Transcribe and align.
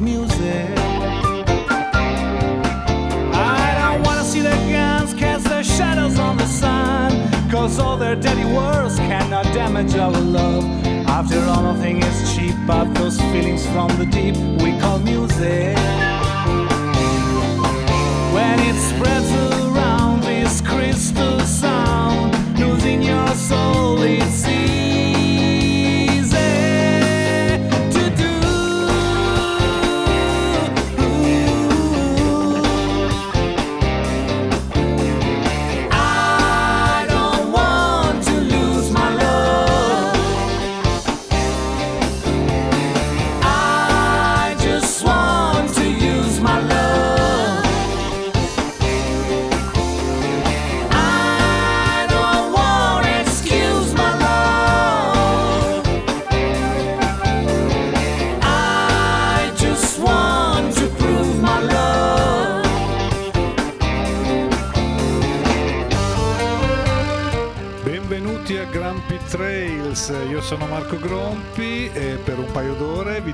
music. 0.00 0.78
I 3.32 3.74
don't 3.78 4.02
wanna 4.02 4.24
see 4.24 4.40
the 4.40 4.56
guns 4.70 5.12
cast 5.14 5.44
their 5.44 5.62
shadows 5.62 6.18
on 6.18 6.36
the 6.36 6.46
sun, 6.46 7.50
cause 7.50 7.78
all 7.78 7.96
their 7.96 8.16
dirty 8.16 8.44
words 8.44 8.96
cannot 8.96 9.44
damage 9.52 9.94
our 9.94 10.10
love. 10.10 10.64
After 11.06 11.40
all, 11.40 11.62
nothing 11.62 12.02
is 12.02 12.34
cheap, 12.34 12.54
but 12.66 12.94
those 12.94 13.20
feelings 13.32 13.66
from 13.66 13.88
the 13.98 14.06
deep 14.06 14.36
we 14.62 14.78
call 14.80 14.98
music. 15.00 15.76
When 18.34 18.58
it 18.60 18.76
spreads 18.90 19.30
around 19.32 20.22
this 20.22 20.60
crystal 20.60 21.40
sound, 21.40 22.58
losing 22.58 23.02
your 23.02 23.28
soul, 23.34 24.00
it's 24.02 24.39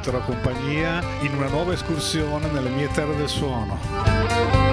terrò 0.06 0.20
compagnia 0.20 1.02
in 1.22 1.34
una 1.34 1.48
nuova 1.48 1.72
escursione 1.72 2.48
nelle 2.52 2.70
mie 2.70 2.88
terre 2.92 3.16
del 3.16 3.28
suono. 3.28 4.65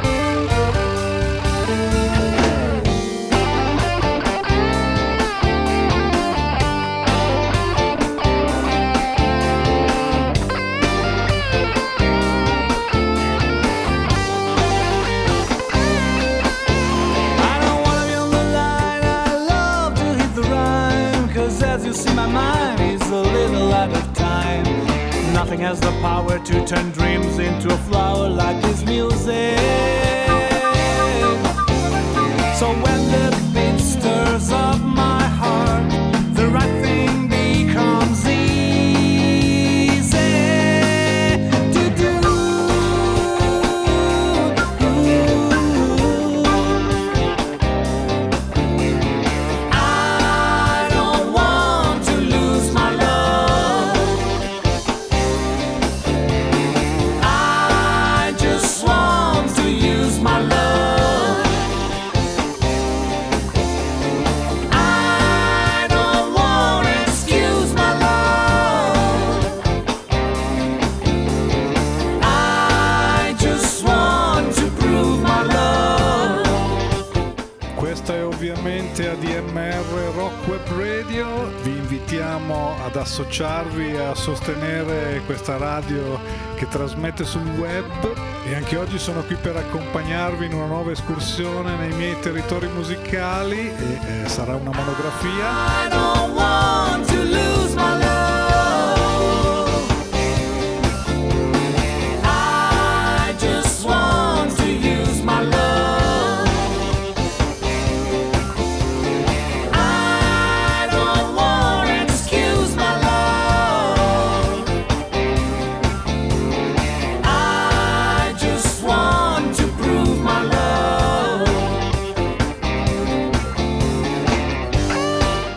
Trasmette 87.14 87.26
sul 87.26 87.48
web 87.60 88.16
e 88.46 88.56
anche 88.56 88.76
oggi 88.78 88.98
sono 88.98 89.22
qui 89.22 89.36
per 89.36 89.56
accompagnarvi 89.56 90.46
in 90.46 90.54
una 90.54 90.66
nuova 90.66 90.92
escursione 90.92 91.76
nei 91.76 91.94
miei 91.96 92.20
territori 92.20 92.68
musicali 92.68 93.70
e 93.70 94.24
eh, 94.24 94.28
sarà 94.28 94.56
una 94.56 94.72
monografia. 94.74 96.43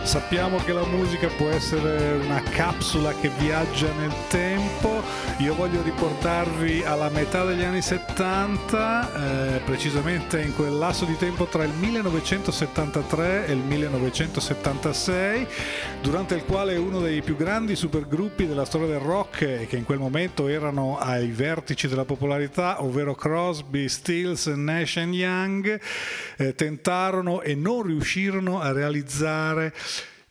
Sappiamo 0.07 0.57
che 0.63 0.71
la 0.71 0.85
musica 0.85 1.27
può 1.27 1.49
essere 1.49 2.13
una 2.13 2.41
capsula 2.41 3.13
che 3.15 3.29
viaggia 3.37 3.91
nel 3.91 4.13
tempo. 4.29 5.03
Io 5.39 5.53
voglio 5.53 5.81
riportarvi 5.81 6.81
alla 6.85 7.09
metà 7.09 7.43
degli 7.43 7.61
anni 7.61 7.81
70, 7.81 9.55
eh, 9.55 9.59
precisamente 9.65 10.41
in 10.41 10.55
quel 10.55 10.77
lasso 10.77 11.03
di 11.03 11.17
tempo 11.17 11.43
tra 11.47 11.65
il 11.65 11.73
1973 11.73 13.47
e 13.47 13.51
il 13.51 13.57
1976, 13.57 15.45
durante 16.01 16.35
il 16.35 16.45
quale 16.45 16.77
uno 16.77 17.01
dei 17.01 17.21
più 17.21 17.35
grandi 17.35 17.75
supergruppi 17.75 18.47
della 18.47 18.63
storia 18.63 18.87
del 18.87 18.99
rock, 18.99 19.41
e 19.41 19.67
che 19.67 19.75
in 19.75 19.83
quel 19.83 19.99
momento 19.99 20.47
erano 20.47 20.97
ai 20.97 21.27
vertici 21.31 21.89
della 21.89 22.05
popolarità, 22.05 22.81
ovvero 22.81 23.13
Crosby, 23.13 23.89
Stills, 23.89 24.45
Nash 24.47 24.95
Young, 24.95 25.81
eh, 26.37 26.55
tentarono 26.55 27.41
e 27.41 27.55
non 27.55 27.81
riuscirono 27.81 28.61
a 28.61 28.71
realizzare 28.71 29.73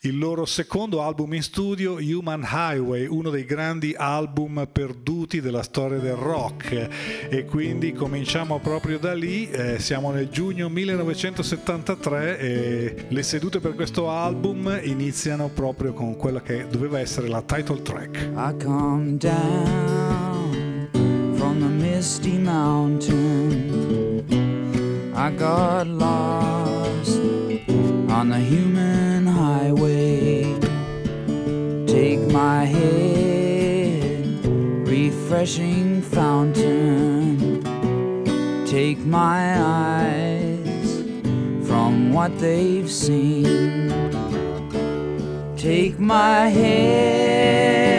il 0.00 0.18
loro 0.18 0.44
secondo 0.44 1.02
album 1.02 1.32
in 1.34 1.42
studio, 1.42 1.94
Human 1.94 2.46
Highway, 2.48 3.06
uno 3.06 3.30
dei 3.30 3.44
grandi 3.44 3.94
album 3.96 4.68
perduti 4.70 5.40
della 5.40 5.62
storia 5.62 5.98
del 5.98 6.14
rock. 6.14 6.88
E 7.28 7.44
quindi 7.46 7.92
cominciamo 7.92 8.58
proprio 8.60 8.98
da 8.98 9.14
lì, 9.14 9.48
eh, 9.50 9.78
siamo 9.78 10.10
nel 10.10 10.28
giugno 10.28 10.68
1973 10.68 12.38
e 12.38 13.06
le 13.08 13.22
sedute 13.22 13.58
per 13.58 13.74
questo 13.74 14.10
album 14.10 14.80
iniziano 14.82 15.48
proprio 15.48 15.92
con 15.92 16.16
quella 16.16 16.42
che 16.42 16.66
doveva 16.68 17.00
essere 17.00 17.28
la 17.28 17.42
title 17.42 17.80
track. 17.82 18.30
I 18.36 18.54
come 18.62 19.16
down 19.16 20.88
from 21.36 21.58
the 21.58 21.68
misty 21.68 22.36
mountain. 22.38 24.24
I 25.14 25.34
got 25.34 25.86
lost 25.86 27.18
on 28.08 28.28
the 28.28 28.38
human 28.38 28.95
my 32.36 32.64
head, 32.66 34.26
refreshing 34.86 36.02
fountain. 36.02 37.62
Take 38.66 38.98
my 38.98 39.42
eyes 39.58 40.88
from 41.66 42.12
what 42.12 42.38
they've 42.38 42.90
seen. 42.90 43.88
Take 45.56 45.98
my 45.98 46.48
head 46.48 47.96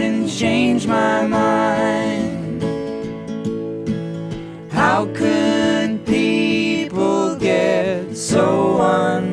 and 0.00 0.26
change 0.30 0.86
my 0.86 1.26
mind. 1.26 2.62
How 4.72 5.04
could 5.20 6.06
people 6.06 7.36
get 7.36 8.16
so 8.16 8.80
unkind? 8.80 9.29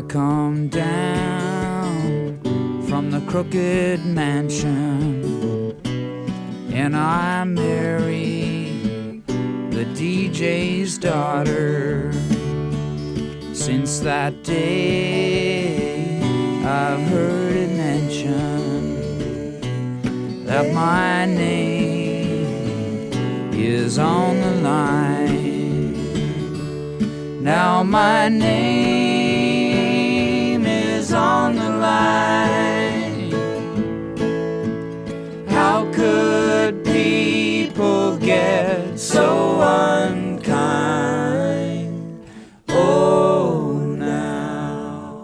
I 0.00 0.02
come 0.04 0.68
down 0.68 2.40
from 2.88 3.10
the 3.10 3.20
crooked 3.30 4.02
mansion 4.06 5.76
and 6.72 6.96
I 6.96 7.44
marry 7.44 8.80
the 9.26 9.84
DJ's 9.98 10.96
daughter. 10.96 12.14
Since 13.52 14.00
that 14.00 14.42
day, 14.42 16.18
I've 16.64 17.06
heard 17.08 17.56
it 17.56 17.76
mentioned 17.76 18.96
that 20.46 20.72
my 20.72 21.26
name 21.26 23.12
is 23.52 23.98
on 23.98 24.40
the 24.40 24.52
line. 24.62 25.92
Now 27.44 27.82
my 27.82 28.30
name 28.30 28.99
on 31.20 31.54
the 31.54 31.70
line. 31.86 33.32
How 35.48 35.78
could 35.92 36.84
people 36.84 38.16
get 38.16 38.98
so 38.98 39.60
unkind? 39.60 40.64
Oh, 42.68 43.78
now. 43.98 45.18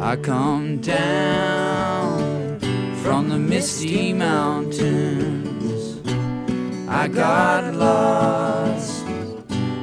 I 0.00 0.16
come 0.16 0.80
down 0.80 1.99
misty 3.50 4.12
mountains. 4.12 5.98
I 6.88 7.08
got 7.08 7.74
lost 7.74 9.04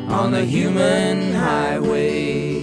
on 0.07 0.31
the 0.31 0.45
human 0.45 1.33
highway. 1.33 2.61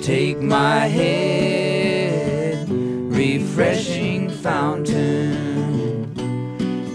Take 0.00 0.40
my 0.40 0.86
head, 0.86 2.68
refreshing 2.70 4.30
fountain. 4.30 6.14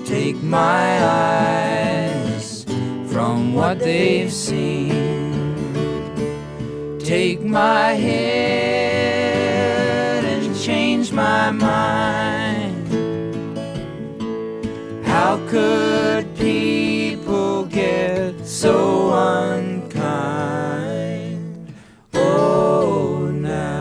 Take 0.06 0.42
my 0.42 1.04
eyes 1.04 2.64
from 3.12 3.54
what 3.54 3.80
they've 3.80 4.32
seen. 4.32 5.20
Take 7.00 7.42
my 7.42 7.92
head 8.08 9.44
and 10.24 10.58
change 10.58 11.12
my 11.12 11.52
mind. 11.52 12.39
How 15.10 15.40
could 15.48 16.38
people 16.38 17.66
get 17.68 18.46
so 18.46 19.12
unkind? 19.12 20.54
Oh, 22.14 23.28
now. 23.32 23.80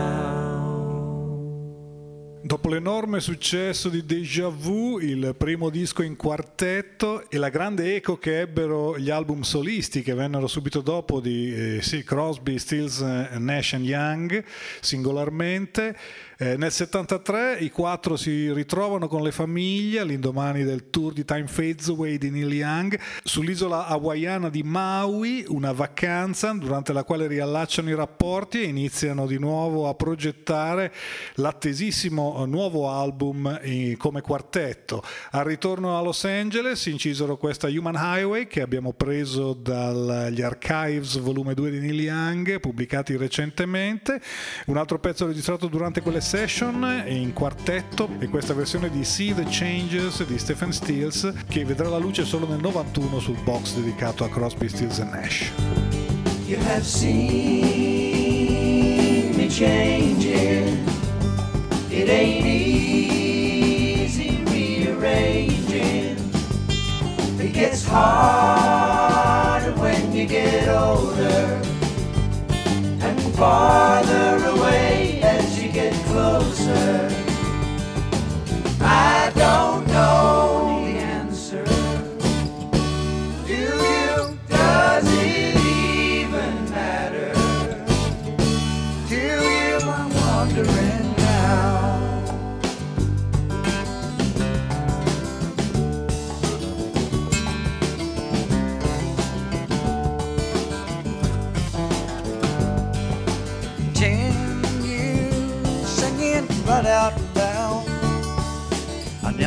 Dopo 2.41 2.69
l'enorme 2.69 3.19
successo 3.19 3.89
di 3.89 4.03
Deja 4.05 4.47
Vu, 4.47 4.97
il 4.97 5.35
primo 5.37 5.69
disco 5.69 6.01
in 6.01 6.15
quartetto 6.15 7.29
e 7.29 7.37
la 7.37 7.49
grande 7.49 7.93
eco 7.93 8.17
che 8.17 8.39
ebbero 8.39 8.97
gli 8.97 9.11
album 9.11 9.41
solisti 9.41 10.01
che 10.01 10.15
vennero 10.15 10.47
subito 10.47 10.81
dopo 10.81 11.19
di 11.19 11.53
eh, 11.53 11.81
sì, 11.83 12.03
Crosby, 12.03 12.57
Stills, 12.57 13.01
eh, 13.01 13.37
Nash 13.37 13.73
Young 13.73 14.43
singolarmente, 14.81 15.95
eh, 16.41 16.55
nel 16.55 16.71
73 16.71 17.57
i 17.59 17.69
quattro 17.69 18.15
si 18.15 18.49
ritrovano 18.53 19.09
con 19.09 19.21
le 19.21 19.33
famiglie 19.33 19.99
all'indomani 19.99 20.63
del 20.63 20.89
tour 20.89 21.11
di 21.11 21.25
Time 21.25 21.47
Fades 21.47 21.89
Away 21.89 22.17
di 22.17 22.29
Neil 22.29 22.53
Young 22.53 22.97
sull'isola 23.25 23.87
hawaiana 23.87 24.47
di 24.49 24.63
Maui, 24.63 25.43
una 25.49 25.73
vacanza 25.73 26.53
durante 26.53 26.93
la 26.93 27.03
quale 27.03 27.27
riallacciano 27.27 27.89
i 27.89 27.93
rapporti 27.93 28.61
e 28.61 28.67
iniziano 28.67 29.27
di 29.27 29.37
nuovo 29.37 29.89
a 29.89 29.95
progettare 29.95 30.93
l'attesissimo 31.33 32.45
nuovo 32.45 32.89
album 32.89 33.59
eh, 33.61 33.95
come 33.97 34.21
quartetto. 34.21 35.03
Al 35.31 35.43
ritorno 35.43 35.97
a 35.97 36.01
Los 36.01 36.23
Angeles 36.23 36.85
incisero 36.85 37.35
questa 37.35 37.67
Human 37.67 37.95
Highway 37.97 38.47
che 38.47 38.61
abbiamo 38.61 38.93
preso 38.93 39.51
dagli 39.51 40.41
Archives 40.41 41.17
volume 41.19 41.53
2 41.53 41.69
di 41.69 41.79
Neil 41.79 41.99
Young 41.99 42.61
pubblicati 42.61 43.17
recentemente, 43.17 44.21
un 44.67 44.77
altro 44.77 44.99
pezzo 44.99 45.27
registrato 45.27 45.67
durante 45.67 45.99
quelle 45.99 46.27
session 46.29 47.05
in 47.07 47.33
quartetto 47.33 48.07
e 48.19 48.27
questa 48.27 48.53
versione 48.53 48.91
di 48.91 49.03
See 49.03 49.33
the 49.33 49.45
Changes 49.45 50.23
di 50.27 50.37
Stephen 50.37 50.71
Stills 50.71 51.33
che 51.47 51.65
vedrà 51.65 51.89
la 51.89 51.97
luce 51.97 52.23
solo 52.23 52.47
nel 52.47 52.59
91 52.59 53.19
sul 53.19 53.41
box 53.41 53.73
dedicato 53.73 54.23
a 54.23 54.29
Crosby, 54.29 54.69
Stills 54.69 54.99
Nash. 54.99 55.51
You 56.45 56.59
have 56.67 56.83
seen 56.83 58.05
me 59.35 59.49
changing. 59.49 60.77
It 61.89 62.07
ain't 62.07 62.45
easy 62.45 64.43
rearranging. 64.51 66.15
It 67.39 67.53
gets 67.53 67.83
harder 67.87 69.73
when 69.79 70.13
you 70.13 70.27
get 70.27 70.67
older 70.67 71.59
and 73.01 73.19
farther 73.33 74.45
away 74.45 74.88
closer. 76.09 77.07
I 78.81 79.31
don't 79.35 79.87
know 79.87 80.38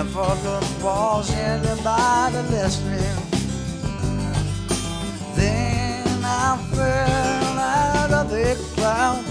never 0.05 0.35
looked 0.43 0.83
was 0.83 1.31
anybody 1.33 2.49
listening. 2.51 3.17
Then 5.37 6.25
I 6.25 6.59
fell 6.75 7.59
out 7.59 8.11
of 8.11 8.31
the 8.31 8.57
cloud, 8.75 9.25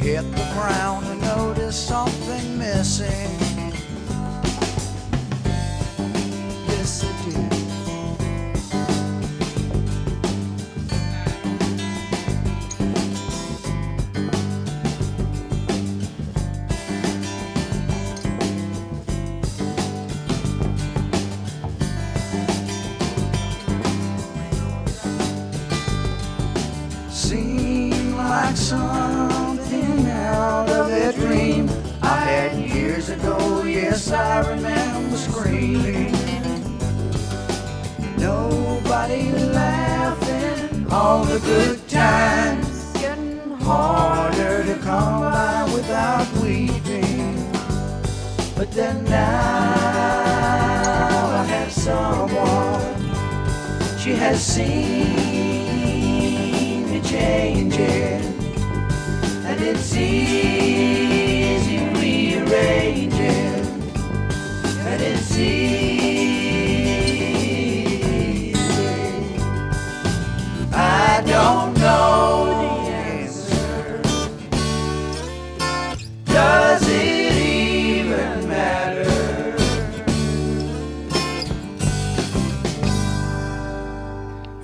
hit 0.00 0.22
the 0.22 0.52
ground 0.54 1.06
and 1.06 1.20
noticed 1.20 1.86
something 1.86 2.58
missing. 2.58 3.51
A 31.02 31.12
dream 31.12 31.68
I 32.00 32.16
had 32.30 32.58
years 32.58 33.08
ago. 33.08 33.64
Yes, 33.64 34.10
I 34.12 34.48
remember 34.48 35.16
screaming. 35.16 36.12
Nobody 38.18 39.32
laughing, 39.32 40.86
all 40.90 41.24
the 41.24 41.40
good 41.40 41.88
times 41.88 42.92
getting 43.00 43.40
harder 43.60 44.62
to 44.64 44.76
come 44.78 45.22
by 45.22 45.64
without 45.74 46.30
weeping. 46.42 47.50
But 48.56 48.70
then 48.70 49.04
now 49.04 49.74
I 51.40 51.44
have 51.48 51.72
someone. 51.72 53.00
She 53.98 54.12
has 54.14 54.40
seen 54.44 55.02
me 56.90 57.00
changing, 57.00 58.31
it's 59.64 59.94
easy 59.96 61.78
rearranging, 62.00 63.64
and 64.88 65.00
it's 65.02 65.36
easy. 65.38 65.82
I 70.72 71.22
don't 71.26 71.74
know 71.78 72.41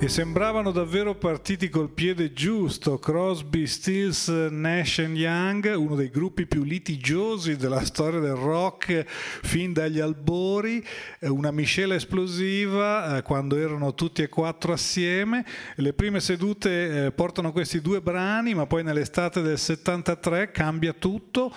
Sembravano 0.09 0.71
davvero 0.71 1.13
partiti 1.13 1.69
col 1.69 1.91
piede 1.91 2.33
giusto. 2.33 2.97
Crosby, 2.97 3.67
Stills, 3.67 4.27
Nash 4.27 4.97
Young, 4.97 5.71
uno 5.77 5.93
dei 5.93 6.09
gruppi 6.09 6.47
più 6.47 6.63
litigiosi 6.63 7.55
della 7.55 7.85
storia 7.85 8.19
del 8.19 8.33
rock 8.33 9.05
fin 9.05 9.71
dagli 9.71 9.99
albori, 9.99 10.83
eh, 11.19 11.29
una 11.29 11.51
miscela 11.51 11.93
esplosiva 11.93 13.17
eh, 13.17 13.21
quando 13.21 13.55
erano 13.55 13.93
tutti 13.93 14.23
e 14.23 14.29
quattro 14.29 14.73
assieme. 14.73 15.45
Le 15.75 15.93
prime 15.93 16.19
sedute 16.19 17.05
eh, 17.05 17.11
portano 17.11 17.51
questi 17.51 17.79
due 17.79 18.01
brani, 18.01 18.55
ma 18.55 18.65
poi 18.65 18.81
nell'estate 18.81 19.43
del 19.43 19.59
73 19.59 20.49
cambia 20.49 20.91
tutto. 20.91 21.53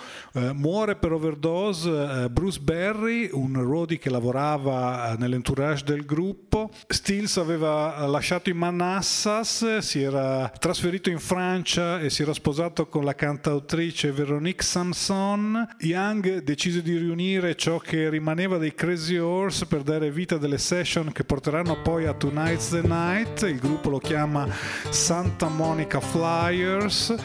muore 0.53 0.95
per 0.95 1.11
overdose 1.11 2.29
Bruce 2.29 2.59
Berry, 2.59 3.29
un 3.31 3.59
roadie 3.63 3.97
che 3.97 4.11
lavorava 4.11 5.15
nell'entourage 5.17 5.83
del 5.83 6.05
gruppo. 6.05 6.69
Stills 6.87 7.37
aveva 7.37 8.05
lasciato 8.05 8.42
lasciato 8.43 8.49
in 8.49 8.57
Manassas, 8.57 9.77
si 9.77 10.01
era 10.01 10.51
trasferito 10.59 11.09
in 11.09 11.19
Francia 11.19 11.99
e 11.99 12.09
si 12.09 12.23
era 12.23 12.33
sposato 12.33 12.87
con 12.87 13.05
la 13.05 13.15
cantautrice 13.15 14.11
Veronique 14.11 14.63
Samson. 14.63 15.67
Young 15.79 16.41
decise 16.41 16.81
di 16.81 16.97
riunire 16.97 17.55
ciò 17.55 17.77
che 17.77 18.09
rimaneva 18.09 18.57
dei 18.57 18.73
Crazy 18.73 19.17
Horse 19.17 19.65
per 19.65 19.83
dare 19.83 20.11
vita 20.11 20.35
a 20.35 20.37
delle 20.39 20.57
session 20.57 21.11
che 21.11 21.23
porteranno 21.23 21.81
poi 21.81 22.05
a 22.05 22.13
Tonight's 22.13 22.69
the 22.69 22.81
Night. 22.81 23.43
Il 23.43 23.59
gruppo 23.59 23.89
lo 23.89 23.99
chiama 23.99 24.47
Santa 24.89 25.47
Monica 25.47 26.01
Flyers 26.01 27.15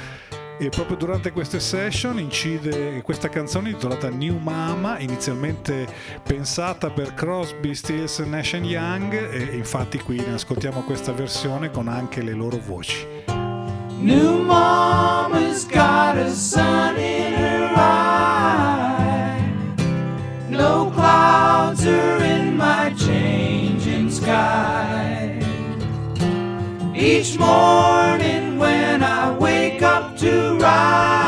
e 0.61 0.69
proprio 0.71 0.97
durante 0.97 1.31
queste 1.31 1.61
session 1.61 2.19
incide 2.19 3.00
questa 3.03 3.29
canzone 3.29 3.71
intitolata 3.71 4.11
New 4.11 4.38
Mama, 4.38 4.99
inizialmente 4.99 5.87
pensata 6.23 6.91
per 6.91 7.15
Crosby, 7.15 7.75
Stills, 7.75 8.19
Nash 8.19 8.53
Young 8.55 9.12
e 9.33 9.57
infatti 9.57 9.99
qui 9.99 10.17
ne 10.17 10.35
ascoltiamo 10.35 10.83
questa 10.83 11.12
versione 11.12 11.71
con 11.71 11.87
anche 11.87 12.23
le 12.23 12.33
loro 12.33 12.59
voci. 12.59 13.07
New 14.00 14.43
Mama's 14.43 15.67
got 15.67 16.17
a 16.17 16.31
sun 16.31 16.97
in 16.97 17.33
her 17.35 17.73
eye 17.75 19.37
No 20.49 20.91
clouds 20.95 21.85
are 21.85 22.23
in 22.25 22.57
my 22.57 22.95
changing 22.97 24.09
sky 24.09 25.41
Each 26.95 27.37
morning 27.37 28.38
to 30.18 30.58
ride. 30.58 31.27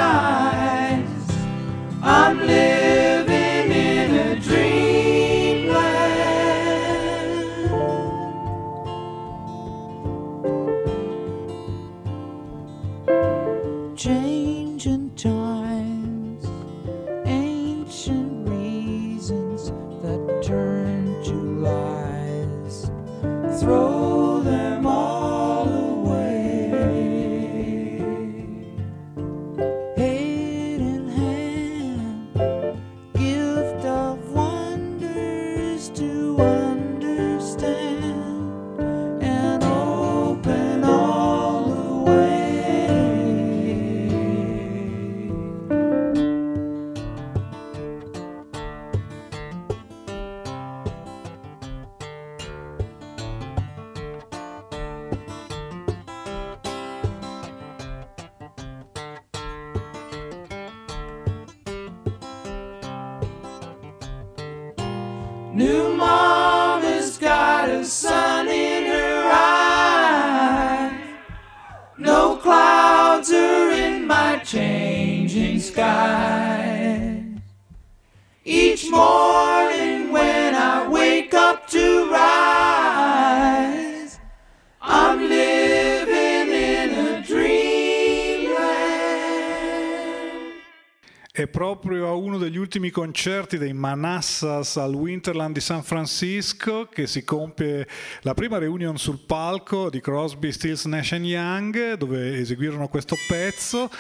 Proprio 91.51 92.07
a 92.07 92.15
uno 92.15 92.39
degli 92.39 92.57
ultimi 92.57 92.91
concerti 92.91 93.59
dei 93.59 93.73
Manassas 93.73 94.77
al 94.77 94.95
Winterland 94.95 95.53
di 95.53 95.61
San 95.61 95.83
Francisco 95.83 96.87
che 96.87 97.07
si 97.07 97.25
compie 97.25 97.87
la 98.23 98.35
prima 98.35 98.59
reunion 98.59 98.97
sul 98.97 99.19
palco 99.19 99.91
di 99.91 100.01
Crosby, 100.01 100.53
Stills, 100.53 100.85
Nash 100.85 101.11
Young 101.11 101.95
dove 101.95 102.39
eseguirono 102.39 102.89
questo 102.89 103.17
pezzo. 103.29 103.91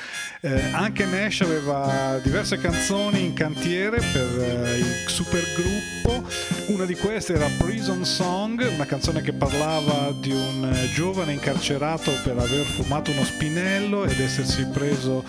Eh, 0.40 0.70
anche 0.72 1.04
Nash 1.04 1.42
aveva 1.42 2.18
diverse 2.22 2.58
canzoni 2.58 3.24
in 3.24 3.34
cantiere 3.34 3.98
per 3.98 4.40
eh, 4.40 4.78
il 4.78 5.08
supergruppo. 5.08 6.26
Una 6.68 6.84
di 6.84 6.94
queste 6.94 7.34
era 7.34 7.48
Prison 7.58 8.04
Song, 8.04 8.64
una 8.72 8.86
canzone 8.86 9.20
che 9.22 9.32
parlava 9.32 10.12
di 10.12 10.30
un 10.30 10.72
giovane 10.94 11.32
incarcerato 11.32 12.12
per 12.22 12.38
aver 12.38 12.64
fumato 12.64 13.10
uno 13.10 13.24
spinello 13.24 14.04
ed 14.04 14.20
essersi 14.20 14.66
preso 14.66 15.24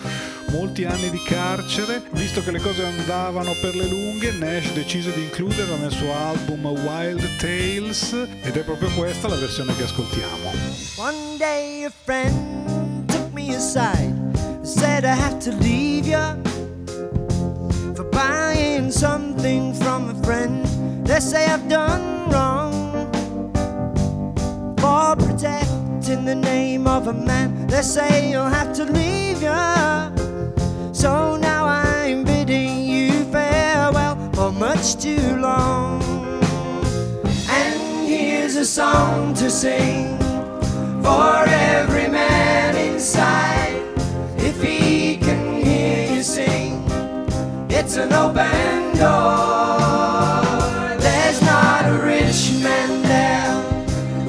molti 0.50 0.84
anni 0.84 1.10
di 1.10 1.20
carcere. 1.24 2.02
Visto 2.12 2.42
che 2.42 2.50
le 2.50 2.60
cose 2.60 2.84
andavano 2.84 3.52
per 3.60 3.74
le 3.74 3.86
lunghe, 3.86 4.32
Nash 4.32 4.72
decise 4.72 5.12
di 5.12 5.22
includerla 5.22 5.76
nel 5.76 5.90
suo 5.90 6.14
album 6.14 6.64
Wild 6.66 7.36
Tales 7.38 8.12
ed 8.42 8.56
è 8.56 8.60
proprio 8.60 8.90
questa 8.94 9.28
la 9.28 9.36
versione 9.36 9.74
che 9.76 9.82
ascoltiamo. 9.82 10.50
One 10.96 11.36
day 11.38 11.84
a 11.84 11.90
friend 12.04 13.06
took 13.06 13.32
me 13.32 13.54
aside, 13.54 14.14
said 14.62 15.04
I 15.04 15.14
have 15.14 15.38
to 15.40 15.50
leave 15.58 16.06
ya 16.06 16.36
for 17.94 18.04
buying 18.10 18.90
something 18.90 19.74
from 19.74 20.08
a 20.08 20.14
friend. 20.24 20.64
They 21.04 21.20
say 21.20 21.46
I've 21.46 21.66
done 21.68 22.30
wrong 22.30 23.10
for 24.78 25.16
protecting 25.16 26.24
the 26.24 26.34
name 26.34 26.86
of 26.86 27.08
a 27.08 27.12
man. 27.12 27.66
They 27.66 27.82
say 27.82 28.30
you'll 28.30 28.48
have 28.48 28.72
to 28.74 28.84
leave 28.84 29.42
ya. 29.42 30.10
So 30.92 31.36
now 31.36 31.66
I'm 31.66 31.91
much 34.82 34.96
too 35.00 35.36
long. 35.36 36.02
And 37.48 38.08
here's 38.08 38.56
a 38.56 38.64
song 38.64 39.32
to 39.34 39.48
sing 39.48 40.18
for 41.00 41.44
every 41.46 42.08
man 42.08 42.76
inside. 42.76 43.80
If 44.38 44.60
he 44.60 45.18
can 45.18 45.62
hear 45.62 46.12
you 46.12 46.22
sing, 46.24 46.84
it's 47.70 47.96
an 47.96 48.12
open 48.12 48.98
door. 48.98 49.78
There's 50.98 51.40
not 51.42 51.84
a 51.86 51.98
rich 52.02 52.60
man 52.60 53.02
there 53.02 53.52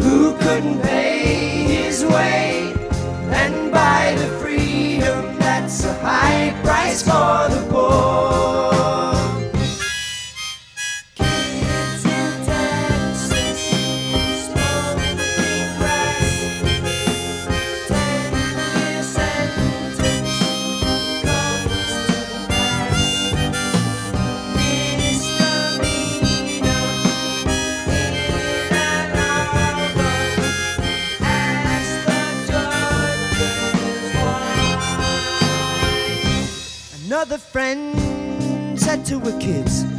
who 0.03 0.37
couldn't 0.37 0.83
pay 0.83 1.63
his 1.63 2.05
way 2.05 2.75
and 3.41 3.71
buy 3.71 4.15
the 4.19 4.27
freedom 4.39 5.35
that's 5.39 5.83
a 5.83 5.93
high 5.95 6.53
price 6.61 7.01
for 7.01 7.49
the 7.49 7.67
poor. 7.71 8.52
To 39.05 39.19
her 39.19 39.37
kids, 39.39 39.92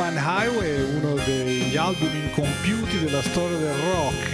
Human 0.00 0.16
Highway 0.16 0.80
uno 0.96 1.14
degli 1.26 1.76
album 1.76 2.08
incompiuti 2.14 3.00
della 3.00 3.20
storia 3.20 3.58
del 3.58 3.74
rock 3.92 4.32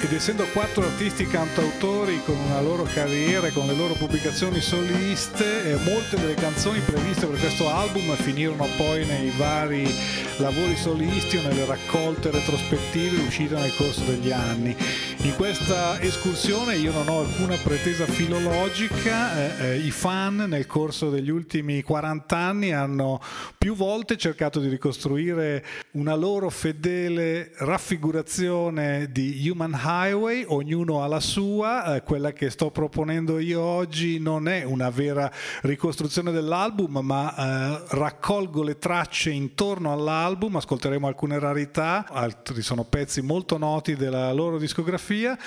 ed 0.00 0.12
essendo 0.12 0.44
quattro 0.52 0.84
artisti 0.84 1.26
cantautori 1.26 2.22
con 2.24 2.36
una 2.36 2.60
loro 2.60 2.84
carriera 2.84 3.48
e 3.48 3.52
con 3.52 3.66
le 3.66 3.74
loro 3.74 3.94
pubblicazioni 3.94 4.60
soliste, 4.60 5.72
eh, 5.72 5.76
molte 5.84 6.20
delle 6.20 6.34
canzoni 6.34 6.78
previste 6.78 7.26
per 7.26 7.40
questo 7.40 7.68
album 7.68 8.14
finirono 8.14 8.68
poi 8.76 9.04
nei 9.04 9.32
vari 9.36 9.92
lavori 10.36 10.76
solisti 10.76 11.36
o 11.36 11.42
nelle 11.42 11.64
raccolte 11.64 12.30
retrospettive 12.30 13.22
uscite 13.22 13.56
nel 13.56 13.74
corso 13.74 14.04
degli 14.04 14.30
anni. 14.30 14.76
In 15.24 15.36
questa 15.36 16.00
escursione 16.00 16.74
io 16.74 16.90
non 16.90 17.06
ho 17.06 17.20
alcuna 17.20 17.56
pretesa 17.56 18.06
filologica, 18.06 19.60
eh, 19.60 19.66
eh, 19.66 19.76
i 19.76 19.92
fan 19.92 20.46
nel 20.48 20.66
corso 20.66 21.10
degli 21.10 21.30
ultimi 21.30 21.80
40 21.80 22.36
anni 22.36 22.72
hanno 22.72 23.20
più 23.56 23.76
volte 23.76 24.16
cercato 24.16 24.58
di 24.58 24.66
ricostruire 24.66 25.64
una 25.92 26.16
loro 26.16 26.50
fedele 26.50 27.52
raffigurazione 27.58 29.12
di 29.12 29.48
Human 29.48 29.78
Highway, 29.80 30.44
ognuno 30.48 31.04
ha 31.04 31.06
la 31.06 31.20
sua, 31.20 31.94
eh, 31.94 32.02
quella 32.02 32.32
che 32.32 32.50
sto 32.50 32.72
proponendo 32.72 33.38
io 33.38 33.60
oggi 33.60 34.18
non 34.18 34.48
è 34.48 34.64
una 34.64 34.90
vera 34.90 35.30
ricostruzione 35.62 36.32
dell'album, 36.32 36.98
ma 36.98 37.34
eh, 37.36 37.84
raccolgo 37.90 38.64
le 38.64 38.76
tracce 38.76 39.30
intorno 39.30 39.92
all'album, 39.92 40.56
ascolteremo 40.56 41.06
alcune 41.06 41.38
rarità, 41.38 42.06
altri 42.10 42.60
sono 42.60 42.82
pezzi 42.82 43.22
molto 43.22 43.56
noti 43.56 43.94
della 43.94 44.32
loro 44.32 44.58
discografia. 44.58 45.10
filosofia, 45.12 45.38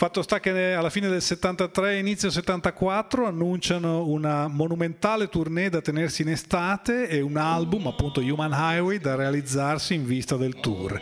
Fatto 0.00 0.22
sta 0.22 0.40
che 0.40 0.72
alla 0.72 0.88
fine 0.88 1.08
del 1.08 1.20
73 1.20 1.98
inizio 1.98 2.30
74 2.30 3.26
annunciano 3.26 4.06
una 4.06 4.48
monumentale 4.48 5.28
tournée 5.28 5.68
da 5.68 5.82
tenersi 5.82 6.22
in 6.22 6.30
estate 6.30 7.06
e 7.06 7.20
un 7.20 7.36
album, 7.36 7.86
appunto 7.86 8.22
Human 8.22 8.50
Highway, 8.50 8.96
da 8.96 9.14
realizzarsi 9.14 9.92
in 9.92 10.06
vista 10.06 10.38
del 10.38 10.58
tour. 10.58 10.98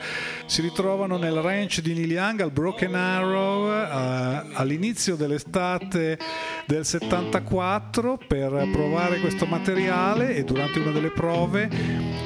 Si 0.46 0.62
ritrovano 0.62 1.16
nel 1.16 1.40
ranch 1.40 1.80
di 1.80 1.94
Neil 1.94 2.10
Young 2.10 2.40
al 2.40 2.50
Broken 2.50 2.96
Arrow 2.96 3.70
eh, 3.70 4.54
all'inizio 4.54 5.14
dell'estate 5.14 6.18
del 6.66 6.84
74 6.84 8.18
per 8.26 8.68
provare 8.72 9.20
questo 9.20 9.46
materiale 9.46 10.34
e 10.34 10.42
durante 10.42 10.80
una 10.80 10.90
delle 10.90 11.12
prove 11.12 11.70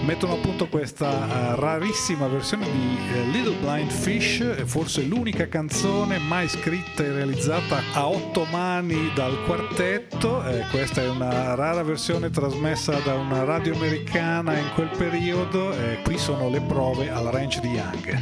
mettono 0.07 0.33
appunto 0.33 0.69
questa 0.69 1.53
eh, 1.53 1.61
rarissima 1.61 2.27
versione 2.29 2.65
di 2.65 2.99
eh, 3.13 3.25
Little 3.27 3.57
Blind 3.61 3.91
Fish, 3.91 4.65
forse 4.65 5.03
l'unica 5.03 5.49
canzone 5.49 6.17
mai 6.17 6.49
scritta 6.63 7.03
e 7.03 7.11
realizzata 7.11 7.83
a 7.93 8.07
otto 8.07 8.45
mani 8.45 9.11
dal 9.17 9.37
quartetto. 9.47 10.45
Eh, 10.45 10.65
questa 10.71 11.03
è 11.03 11.09
una 11.09 11.55
rara 11.57 11.83
versione 11.83 12.31
trasmessa 12.31 13.01
da 13.01 13.15
una 13.15 13.43
radio 13.43 13.75
americana 13.75 14.57
in 14.57 14.71
quel 14.75 14.91
periodo. 14.97 15.73
Eh, 15.73 15.99
qui 16.05 16.17
sono 16.19 16.49
le 16.49 16.61
prove 16.61 17.11
al 17.11 17.25
ranch 17.25 17.59
di 17.59 17.71
Young. 17.71 18.21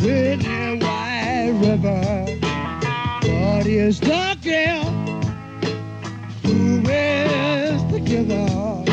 Little 0.00 0.78
who 6.44 6.80
is 6.88 7.82
together? 7.92 8.87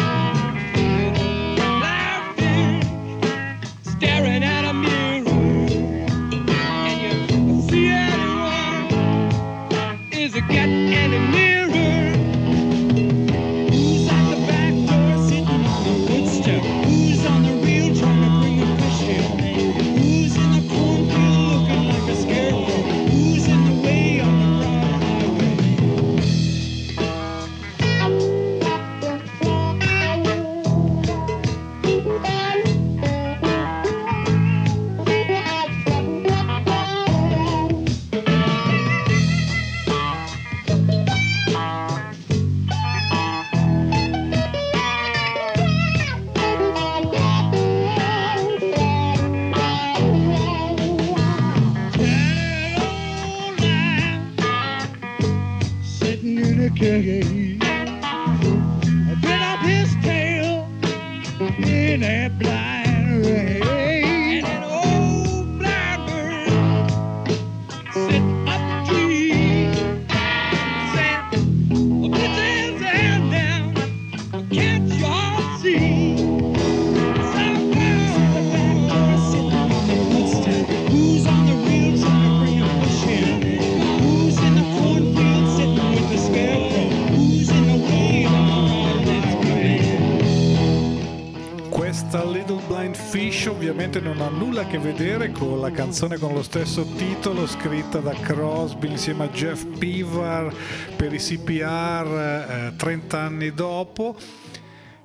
Che 94.75 94.81
vedere 94.81 95.31
con 95.31 95.61
la 95.61 95.71
canzone 95.71 96.17
con 96.17 96.33
lo 96.33 96.43
stesso 96.43 96.85
titolo 96.97 97.47
scritta 97.47 97.99
da 97.99 98.11
Crosby 98.11 98.89
insieme 98.89 99.23
a 99.23 99.27
Jeff 99.29 99.63
Pivar 99.63 100.53
per 100.97 101.13
i 101.13 101.17
CPR 101.17 102.71
eh, 102.71 102.73
30 102.75 103.17
anni 103.17 103.53
dopo. 103.53 104.17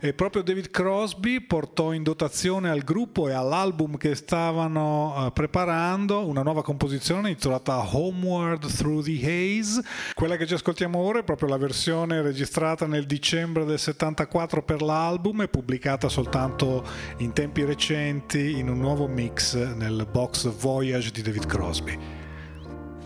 E 0.02 0.14
proprio 0.14 0.42
David 0.42 0.70
Crosby 0.70 1.42
portò 1.42 1.92
in 1.92 2.02
dotazione 2.02 2.70
al 2.70 2.80
gruppo 2.80 3.28
e 3.28 3.34
all'album 3.34 3.98
che 3.98 4.14
stavano 4.14 5.26
eh, 5.26 5.30
preparando 5.32 6.26
una 6.26 6.42
nuova 6.42 6.62
composizione 6.62 7.28
intitolata 7.28 7.94
Homeward 7.94 8.66
Through 8.66 9.04
the 9.04 9.20
Haze. 9.22 9.82
Quella 10.14 10.36
che 10.36 10.46
ci 10.46 10.54
ascoltiamo 10.54 10.98
ora 10.98 11.18
è 11.18 11.22
proprio 11.22 11.50
la 11.50 11.58
versione 11.58 12.22
registrata 12.22 12.86
nel 12.86 13.04
dicembre 13.04 13.66
del 13.66 13.78
74 13.78 14.62
per 14.62 14.80
l'album 14.80 15.42
e 15.42 15.48
pubblicata 15.48 16.08
soltanto 16.08 16.82
in 17.18 17.34
tempi 17.34 17.62
recenti 17.64 18.58
in 18.58 18.70
un 18.70 18.78
nuovo 18.78 19.06
mix 19.06 19.54
nel 19.54 20.08
box 20.10 20.48
Voyage 20.48 21.10
di 21.10 21.20
David 21.20 21.44
Crosby. 21.44 21.98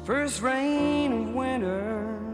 First 0.05 0.43
rain 0.43 1.13
of 1.13 1.35
winter, 1.35 2.34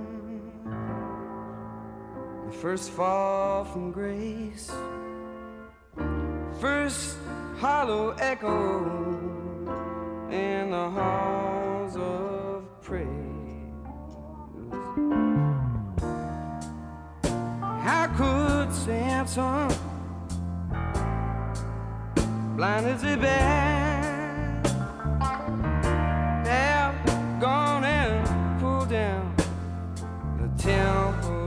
the 2.51 2.57
first 2.57 2.91
fall 2.91 3.65
from 3.65 3.93
grace, 3.93 4.73
first 6.61 7.17
hollow 7.59 8.11
echo 8.19 8.85
in 10.31 10.71
the 10.71 10.91
halls 10.91 11.97
of 11.97 12.65
praise. 12.83 13.07
How 17.87 18.09
could 18.17 18.75
Samson, 18.75 19.69
blind 22.57 22.87
as 22.87 23.05
a 23.05 23.17
have 26.49 27.41
gone 27.41 27.85
and 27.85 28.61
pulled 28.61 28.89
down 28.91 29.37
the 30.41 30.49
temple 30.61 31.40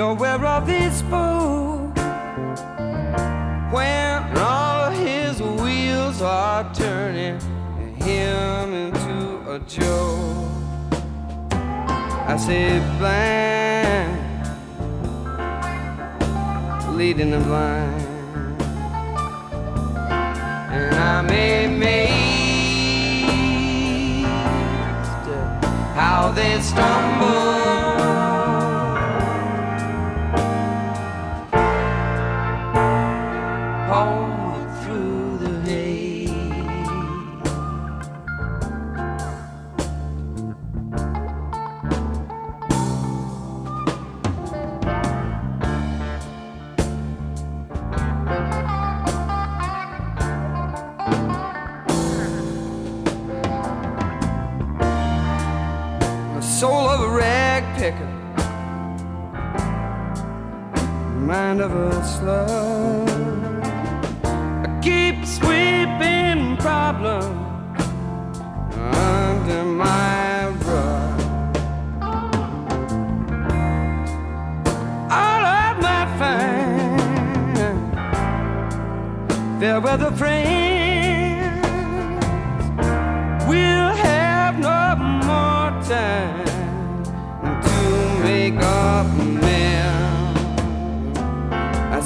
of 0.00 0.66
his 0.68 1.02
boat 1.02 1.92
when 3.72 4.38
all 4.38 4.90
his 4.90 5.42
wheels 5.42 6.22
are 6.22 6.72
turning 6.72 7.40
him 7.96 8.72
into 8.72 9.50
a 9.50 9.58
joke. 9.66 10.46
I 12.28 12.36
say 12.36 12.78
blind, 12.98 14.18
leading 16.96 17.32
the 17.32 17.40
blind, 17.40 18.62
and 20.70 20.94
I'm 20.94 21.26
amazed 21.26 22.18
how 25.96 26.30
they 26.32 26.60
stumble. 26.60 27.67
Mind 61.28 61.60
of 61.60 61.70
a 61.76 62.02
slug. 62.06 63.06
I 64.24 64.80
keep 64.82 65.26
sweeping 65.26 66.56
problems 66.56 67.82
under 69.12 69.62
my 69.64 70.48
rug. 70.64 71.20
All 75.20 75.44
of 75.60 75.74
my 75.86 76.02
fine 76.18 76.98
fair 79.60 79.80
weather 79.82 80.12
friends 80.12 80.67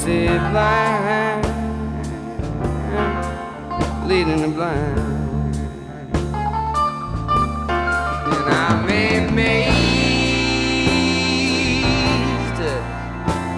Say 0.03 0.27
blind, 0.27 1.45
leading 4.09 4.41
the 4.43 4.49
blind, 4.49 4.99
and 8.33 8.47
I'm 8.51 8.85
amazed 8.85 9.73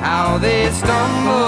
how 0.03 0.37
they 0.37 0.71
stumble. 0.71 1.44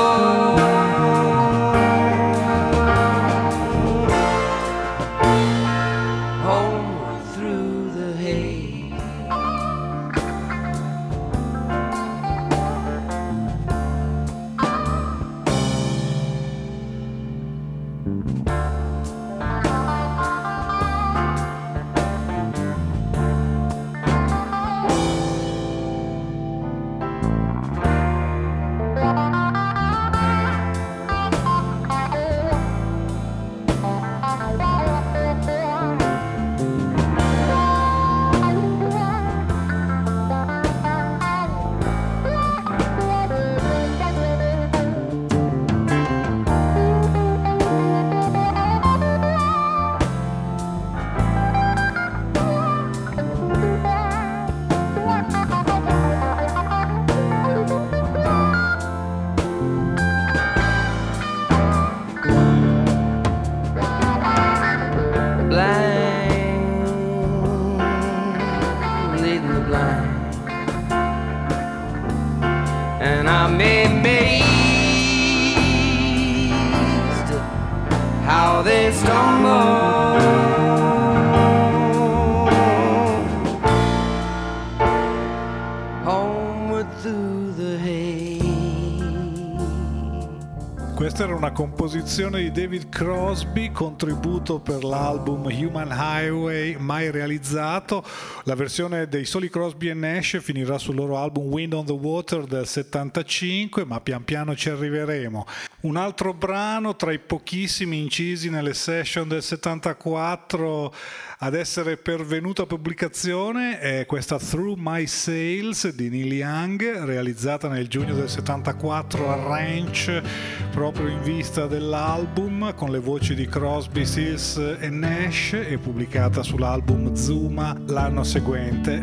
Composizione 91.76 92.40
di 92.40 92.50
David 92.50 92.88
Crosby, 92.88 93.70
contributo 93.70 94.58
per 94.58 94.82
l'album 94.82 95.44
Human 95.44 95.90
Highway 95.90 96.74
mai 96.78 97.10
realizzato. 97.10 98.02
La 98.48 98.54
versione 98.54 99.08
dei 99.08 99.24
soli 99.24 99.50
Crosby 99.50 99.88
e 99.88 99.94
Nash 99.94 100.38
finirà 100.40 100.78
sul 100.78 100.94
loro 100.94 101.18
album 101.18 101.46
Wind 101.46 101.72
on 101.72 101.84
the 101.84 101.90
Water 101.90 102.44
del 102.44 102.64
75, 102.64 103.84
ma 103.84 104.00
pian 104.00 104.22
piano 104.22 104.54
ci 104.54 104.68
arriveremo. 104.68 105.44
Un 105.80 105.96
altro 105.96 106.32
brano 106.32 106.94
tra 106.94 107.10
i 107.10 107.18
pochissimi 107.18 108.00
incisi 108.00 108.48
nelle 108.48 108.74
session 108.74 109.26
del 109.26 109.42
74 109.42 110.94
ad 111.38 111.54
essere 111.54 111.96
pervenuto 111.96 112.62
a 112.62 112.66
pubblicazione 112.66 113.78
è 113.80 114.06
questa 114.06 114.38
Through 114.38 114.78
My 114.78 115.06
Sales 115.06 115.92
di 115.92 116.08
Neil 116.08 116.32
Young, 116.32 117.04
realizzata 117.04 117.68
nel 117.68 117.88
giugno 117.88 118.14
del 118.14 118.28
74 118.28 119.28
a 119.28 119.34
Ranch, 119.34 120.22
proprio 120.70 121.08
in 121.08 121.20
vista 121.22 121.66
dell'album, 121.66 122.74
con 122.74 122.90
le 122.90 123.00
voci 123.00 123.34
di 123.34 123.46
Crosby, 123.46 124.06
Stills 124.06 124.76
e 124.78 124.88
Nash 124.88 125.52
e 125.52 125.78
pubblicata 125.78 126.44
sull'album 126.44 127.12
Zuma 127.14 127.76
l'anno 127.86 128.22
seguente. 128.36 129.02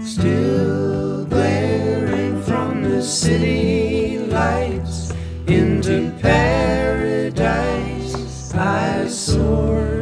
Still 0.00 1.24
glaring 1.26 2.40
from 2.42 2.82
the 2.84 3.02
city 3.02 4.18
lights 4.18 5.12
into 5.46 6.12
paradise 6.22 7.34
I 8.54 9.08
soared. 9.08 9.99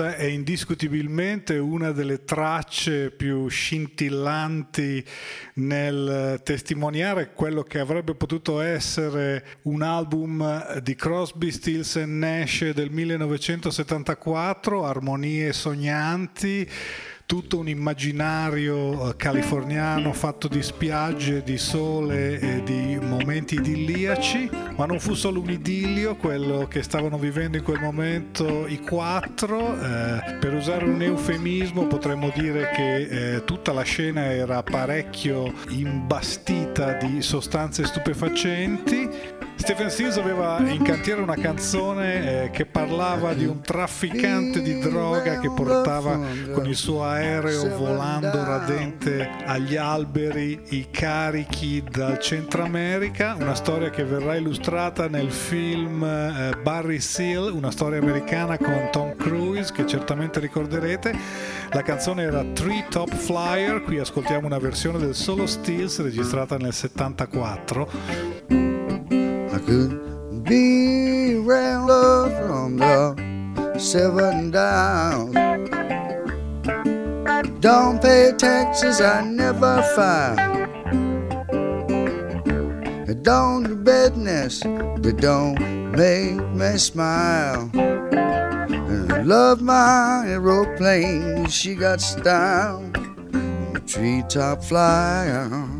Questa 0.00 0.16
è 0.16 0.24
indiscutibilmente 0.24 1.58
una 1.58 1.92
delle 1.92 2.24
tracce 2.24 3.10
più 3.10 3.48
scintillanti 3.48 5.04
nel 5.54 6.40
testimoniare 6.42 7.32
quello 7.34 7.62
che 7.62 7.80
avrebbe 7.80 8.14
potuto 8.14 8.62
essere 8.62 9.44
un 9.62 9.82
album 9.82 10.78
di 10.78 10.94
Crosby, 10.94 11.50
Stills 11.50 11.96
Nash 11.96 12.70
del 12.70 12.90
1974, 12.90 14.86
Armonie 14.86 15.52
sognanti, 15.52 16.66
tutto 17.30 17.58
un 17.58 17.68
immaginario 17.68 19.10
eh, 19.10 19.16
californiano 19.16 20.12
fatto 20.12 20.48
di 20.48 20.60
spiagge, 20.64 21.44
di 21.44 21.58
sole 21.58 22.40
e 22.40 22.62
di 22.64 22.98
momenti 23.00 23.54
idilliaci, 23.54 24.50
ma 24.74 24.84
non 24.84 24.98
fu 24.98 25.14
solo 25.14 25.40
un 25.40 25.48
idillio 25.48 26.16
quello 26.16 26.66
che 26.66 26.82
stavano 26.82 27.18
vivendo 27.18 27.56
in 27.56 27.62
quel 27.62 27.78
momento 27.78 28.66
i 28.66 28.80
quattro. 28.80 29.80
eh, 29.80 30.38
per 30.40 30.54
usare 30.54 30.84
un 30.84 31.00
eufemismo 31.00 31.86
potremmo 31.86 32.32
dire 32.34 32.70
che 32.74 33.34
eh, 33.36 33.44
tutta 33.44 33.72
la 33.72 33.82
scena 33.82 34.24
era 34.32 34.64
parecchio 34.64 35.52
imbastita 35.68 36.94
di 36.94 37.22
sostanze 37.22 37.84
stupefacenti. 37.84 39.08
Stephen 39.60 39.90
Stills 39.90 40.16
aveva 40.16 40.58
in 40.60 40.82
cantiere 40.82 41.20
una 41.20 41.36
canzone 41.36 42.44
eh, 42.44 42.50
che 42.50 42.64
parlava 42.64 43.34
di 43.34 43.44
un 43.44 43.60
trafficante 43.60 44.62
di 44.62 44.78
droga 44.78 45.38
che 45.38 45.50
portava 45.50 46.18
con 46.50 46.66
il 46.66 46.74
suo 46.74 47.04
aereo 47.04 47.76
volando 47.76 48.42
radente 48.42 49.28
agli 49.44 49.76
alberi 49.76 50.58
i 50.70 50.88
carichi 50.90 51.84
dal 51.88 52.18
Centro 52.20 52.62
America, 52.64 53.36
una 53.38 53.54
storia 53.54 53.90
che 53.90 54.02
verrà 54.02 54.34
illustrata 54.34 55.08
nel 55.08 55.30
film 55.30 56.02
eh, 56.04 56.56
Barry 56.62 56.98
Seal, 56.98 57.52
una 57.52 57.70
storia 57.70 57.98
americana 57.98 58.56
con 58.56 58.88
Tom 58.90 59.14
Cruise 59.14 59.72
che 59.74 59.86
certamente 59.86 60.40
ricorderete. 60.40 61.14
La 61.72 61.82
canzone 61.82 62.22
era 62.22 62.42
Tree 62.54 62.86
Top 62.88 63.14
Flyer, 63.14 63.82
qui 63.82 63.98
ascoltiamo 63.98 64.46
una 64.46 64.58
versione 64.58 64.98
del 64.98 65.14
solo 65.14 65.46
Stills 65.46 66.00
registrata 66.00 66.56
nel 66.56 66.72
74. 66.72 68.69
I 69.52 69.58
could 69.58 70.44
be 70.44 71.36
rambler 71.36 72.30
from 72.40 72.76
the 72.76 73.78
seven 73.78 74.50
downs. 74.50 75.34
Don't 77.60 78.00
pay 78.00 78.32
taxes, 78.38 79.00
I 79.00 79.22
never 79.22 79.82
file. 79.94 80.50
Don't 83.22 83.64
do 83.64 83.76
business 83.76 84.60
that 84.60 85.18
don't 85.20 85.60
make 85.92 86.40
me 86.54 86.78
smile. 86.78 87.70
Love 89.24 89.60
my 89.60 90.24
aeroplane, 90.26 91.46
she 91.48 91.74
got 91.74 92.00
style. 92.00 92.90
Treetop 93.86 94.64
flyer. 94.64 95.79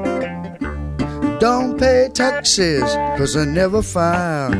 Don't 1.41 1.75
pay 1.79 2.07
taxes, 2.13 2.83
cause 3.17 3.35
I 3.35 3.45
never 3.45 3.81
file. 3.81 4.53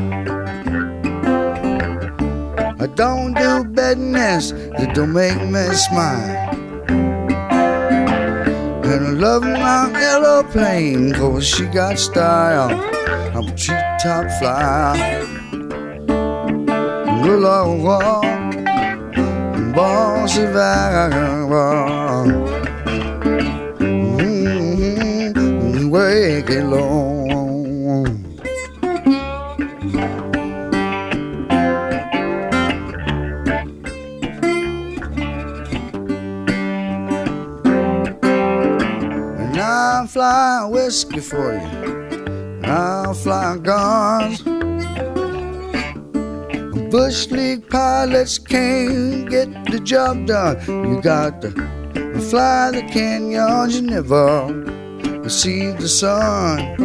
I 2.82 2.88
don't 2.96 3.36
do 3.36 3.64
business 3.66 4.50
that 4.50 4.96
don't 4.96 5.14
make 5.14 5.40
me 5.46 5.64
smile. 5.76 6.50
And 8.90 9.06
I 9.06 9.12
love 9.12 9.44
my 9.44 9.92
aeroplane, 9.94 11.14
cause 11.14 11.48
she 11.48 11.66
got 11.66 12.00
style. 12.00 12.72
I'm 13.38 13.48
a 13.48 13.56
treetop 13.56 14.32
flyer. 14.40 15.22
Well, 17.22 17.46
oh, 17.46 18.22
I'm 19.54 19.72
born 19.72 20.28
It 26.04 26.50
long. 26.64 27.30
And 39.38 39.58
I'll 39.60 40.08
fly 40.08 40.66
whiskey 40.72 41.20
for 41.20 41.54
you. 41.54 42.60
I'll 42.64 43.14
fly 43.14 43.58
guns. 43.58 44.42
Bush 46.92 47.28
League 47.28 47.70
pilots 47.70 48.40
can't 48.40 49.30
get 49.30 49.50
the 49.66 49.80
job 49.80 50.26
done. 50.26 50.58
You 50.68 51.00
got 51.00 51.42
to 51.44 51.52
fly 52.30 52.72
the 52.72 52.82
canyons, 52.92 53.76
you 53.76 53.84
never 53.84 54.81
see 55.32 55.72
the 55.72 55.88
sun. 55.88 56.76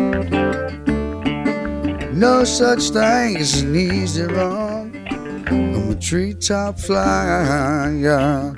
No 2.16 2.44
such 2.44 2.90
thing 2.90 3.36
as 3.36 3.60
an 3.60 3.74
easy 3.74 4.22
run. 4.22 5.04
I'm 5.48 5.90
a 5.90 5.94
treetop 5.96 6.78
flyer. 6.78 8.54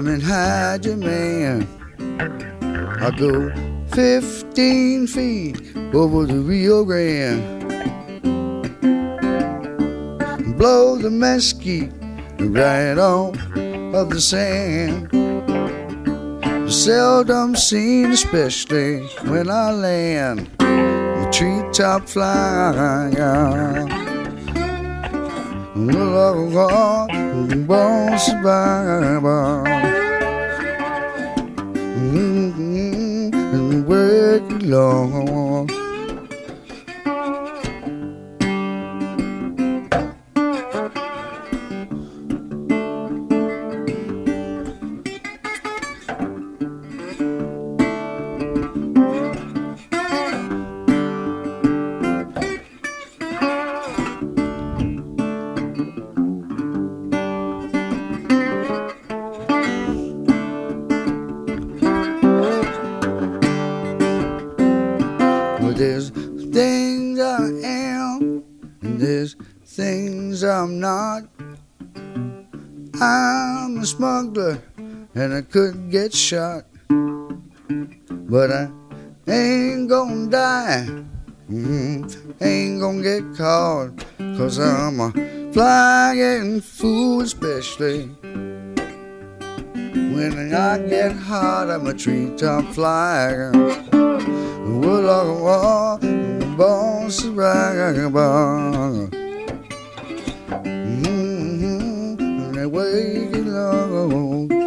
I'm 0.00 0.08
in 0.08 0.22
high 0.22 0.78
demand. 0.78 1.68
I 3.02 3.10
go 3.18 3.52
15 3.92 5.06
feet 5.06 5.76
over 5.92 6.24
the 6.24 6.40
Rio 6.40 6.86
Grande. 6.86 7.68
Blow 10.56 10.96
the 10.96 11.10
mesquite 11.10 11.92
right 12.38 12.96
off 12.96 13.36
of 13.94 14.08
the 14.08 14.22
sand. 14.22 15.10
Seldom 16.72 17.54
seen, 17.54 18.12
especially 18.12 19.06
when 19.28 19.50
I 19.50 19.70
land. 19.72 20.50
The 20.56 21.28
treetop 21.30 22.08
flying. 22.08 23.20
Bones 27.66 28.28
Mm-hmm. 28.30 29.89
Long. 34.62 35.79
Could 75.50 75.90
get 75.90 76.14
shot. 76.14 76.64
But 78.08 78.52
I 78.52 78.70
ain't 79.26 79.88
gonna 79.88 80.30
die, 80.30 80.86
mm, 81.50 82.06
ain't 82.40 82.80
gonna 82.80 83.02
get 83.02 83.24
caught, 83.36 84.04
cause 84.38 84.60
I'm 84.60 85.00
a 85.00 85.10
flying 85.52 86.60
fool, 86.60 87.22
especially. 87.22 88.06
When 90.14 90.54
I 90.54 90.78
get 90.86 91.16
hot, 91.16 91.68
I'm 91.68 91.88
a 91.88 91.94
treetop 91.94 92.66
flyer. 92.66 93.50
Would 93.50 95.04
like 95.04 95.26
a 95.26 95.34
wall, 95.34 95.98
bones 96.56 97.26
rag 97.26 97.98
a 97.98 98.08
bar. 98.08 99.10
Mm-hmm, 100.62 102.52
they 102.52 102.66
wake 102.66 103.34
it 103.34 104.59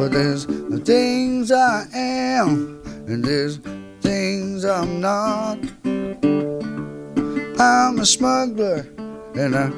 Well, 0.00 0.08
there's 0.08 0.46
the 0.46 0.78
things 0.82 1.52
I 1.52 1.84
am, 1.92 2.80
and 3.06 3.22
there's 3.22 3.58
things 4.00 4.64
I'm 4.64 4.98
not. 4.98 5.58
I'm 7.60 7.98
a 8.00 8.06
smuggler, 8.06 8.86
and 9.34 9.54
I 9.54 9.70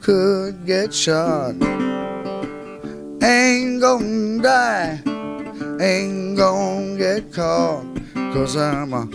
could 0.00 0.66
get 0.66 0.92
shot. 0.92 1.54
Ain't 3.22 3.80
gonna 3.80 4.42
die, 4.42 5.00
ain't 5.80 6.36
gonna 6.36 6.98
get 6.98 7.32
caught, 7.32 7.86
cause 8.34 8.56
I'm 8.56 8.92
a 8.92 9.06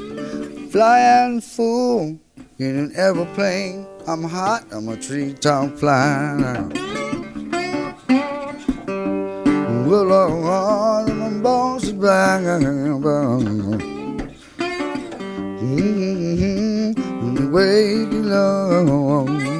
flying 0.69 1.41
fool 1.41 2.17
in 2.58 2.78
an 2.78 2.93
aeroplane. 2.95 3.86
I'm 4.08 4.23
hot, 4.23 4.63
I'm 4.71 4.88
a 4.88 4.95
treetop 4.95 5.78
flyer. 5.78 6.38
Well, 6.38 7.12
belong 9.94 10.44
on 10.46 11.06
the 11.06 11.40
bones 11.44 11.90
of 11.90 12.00
black 12.00 12.42
and 12.42 13.00
brown. 13.04 13.44
Way 17.54 17.98
you 18.12 18.24
love. 18.24 19.53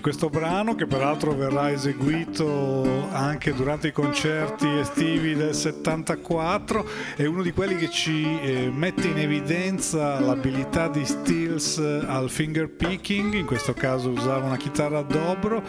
E 0.00 0.02
questo 0.02 0.30
brano, 0.30 0.76
che 0.76 0.86
peraltro 0.86 1.34
verrà 1.34 1.70
eseguito 1.70 3.10
anche 3.12 3.52
durante 3.52 3.88
i 3.88 3.92
concerti 3.92 4.66
estivi 4.66 5.34
del 5.34 5.54
74, 5.54 6.88
è 7.16 7.26
uno 7.26 7.42
di 7.42 7.52
quelli 7.52 7.76
che 7.76 7.90
ci 7.90 8.24
eh, 8.40 8.70
mette 8.72 9.08
in 9.08 9.18
evidenza 9.18 10.18
l'abilità 10.18 10.88
di 10.88 11.04
Stills 11.04 11.76
al 11.76 12.30
finger 12.30 12.70
picking, 12.70 13.34
in 13.34 13.44
questo 13.44 13.74
caso 13.74 14.08
usava 14.08 14.46
una 14.46 14.56
chitarra 14.56 15.00
a 15.00 15.02
dobro. 15.02 15.62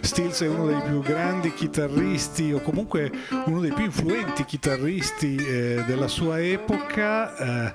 Stills 0.00 0.42
è 0.42 0.48
uno 0.48 0.66
dei 0.66 0.80
più 0.80 1.00
grandi 1.02 1.54
chitarristi 1.54 2.52
o 2.52 2.60
comunque 2.62 3.12
uno 3.44 3.60
dei 3.60 3.72
più 3.72 3.84
influenti 3.84 4.44
chitarristi 4.44 5.36
eh, 5.36 5.84
della 5.86 6.08
sua 6.08 6.40
epoca, 6.40 7.36
eh, 7.36 7.74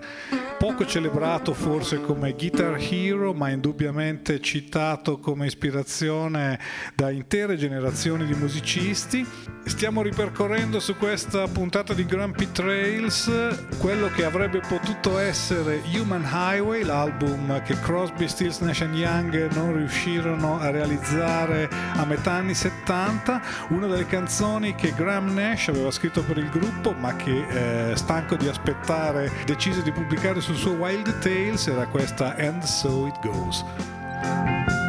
poco 0.58 0.86
celebrato 0.86 1.54
forse 1.54 2.02
come 2.02 2.34
guitar 2.34 2.78
hero, 2.78 3.34
ma 3.34 3.50
indubbiamente 3.50 4.42
citato 4.42 5.18
come 5.18 5.46
ispirazione 5.46 6.00
da 6.06 7.10
intere 7.10 7.56
generazioni 7.56 8.26
di 8.26 8.34
musicisti. 8.34 9.26
Stiamo 9.66 10.02
ripercorrendo 10.02 10.80
su 10.80 10.96
questa 10.96 11.48
puntata 11.48 11.94
di 11.94 12.06
Grumpy 12.06 12.52
Trails 12.52 13.30
quello 13.78 14.10
che 14.10 14.26
avrebbe 14.26 14.60
potuto 14.60 15.18
essere 15.18 15.82
Human 15.96 16.24
Highway, 16.24 16.84
l'album 16.84 17.62
che 17.64 17.80
Crosby, 17.80 18.28
Stills, 18.28 18.60
Nash 18.60 18.80
Young 18.92 19.54
non 19.54 19.76
riuscirono 19.76 20.60
a 20.60 20.70
realizzare 20.72 21.70
a 21.70 22.06
metà 22.06 22.34
anni 22.34 22.54
70, 22.54 23.42
una 23.70 23.88
delle 23.88 24.06
canzoni 24.06 24.76
che 24.76 24.94
Graham 24.96 25.34
Nash 25.34 25.70
aveva 25.70 25.92
scritto 25.92 26.24
per 26.24 26.38
il 26.38 26.50
gruppo, 26.50 26.94
ma 26.94 27.16
che 27.16 27.92
eh, 27.92 27.96
stanco 27.96 28.36
di 28.36 28.48
aspettare 28.48 29.32
decise 29.46 29.82
di 29.82 29.92
pubblicare 29.92 30.42
sul 30.42 30.56
suo 30.56 30.74
Wild 30.74 31.20
Tales, 31.20 31.68
era 31.68 31.86
questa 31.88 32.36
And 32.38 32.64
So 32.64 33.08
It 33.08 33.20
Goes. 33.22 34.81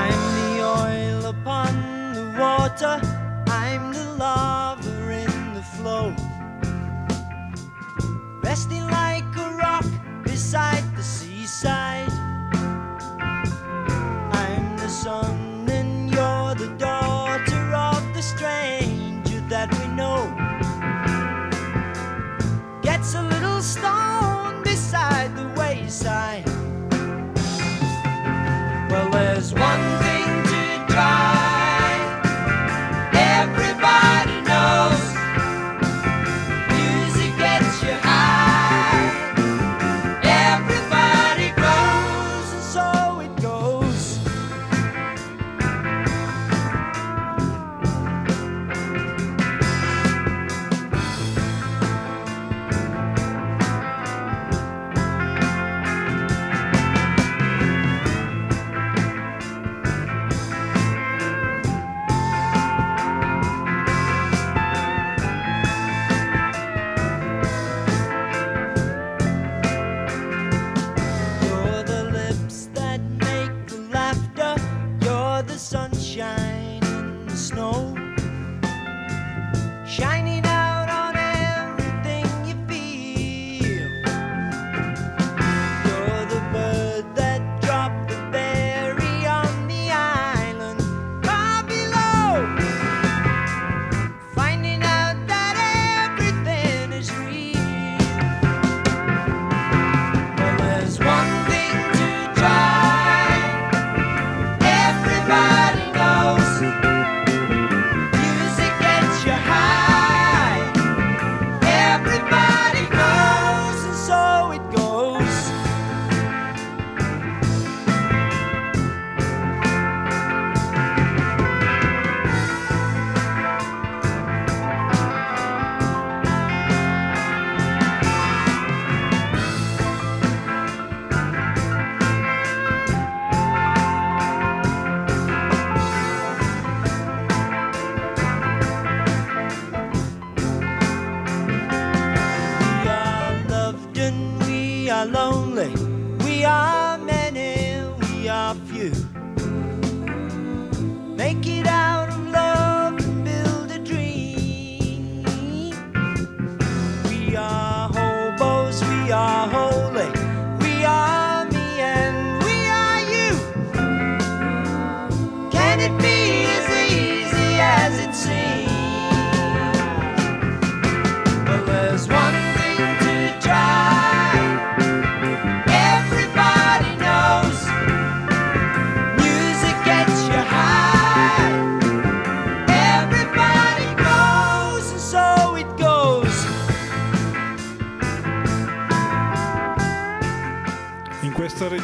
I'm 0.00 0.22
the 0.38 0.54
oil 0.82 1.26
upon 1.26 1.72
the 2.14 2.26
water. 2.38 3.00
I'm 3.48 3.92
the 3.92 4.06
lava 4.16 4.94
in 5.24 5.54
the 5.54 5.64
flow. 5.76 6.14
Resting 8.42 8.86
like 8.86 9.30
a 9.36 9.50
rock 9.64 9.86
beside 10.22 10.84
the 10.96 11.02
seaside. 11.02 12.12
I'm 14.44 14.66
the 14.76 14.88
sun 14.88 15.68
and 15.68 16.08
you're 16.14 16.54
the 16.54 16.72
daughter 16.78 17.64
of 17.74 18.02
the 18.14 18.22
stranger 18.22 19.40
that 19.48 19.68
we 19.78 19.86
know. 20.00 20.20
Gets 22.82 23.14
a 23.14 23.22
little 23.22 23.60
stone 23.60 24.62
beside 24.62 25.34
the 25.34 25.48
wayside. 25.60 26.47
One 29.52 29.97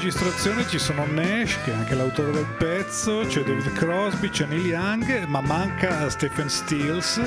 registrazione 0.04 0.68
ci 0.68 0.78
sono 0.78 1.06
Nash, 1.06 1.62
che 1.64 1.72
è 1.72 1.74
anche 1.74 1.94
l'autore 1.94 2.30
del 2.30 2.46
pezzo, 2.58 3.20
c'è 3.26 3.42
David 3.42 3.72
Crosby, 3.72 4.28
c'è 4.28 4.44
Neil 4.44 4.66
Young, 4.66 5.24
ma 5.24 5.40
manca 5.40 6.10
Stephen 6.10 6.50
Stills, 6.50 7.22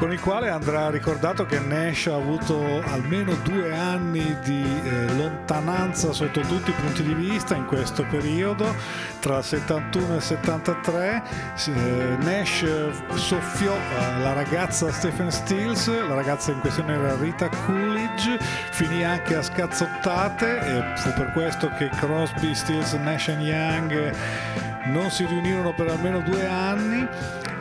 con 0.00 0.12
il 0.12 0.20
quale 0.20 0.48
andrà 0.48 0.88
ricordato 0.88 1.44
che 1.44 1.58
Nash 1.58 2.06
ha 2.06 2.14
avuto 2.14 2.82
almeno 2.86 3.34
due 3.42 3.76
anni 3.76 4.34
di 4.42 4.64
eh, 4.82 5.14
lontananza 5.14 6.10
sotto 6.12 6.40
tutti 6.40 6.70
i 6.70 6.72
punti 6.72 7.02
di 7.02 7.12
vista 7.12 7.54
in 7.54 7.66
questo 7.66 8.06
periodo, 8.06 8.74
tra 9.20 9.36
il 9.36 9.44
71 9.44 10.12
e 10.14 10.16
il 10.16 10.22
73. 10.22 11.22
eh, 11.66 12.16
Nash 12.18 12.64
soffiò 13.12 13.74
eh, 13.74 14.20
la 14.22 14.32
ragazza 14.32 14.90
Stephen 14.90 15.30
Stills, 15.30 15.88
la 15.88 16.14
ragazza 16.14 16.50
in 16.50 16.60
questione 16.60 16.94
era 16.94 17.14
Rita 17.16 17.50
Coolidge, 17.66 18.38
finì 18.70 19.04
anche 19.04 19.36
a 19.36 19.42
scazzottate 19.42 20.60
e 20.60 20.96
fu 20.96 21.12
per 21.12 21.30
questo 21.32 21.70
che 21.76 21.90
Crosby, 21.90 22.54
Stills, 22.54 22.94
Nash 22.94 23.26
Young 23.26 24.69
non 24.86 25.10
si 25.10 25.24
riunirono 25.24 25.74
per 25.74 25.88
almeno 25.88 26.20
due 26.20 26.46
anni 26.46 27.06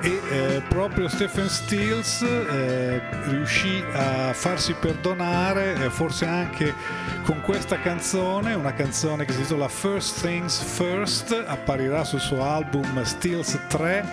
e 0.02 0.22
eh, 0.32 0.62
proprio 0.70 1.10
Stephen 1.10 1.50
Stills 1.50 2.22
eh, 2.22 3.02
riuscì 3.26 3.84
a 3.92 4.32
farsi 4.34 4.74
perdonare 4.74 5.76
eh, 5.76 5.90
forse 5.90 6.26
anche 6.26 6.74
con 7.24 7.42
questa 7.42 7.80
canzone 7.80 8.54
una 8.54 8.74
canzone 8.74 9.26
che 9.26 9.34
si 9.34 9.40
intitola 9.40 9.68
First 9.68 10.22
Things 10.22 10.62
First 10.62 11.44
apparirà 11.46 12.06
sul 12.06 12.22
suo 12.22 12.44
album 12.44 13.04
Stills 13.04 13.60
3 13.68 14.06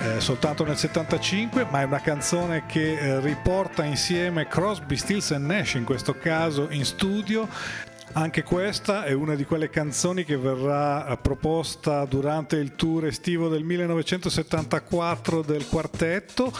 eh, 0.00 0.20
soltanto 0.20 0.64
nel 0.64 0.76
75 0.76 1.66
ma 1.70 1.82
è 1.82 1.84
una 1.84 2.00
canzone 2.00 2.66
che 2.66 2.98
eh, 2.98 3.20
riporta 3.20 3.84
insieme 3.84 4.48
Crosby, 4.48 4.96
Stills 4.96 5.30
e 5.30 5.38
Nash 5.38 5.74
in 5.74 5.84
questo 5.84 6.18
caso 6.18 6.66
in 6.70 6.84
studio 6.84 7.48
anche 8.14 8.42
questa 8.42 9.04
è 9.04 9.12
una 9.12 9.34
di 9.34 9.44
quelle 9.44 9.70
canzoni 9.70 10.24
che 10.24 10.36
verrà 10.36 11.06
eh, 11.06 11.16
proposta 11.16 12.04
durante 12.04 12.56
il 12.56 12.74
tour 12.74 13.06
estivo 13.06 13.48
del 13.48 13.64
1974 13.64 15.42
del 15.42 15.66
quartetto. 15.66 16.52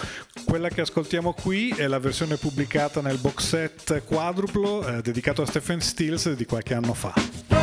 Quella 0.45 0.69
che 0.69 0.83
ascoltiamo 0.83 1.33
qui 1.33 1.71
è 1.71 1.87
la 1.87 1.99
versione 1.99 2.37
pubblicata 2.37 3.01
nel 3.01 3.19
box 3.19 3.47
set 3.47 4.05
quadruplo 4.05 4.87
eh, 4.87 5.03
dedicato 5.03 5.43
a 5.43 5.47
Stephen 5.47 5.81
Stills 5.81 6.33
di 6.33 6.45
qualche 6.45 6.75
anno 6.75 6.95
fa. 6.95 7.62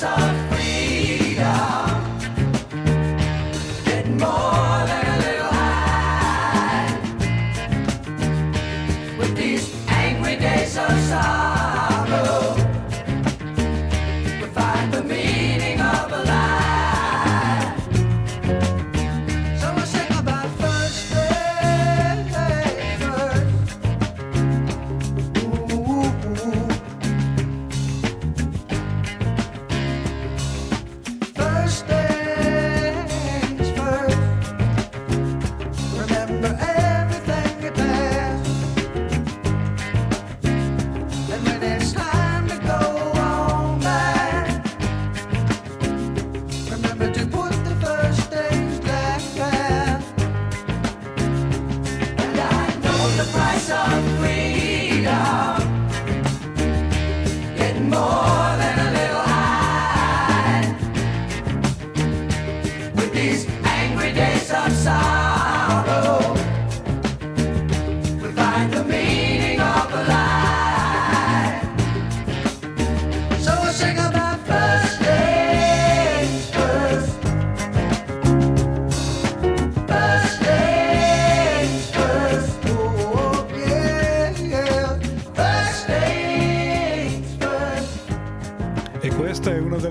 song. 0.00 0.39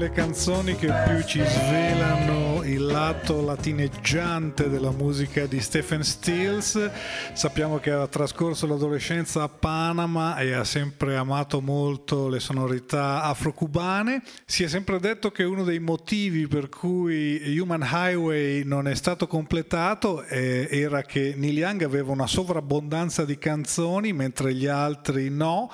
Delle 0.09 0.11
canzoni 0.11 0.75
che 0.75 0.91
più 1.07 1.23
ci 1.23 1.41
svelano 1.45 2.63
il 2.63 2.85
lato 2.85 3.41
latineggiante 3.41 4.69
della 4.69 4.91
musica 4.91 5.45
di 5.45 5.59
Stephen 5.59 6.03
Stills. 6.03 6.89
Sappiamo 7.33 7.79
che 7.79 7.91
ha 7.91 8.07
trascorso 8.07 8.67
l'adolescenza 8.67 9.43
a 9.43 9.49
Panama 9.49 10.37
e 10.37 10.53
ha 10.53 10.63
sempre 10.63 11.15
amato 11.15 11.61
molto 11.61 12.27
le 12.27 12.39
sonorità 12.39 13.23
afro-cubane. 13.23 14.21
Si 14.45 14.63
è 14.63 14.67
sempre 14.67 14.99
detto 14.99 15.31
che 15.31 15.43
uno 15.43 15.63
dei 15.63 15.79
motivi 15.79 16.47
per 16.47 16.69
cui 16.69 17.57
Human 17.57 17.87
Highway 17.89 18.63
non 18.63 18.87
è 18.87 18.95
stato 18.95 19.27
completato 19.27 20.23
eh, 20.23 20.67
era 20.69 21.03
che 21.03 21.33
Neil 21.35 21.57
Young 21.57 21.83
aveva 21.83 22.11
una 22.11 22.27
sovrabbondanza 22.27 23.25
di 23.25 23.37
canzoni 23.37 24.13
mentre 24.13 24.53
gli 24.53 24.67
altri 24.67 25.29
no 25.29 25.71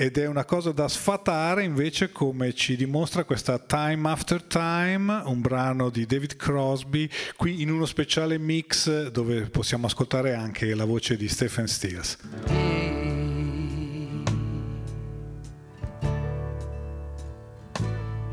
ed 0.00 0.16
è 0.16 0.28
una 0.28 0.44
cosa 0.44 0.70
da 0.70 0.86
sfatare 0.86 1.64
invece 1.64 2.12
come 2.12 2.54
ci 2.54 2.76
dimostra 2.76 3.24
questa 3.24 3.58
Time 3.58 4.08
After 4.08 4.40
Time, 4.44 5.22
un 5.24 5.40
brano 5.40 5.90
di 5.90 6.06
David 6.06 6.36
Crosby, 6.36 7.10
qui 7.36 7.62
in 7.62 7.72
uno 7.72 7.84
speciale 7.84 8.38
mix 8.38 9.08
dove 9.08 9.48
possiamo 9.50 9.86
ascoltare 9.86 10.34
anche 10.34 10.72
la 10.76 10.84
voce 10.84 11.16
di 11.16 11.26
Stephen 11.26 11.66
Stills. 11.66 12.16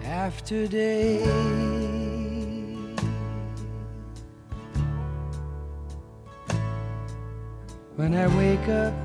after 0.07 0.67
day. 0.67 1.17
When 7.95 8.13
I 8.13 8.27
wake 8.27 8.67
up, 8.67 9.04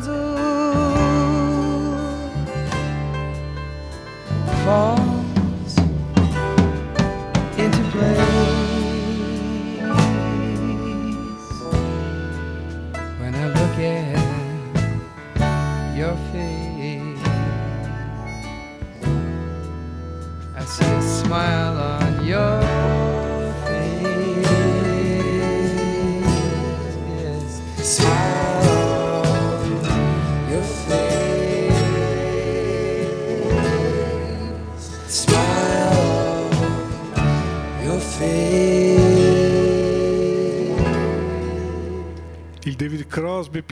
찾아 0.00 0.25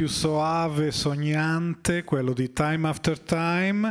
più 0.04 0.12
soave, 0.12 0.90
sognante, 0.90 2.04
quello 2.04 2.34
di 2.34 2.52
Time 2.52 2.86
After 2.88 3.18
Time. 3.18 3.90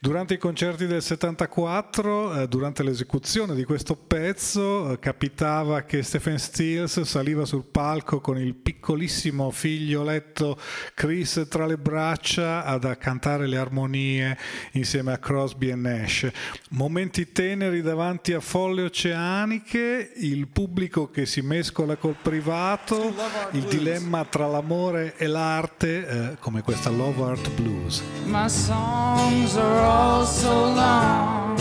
Durante 0.00 0.34
i 0.34 0.38
concerti 0.38 0.86
del 0.86 1.02
74, 1.02 2.42
eh, 2.42 2.46
durante 2.46 2.84
l'esecuzione 2.84 3.56
di 3.56 3.64
questo 3.64 3.96
pezzo, 3.96 4.92
eh, 4.92 5.00
capitava 5.00 5.82
che 5.82 6.04
Stephen 6.04 6.38
Stills 6.38 7.00
saliva 7.00 7.44
sul 7.44 7.64
palco 7.64 8.20
con 8.20 8.38
il 8.38 8.54
piccolissimo 8.54 9.50
figlioletto 9.50 10.56
Chris 10.94 11.46
tra 11.48 11.66
le 11.66 11.78
braccia 11.78 12.64
ad 12.64 12.84
a 12.84 12.94
cantare 12.94 13.48
le 13.48 13.56
armonie 13.56 14.38
insieme 14.72 15.12
a 15.12 15.18
Crosby 15.18 15.70
e 15.70 15.74
Nash. 15.74 16.30
Momenti 16.70 17.32
teneri 17.32 17.82
davanti 17.82 18.34
a 18.34 18.40
folle 18.40 18.82
oceaniche, 18.82 20.12
il 20.14 20.46
pubblico 20.46 21.10
che 21.10 21.26
si 21.26 21.40
mescola 21.40 21.96
col 21.96 22.14
privato, 22.22 23.12
il 23.50 23.64
dilemma 23.64 24.24
tra 24.24 24.46
l'amore 24.46 25.16
e 25.16 25.26
l'arte, 25.26 26.06
eh, 26.06 26.36
come 26.38 26.62
questa 26.62 26.88
Love 26.88 27.20
Art 27.20 27.50
Blues. 27.50 28.00
My 28.26 28.48
songs 28.48 29.56
are 29.56 29.87
all 29.88 30.26
so 30.26 30.52
long, 30.52 31.58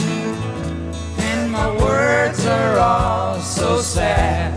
and 1.18 1.50
my 1.50 1.70
words 1.78 2.46
are 2.46 2.78
all 2.78 3.40
so 3.40 3.80
sad. 3.80 4.52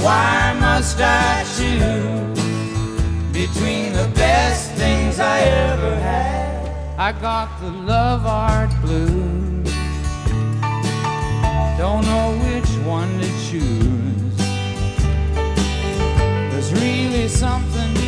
Why 0.00 0.56
must 0.58 0.98
I 1.00 1.44
choose 1.56 2.42
between 3.32 3.92
the 3.92 4.10
best 4.14 4.72
things 4.72 5.20
I 5.20 5.38
ever 5.70 5.94
had? 5.94 6.98
I 6.98 7.12
got 7.12 7.48
the 7.60 7.70
love 7.70 8.26
art 8.26 8.70
blues. 8.82 9.70
Don't 11.78 12.04
know 12.04 12.28
which 12.46 12.70
one 12.84 13.12
to 13.20 13.28
choose. 13.48 14.36
There's 16.50 16.72
really 16.72 17.28
something 17.28 18.01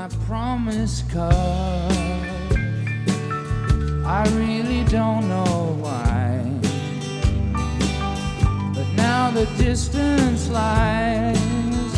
my 0.00 0.08
promise 0.26 1.02
cup. 1.12 1.92
I 4.06 4.22
really 4.32 4.82
don't 4.84 5.28
know 5.28 5.76
why. 5.84 6.40
But 8.74 8.88
now 8.96 9.30
the 9.30 9.44
distance 9.58 10.48
lies 10.48 11.92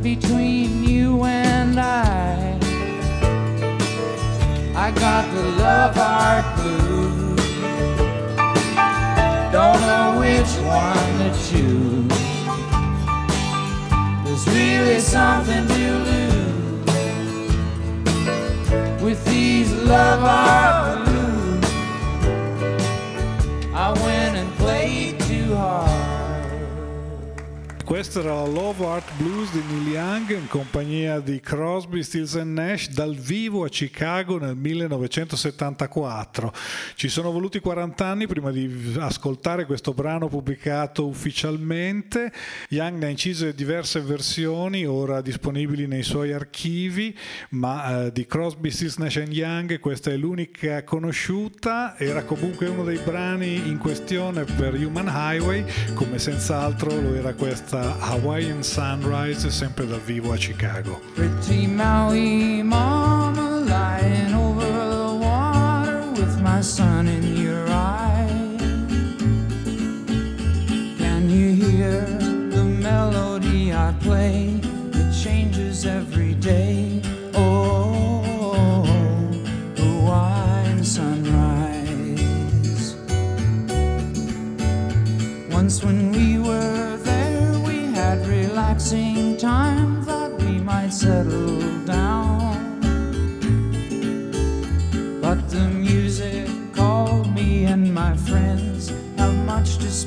between 0.00 0.84
you 0.84 1.24
and 1.24 1.80
I. 1.80 2.56
I 4.76 4.92
got 4.92 5.24
the 5.34 5.44
love 5.64 5.98
art 5.98 6.46
blues. 6.56 7.40
Don't 9.56 9.82
know 9.90 10.08
which 10.22 10.52
one 10.80 11.14
to 11.22 11.30
choose. 11.48 12.14
There's 14.24 14.46
really 14.56 15.00
something 15.00 15.66
to 15.66 15.98
lose 16.06 16.23
please 19.34 19.72
love 19.82 20.22
our 20.22 20.83
questo 27.94 28.18
era 28.18 28.44
Love 28.44 28.86
Art 28.86 29.08
Blues 29.18 29.52
di 29.52 29.62
Neil 29.68 29.86
Young 29.86 30.30
in 30.30 30.48
compagnia 30.48 31.20
di 31.20 31.38
Crosby, 31.38 32.02
Stills 32.02 32.34
Nash 32.34 32.88
dal 32.88 33.14
vivo 33.14 33.62
a 33.62 33.68
Chicago 33.68 34.36
nel 34.36 34.56
1974. 34.56 36.52
Ci 36.96 37.08
sono 37.08 37.30
voluti 37.30 37.60
40 37.60 38.04
anni 38.04 38.26
prima 38.26 38.50
di 38.50 38.96
ascoltare 38.98 39.64
questo 39.64 39.94
brano 39.94 40.26
pubblicato 40.26 41.06
ufficialmente. 41.06 42.32
Young 42.70 42.98
ne 42.98 43.06
ha 43.06 43.10
incise 43.10 43.54
diverse 43.54 44.00
versioni, 44.00 44.84
ora 44.84 45.20
disponibili 45.20 45.86
nei 45.86 46.02
suoi 46.02 46.32
archivi, 46.32 47.16
ma 47.50 48.06
eh, 48.06 48.12
di 48.12 48.26
Crosby, 48.26 48.72
Stills 48.72 48.96
Nash 48.96 49.22
Young 49.28 49.78
questa 49.78 50.10
è 50.10 50.16
l'unica 50.16 50.82
conosciuta. 50.82 51.96
Era 51.96 52.24
comunque 52.24 52.66
uno 52.66 52.82
dei 52.82 52.98
brani 52.98 53.68
in 53.68 53.78
questione 53.78 54.42
per 54.42 54.74
Human 54.74 55.06
Highway, 55.06 55.64
come 55.94 56.18
senz'altro 56.18 56.88
lo 56.90 57.14
era 57.14 57.34
questa 57.34 57.83
Uh, 57.84 57.92
Hawaiian 58.00 58.62
Sunrise, 58.62 59.46
sempre 59.50 59.84
dal 59.86 59.98
vivo 59.98 60.32
a 60.32 60.38
Chicago. 60.38 61.02
Pretty 61.14 61.66
Maui 61.66 62.62
mama 62.62 63.60
lying 63.60 64.32
over 64.32 64.64
the 64.64 65.14
water 65.20 66.00
with 66.12 66.40
my 66.40 66.62
son 66.62 67.06
in 67.08 67.36
your 67.36 67.68
eye. 67.68 68.26
Can 70.96 71.28
you 71.28 71.52
hear 71.52 72.00
the 72.48 72.64
melody 72.64 73.74
I 73.74 73.92
play? 74.00 74.58
It 74.94 75.12
changes 75.22 75.84
every 75.84 76.13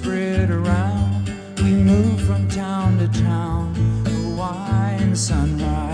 spread 0.07 0.49
around. 0.49 1.29
We 1.57 1.71
moved 1.73 2.23
from 2.25 2.47
town 2.47 2.97
to 2.99 3.09
town, 3.21 3.75
Hawaiian 4.05 5.13
sunrise. 5.13 5.86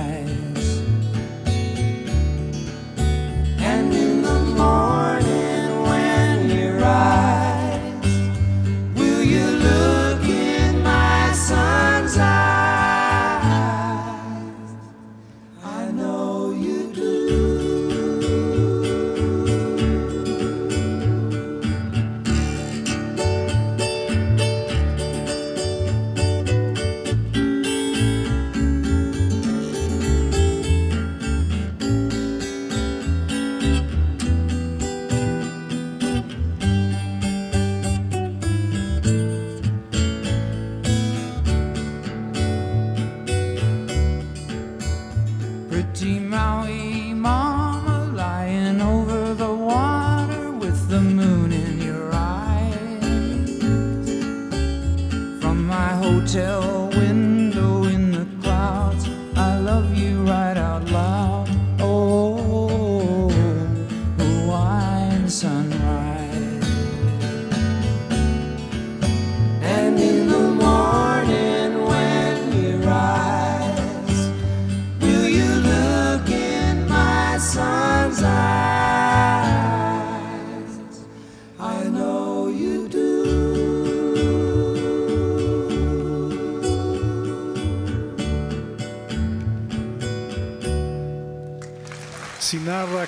ti 45.94 46.20
m'ha 46.20 46.93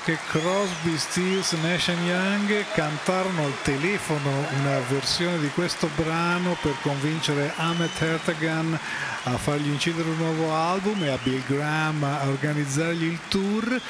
che 0.06 0.20
Crosby, 0.30 0.96
Stills, 0.98 1.54
Nash 1.54 1.88
Young 1.88 2.64
cantarono 2.76 3.44
al 3.44 3.62
telefono 3.64 4.30
una 4.60 4.78
versione 4.88 5.40
di 5.40 5.48
questo 5.48 5.90
brano 5.96 6.56
per 6.62 6.76
convincere 6.84 7.52
Ahmet 7.56 8.00
Ertegun 8.00 8.78
a 9.24 9.38
fargli 9.38 9.70
incidere 9.70 10.08
un 10.08 10.18
nuovo 10.18 10.54
album 10.54 11.02
e 11.02 11.10
a 11.10 11.18
Bill 11.24 11.42
Graham 11.48 12.04
a 12.04 12.28
organizzargli 12.28 13.06
il 13.06 13.20
tour. 13.30 13.82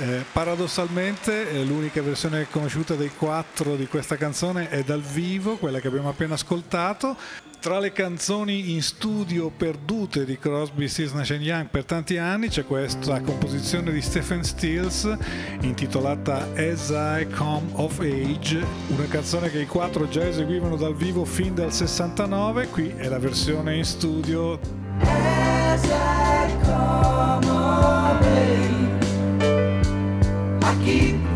Eh, 0.00 0.24
paradossalmente 0.32 1.50
eh, 1.50 1.62
l'unica 1.62 2.00
versione 2.00 2.46
conosciuta 2.50 2.94
dei 2.94 3.10
quattro 3.14 3.76
di 3.76 3.86
questa 3.86 4.16
canzone 4.16 4.70
è 4.70 4.82
dal 4.82 5.02
vivo, 5.02 5.58
quella 5.58 5.78
che 5.78 5.88
abbiamo 5.88 6.08
appena 6.08 6.34
ascoltato. 6.34 7.14
Tra 7.60 7.78
le 7.78 7.92
canzoni 7.92 8.72
in 8.72 8.80
studio 8.82 9.50
perdute 9.54 10.24
di 10.24 10.38
Crosby, 10.38 10.88
Stills, 10.88 11.12
Nash 11.12 11.36
Young 11.38 11.68
per 11.68 11.84
tanti 11.84 12.16
anni 12.16 12.48
c'è 12.48 12.64
questa 12.64 13.20
composizione 13.20 13.92
di 13.92 14.00
Stephen 14.00 14.42
Stills 14.42 15.14
intitolata 15.60 16.48
As 16.54 16.88
I 16.88 17.26
Come 17.36 17.68
of 17.72 18.00
Age, 18.00 18.64
una 18.86 19.06
canzone 19.06 19.50
che 19.50 19.58
i 19.58 19.66
quattro 19.66 20.08
già 20.08 20.26
eseguivano 20.26 20.76
dal 20.76 20.96
vivo 20.96 21.26
fin 21.26 21.54
dal 21.54 21.74
69, 21.74 22.68
qui 22.68 22.88
è 22.96 23.06
la 23.06 23.18
versione 23.18 23.76
in 23.76 23.84
studio 23.84 24.58
As 25.00 25.84
I 25.84 26.56
come 26.64 27.49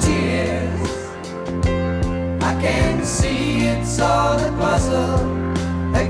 tears. 0.00 0.90
I 2.42 2.52
can 2.60 3.04
see 3.04 3.66
it's 3.66 3.98
all 4.00 4.38
a 4.38 4.50
puzzle, 4.58 5.20
a 5.94 6.04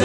E 0.00 0.04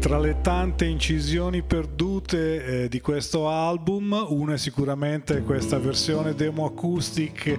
tra 0.00 0.18
le 0.18 0.40
tante 0.40 0.86
incisioni 0.86 1.62
perdute 1.62 2.64
eh, 2.64 2.88
di 2.88 3.00
questo 3.00 3.48
album, 3.48 4.26
una 4.30 4.54
è 4.54 4.58
sicuramente 4.58 5.42
questa 5.42 5.78
versione 5.78 6.34
demo 6.34 6.64
acoustic 6.64 7.56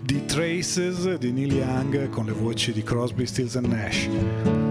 di 0.00 0.24
Traces 0.24 1.18
di 1.18 1.32
Neil 1.32 1.52
Young 1.52 2.08
con 2.08 2.24
le 2.24 2.32
voci 2.32 2.72
di 2.72 2.82
Crosby, 2.82 3.26
Stills 3.26 3.56
and 3.56 3.66
Nash. 3.66 4.69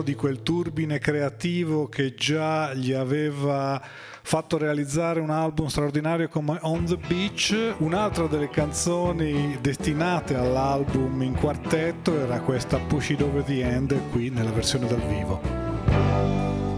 all'interno 0.00 0.02
di 0.02 0.14
quel 0.14 0.42
turbine 0.42 0.98
creativo 0.98 1.88
che 1.88 2.14
già 2.14 2.74
gli 2.74 2.92
aveva 2.92 3.80
fatto 4.22 4.58
realizzare 4.58 5.20
un 5.20 5.30
album 5.30 5.66
straordinario 5.66 6.28
come 6.28 6.58
On 6.62 6.84
the 6.84 6.98
Beach. 7.06 7.74
Un'altra 7.78 8.26
delle 8.26 8.48
canzoni 8.48 9.58
destinate 9.60 10.34
all'album 10.34 11.22
in 11.22 11.34
quartetto 11.34 12.18
era 12.18 12.40
questa 12.40 12.78
Push 12.78 13.10
It 13.10 13.22
Over 13.22 13.42
the 13.42 13.62
End 13.62 13.98
qui 14.10 14.30
nella 14.30 14.50
versione 14.50 14.86
dal 14.86 15.00
vivo. 15.06 16.69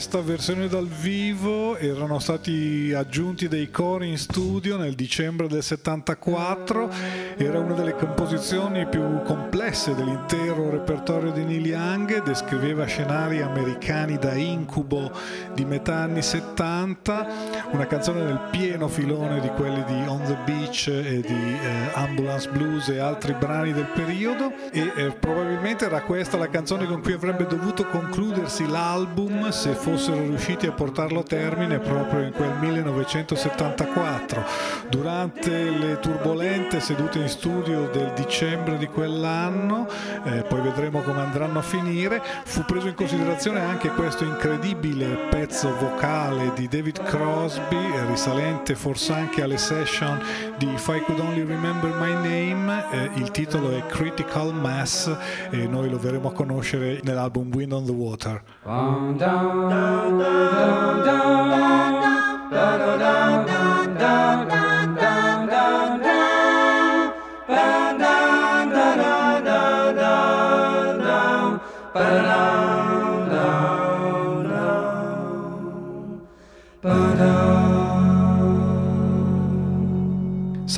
Questa 0.00 0.22
versione 0.22 0.66
dal 0.66 0.88
vivo 0.88 1.76
erano 1.76 2.18
stati 2.20 2.90
aggiunti 2.96 3.48
dei 3.48 3.70
cori 3.70 4.08
in 4.08 4.16
studio 4.16 4.78
nel 4.78 4.94
dicembre 4.94 5.46
del 5.46 5.62
74, 5.62 6.90
era 7.36 7.58
una 7.58 7.74
delle 7.74 7.94
composizioni 7.94 8.86
più 8.86 9.20
complesse 9.24 9.94
dell'intero 9.94 10.70
repertorio 10.70 11.32
di 11.32 11.44
Neil 11.44 11.66
Young, 11.66 12.22
descriveva 12.22 12.86
scenari 12.86 13.42
americani 13.42 14.16
da 14.16 14.32
incubo 14.32 15.12
di 15.52 15.66
metà 15.66 15.96
anni 15.96 16.22
70, 16.22 17.49
una 17.72 17.86
canzone 17.86 18.22
nel 18.22 18.40
pieno 18.50 18.88
filone 18.88 19.40
di 19.40 19.48
quelli 19.48 19.82
di 19.84 20.04
On 20.06 20.22
the 20.24 20.36
Beach 20.44 20.88
e 20.88 21.20
di 21.20 21.58
eh, 21.62 21.90
Ambulance 21.94 22.48
Blues 22.50 22.88
e 22.88 22.98
altri 22.98 23.32
brani 23.34 23.72
del 23.72 23.86
periodo 23.86 24.52
e 24.72 24.92
eh, 24.96 25.10
probabilmente 25.12 25.84
era 25.86 26.02
questa 26.02 26.36
la 26.36 26.48
canzone 26.48 26.86
con 26.86 27.00
cui 27.00 27.12
avrebbe 27.12 27.46
dovuto 27.46 27.86
concludersi 27.86 28.68
l'album 28.68 29.50
se 29.50 29.74
fossero 29.74 30.20
riusciti 30.20 30.66
a 30.66 30.72
portarlo 30.72 31.20
a 31.20 31.22
termine 31.22 31.78
proprio 31.78 32.22
in 32.22 32.32
quel 32.32 32.52
1974. 32.58 34.44
Durante 34.88 35.70
le 35.70 35.98
turbolente 36.00 36.80
sedute 36.80 37.18
in 37.18 37.28
studio 37.28 37.88
del 37.92 38.12
dicembre 38.14 38.78
di 38.78 38.86
quell'anno, 38.86 39.86
eh, 40.24 40.42
poi 40.42 40.60
vedremo 40.60 41.02
come 41.02 41.20
andranno 41.20 41.60
a 41.60 41.62
finire, 41.62 42.22
fu 42.44 42.64
preso 42.64 42.88
in 42.88 42.94
considerazione 42.94 43.60
anche 43.60 43.90
questo 43.90 44.24
incredibile 44.24 45.28
pezzo 45.30 45.74
vocale 45.76 46.52
di 46.54 46.66
David 46.68 47.02
Crosby, 47.04 47.59
eh, 47.68 48.06
risalente 48.06 48.74
forse 48.74 49.12
anche 49.12 49.42
alle 49.42 49.58
session 49.58 50.20
di 50.56 50.72
If 50.72 50.88
I 50.88 51.02
Could 51.04 51.20
Only 51.20 51.44
Remember 51.44 51.92
My 51.98 52.12
Name, 52.12 52.84
eh, 52.90 53.10
il 53.14 53.30
titolo 53.30 53.76
è 53.76 53.84
Critical 53.86 54.54
Mass 54.54 55.10
e 55.50 55.66
noi 55.66 55.90
lo 55.90 55.98
verremo 55.98 56.28
a 56.28 56.32
conoscere 56.32 57.00
nell'album 57.02 57.50
Wind 57.52 57.72
on 57.72 57.84
the 57.84 57.92
Water. 57.92 58.42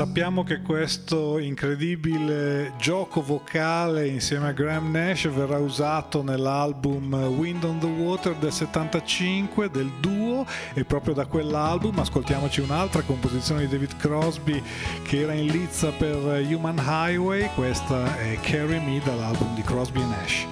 Sappiamo 0.05 0.43
che 0.43 0.63
questo 0.63 1.39
incredibile 1.39 2.73
gioco 2.77 3.23
vocale 3.23 4.09
insieme 4.09 4.49
a 4.49 4.53
Graham 4.53 4.91
Nash 4.91 5.29
verrà 5.29 5.59
usato 5.59 6.25
nell'album 6.25 7.15
Wind 7.39 7.63
on 7.63 7.79
the 7.79 7.87
Water 7.87 8.35
del 8.35 8.51
75 8.51 9.71
del 9.71 9.93
duo 10.01 10.45
e 10.75 10.85
proprio 10.85 11.15
da 11.15 11.27
quell'album 11.27 12.01
ascoltiamoci 12.01 12.61
un'altra 12.63 13.03
composizione 13.03 13.61
di 13.61 13.69
David 13.69 13.97
Crosby 13.97 14.61
che 15.05 15.21
era 15.21 15.35
in 15.35 15.47
lizza 15.47 15.91
per 15.91 16.17
Human 16.51 16.83
Highway, 16.85 17.49
questa 17.55 18.19
è 18.19 18.37
Carry 18.41 18.85
Me 18.85 19.01
dall'album 19.05 19.55
di 19.55 19.63
Crosby 19.63 20.01
e 20.01 20.05
Nash. 20.05 20.47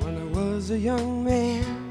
When 0.00 0.16
I 0.16 0.34
was 0.34 0.70
a 0.70 0.76
young 0.76 1.22
man, 1.22 1.85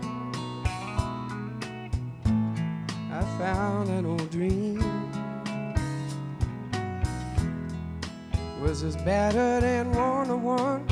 found 3.46 3.90
an 3.90 4.06
old 4.08 4.32
dream. 4.32 4.80
Was 8.60 8.82
as 8.82 8.96
battered 8.96 9.64
and 9.64 9.96
worn 9.96 10.28
to 10.30 10.36
one 10.36 10.84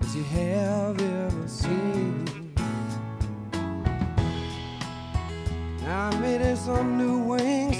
as 0.00 0.16
you 0.16 0.24
have 0.24 1.00
ever 1.00 1.46
seen. 1.46 2.52
Now 5.82 6.10
I 6.10 6.18
made 6.18 6.40
it 6.40 6.56
some 6.56 6.98
new 6.98 7.18
wings 7.18 7.76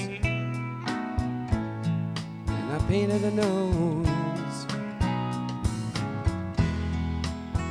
and 2.55 2.67
I 2.75 2.79
painted 2.87 3.21
the 3.23 3.31
nose. 3.31 4.65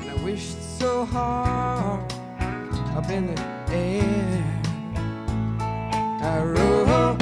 And 0.00 0.10
I 0.10 0.16
wished 0.22 0.60
so 0.78 1.06
hard 1.06 2.12
up 2.98 3.08
in 3.08 3.34
the 3.34 3.51
air. 3.72 4.44
I 6.22 6.42
wrote, 6.42 7.21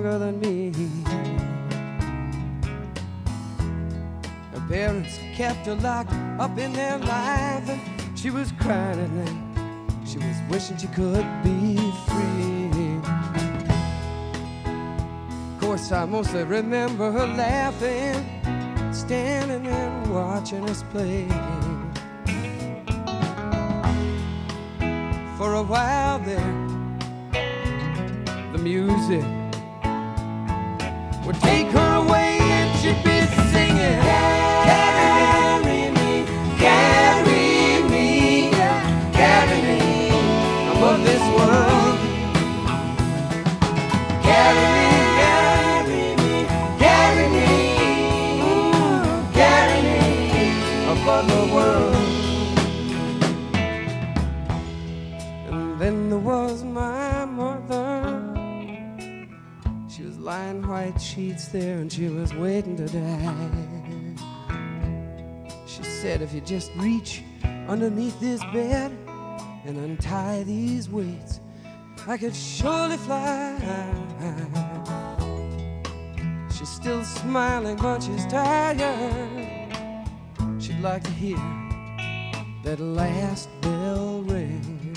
stronger 0.00 0.18
than 0.18 0.40
me. 0.40 0.72
Her 4.52 4.68
parents 4.68 5.18
kept 5.34 5.66
her 5.66 5.74
locked 5.74 6.12
up 6.38 6.56
in 6.58 6.72
their 6.72 6.98
life, 6.98 7.68
and 7.68 8.18
she 8.18 8.30
was 8.30 8.52
crying 8.52 8.98
at 8.98 9.10
night. 9.10 10.08
She 10.08 10.16
was 10.18 10.36
wishing 10.48 10.78
she 10.78 10.86
could 10.88 11.26
be 11.42 11.76
free. 12.08 13.00
Of 15.54 15.60
course, 15.60 15.92
I 15.92 16.06
mostly 16.06 16.44
remember 16.44 17.12
her 17.12 17.26
laughing, 17.26 18.24
standing 18.92 19.66
and 19.66 20.14
watching 20.14 20.68
us 20.68 20.82
play. 20.84 21.28
For 25.36 25.54
a 25.54 25.62
while 25.62 26.18
there, 26.20 26.54
the 28.52 28.58
music 28.58 29.39
Take 31.40 31.66
her. 31.72 31.89
Sheets 61.10 61.48
there 61.48 61.78
and 61.78 61.92
she 61.92 62.08
was 62.08 62.32
waiting 62.34 62.76
to 62.76 62.86
die. 62.86 64.14
She 65.66 65.82
said, 65.82 66.22
if 66.22 66.32
you 66.32 66.40
just 66.40 66.70
reach 66.76 67.24
underneath 67.66 68.20
this 68.20 68.40
bed 68.52 68.92
and 69.64 69.76
untie 69.76 70.44
these 70.44 70.88
weights, 70.88 71.40
I 72.06 72.16
could 72.16 72.34
surely 72.34 72.96
fly. 72.96 73.58
She's 76.56 76.68
still 76.68 77.04
smiling, 77.04 77.76
but 77.76 78.04
she's 78.04 78.24
tired. 78.26 78.78
She'd 80.60 80.80
like 80.80 81.02
to 81.02 81.10
hear 81.10 81.42
that 82.62 82.78
last 82.78 83.48
bell 83.62 84.22
ring. 84.22 84.94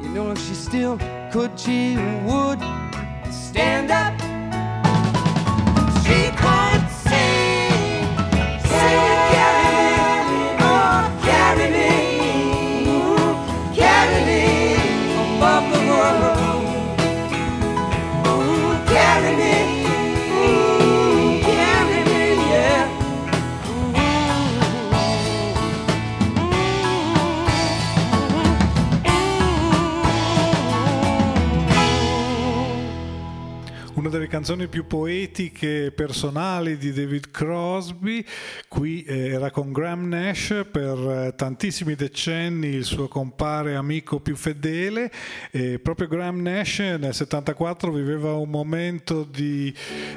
You 0.00 0.08
know, 0.10 0.30
if 0.30 0.38
she 0.46 0.54
still 0.54 0.96
could, 1.32 1.58
she 1.58 1.96
would 2.24 2.79
stand 3.50 3.90
up. 3.90 4.14
She 6.04 6.30
could 6.36 6.69
canzoni 34.40 34.68
più 34.68 34.86
poetiche 34.86 35.84
e 35.84 35.90
personali 35.90 36.78
di 36.78 36.94
David 36.94 37.30
Crosby, 37.30 38.24
qui 38.68 39.02
eh, 39.02 39.32
era 39.32 39.50
con 39.50 39.70
Graham 39.70 40.08
Nash 40.08 40.64
per 40.72 40.96
eh, 40.96 41.34
tantissimi 41.36 41.94
decenni 41.94 42.68
il 42.68 42.84
suo 42.84 43.06
compare 43.06 43.74
amico 43.74 44.18
più 44.18 44.36
fedele. 44.36 45.12
E 45.50 45.78
proprio 45.78 46.08
Graham 46.08 46.40
Nash 46.40 46.78
nel 46.78 47.12
74 47.12 47.92
viveva 47.92 48.32
un 48.32 48.48
momento 48.48 49.24
di 49.24 49.74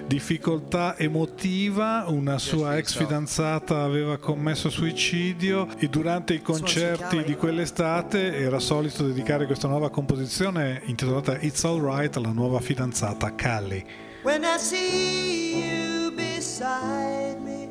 difficoltà 0.07 0.97
emotiva, 0.97 2.05
una 2.07 2.37
sua 2.37 2.77
ex 2.77 2.95
fidanzata 2.95 3.83
aveva 3.83 4.19
commesso 4.19 4.69
suicidio 4.69 5.67
e 5.77 5.89
durante 5.89 6.33
i 6.33 6.41
concerti 6.41 7.23
di 7.25 7.35
quell'estate 7.35 8.37
era 8.37 8.59
solito 8.59 9.05
dedicare 9.05 9.45
questa 9.47 9.67
nuova 9.67 9.89
composizione 9.89 10.81
intitolata 10.85 11.37
It's 11.41 11.65
Alright 11.65 12.15
alla 12.15 12.31
nuova 12.31 12.61
fidanzata 12.61 13.35
Callie. 13.35 14.11
When 14.23 14.45
I 14.45 14.55
see 14.55 15.65
you 15.65 16.11
beside 16.11 17.41
me, 17.41 17.67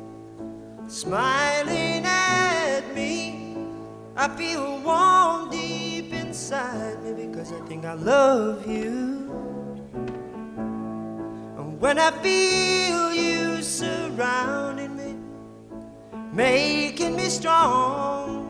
smiling 0.87 2.05
at 2.05 2.93
me, 2.93 3.57
I 4.15 4.27
feel 4.29 4.79
warm 4.83 5.49
deep 5.49 6.13
inside 6.13 7.01
me 7.03 7.25
because 7.25 7.51
I 7.51 7.59
think 7.61 7.85
I 7.85 7.93
love 7.93 8.67
you. 8.67 9.31
And 11.57 11.81
when 11.81 11.97
I 11.97 12.11
feel 12.21 13.11
you 13.11 13.63
surrounding 13.63 14.95
me, 14.95 15.15
making 16.33 17.15
me 17.15 17.29
strong, 17.29 18.45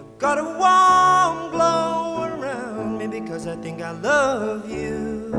I've 0.00 0.18
got 0.18 0.38
a 0.38 0.44
warm 0.44 1.50
glow 1.50 2.24
around 2.32 2.96
me 2.96 3.08
because 3.08 3.46
I 3.46 3.56
think 3.56 3.82
I 3.82 3.90
love 3.90 4.70
you. 4.70 5.29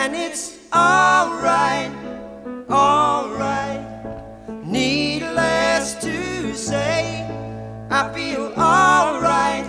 And 0.00 0.14
it's 0.14 0.56
alright, 0.72 1.90
alright. 2.70 3.84
Needless 4.64 5.94
to 5.96 6.54
say, 6.54 7.26
I 7.90 8.08
feel 8.14 8.52
alright. 8.56 9.66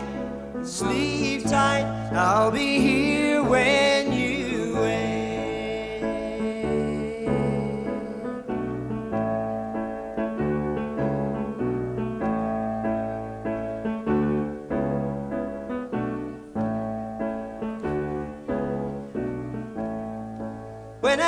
Sleep 0.64 1.46
tight, 1.46 2.12
I'll 2.14 2.52
be 2.52 2.80
here 2.80 3.42
when 3.42 3.99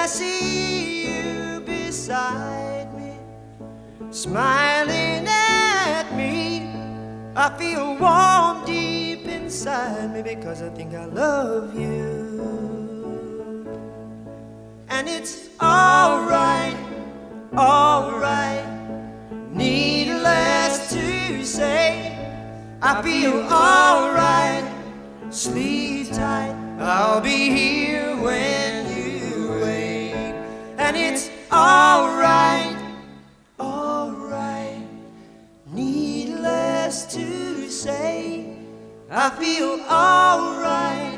I 0.01 0.07
see 0.07 1.05
you 1.05 1.59
beside 1.59 2.91
me, 2.97 3.13
smiling 4.09 5.27
at 5.27 6.11
me, 6.15 6.67
I 7.35 7.55
feel 7.55 7.95
warm 7.97 8.65
deep 8.65 9.27
inside 9.27 10.11
me 10.11 10.23
because 10.23 10.63
I 10.63 10.69
think 10.69 10.95
I 10.95 11.05
love 11.05 11.79
you. 11.79 13.69
And 14.89 15.07
it's 15.07 15.49
alright, 15.61 16.77
alright. 17.55 18.65
Needless 19.51 20.89
to 20.93 21.45
say, 21.45 22.17
I 22.81 23.03
feel 23.03 23.41
alright. 23.43 24.65
Sleep 25.29 26.07
tight, 26.11 26.55
I'll 26.79 27.21
be 27.21 27.51
here 27.51 28.15
when. 28.15 28.90
And 30.91 30.99
it's 30.99 31.29
alright, 31.49 32.75
alright. 33.57 34.85
Needless 35.71 37.05
to 37.13 37.69
say, 37.69 38.57
I 39.09 39.29
feel 39.29 39.79
alright. 39.89 41.17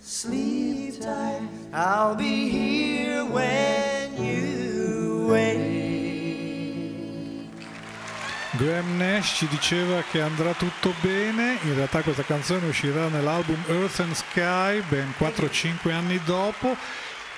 Sleep 0.00 0.98
tight, 0.98 1.42
I'll 1.74 2.14
be 2.14 2.48
here 2.48 3.26
when 3.26 4.16
you 4.16 5.26
wake. 5.28 5.82
Graham 8.56 8.96
Nash 8.96 9.36
ci 9.36 9.46
diceva 9.46 10.02
che 10.10 10.22
andrà 10.22 10.54
tutto 10.54 10.94
bene, 11.02 11.58
in 11.64 11.74
realtà 11.74 12.00
questa 12.00 12.22
canzone 12.22 12.68
uscirà 12.68 13.08
nell'album 13.08 13.62
Earth 13.66 14.00
and 14.00 14.14
Sky 14.14 14.82
ben 14.88 15.12
4-5 15.18 15.90
anni 15.92 16.18
dopo. 16.24 16.74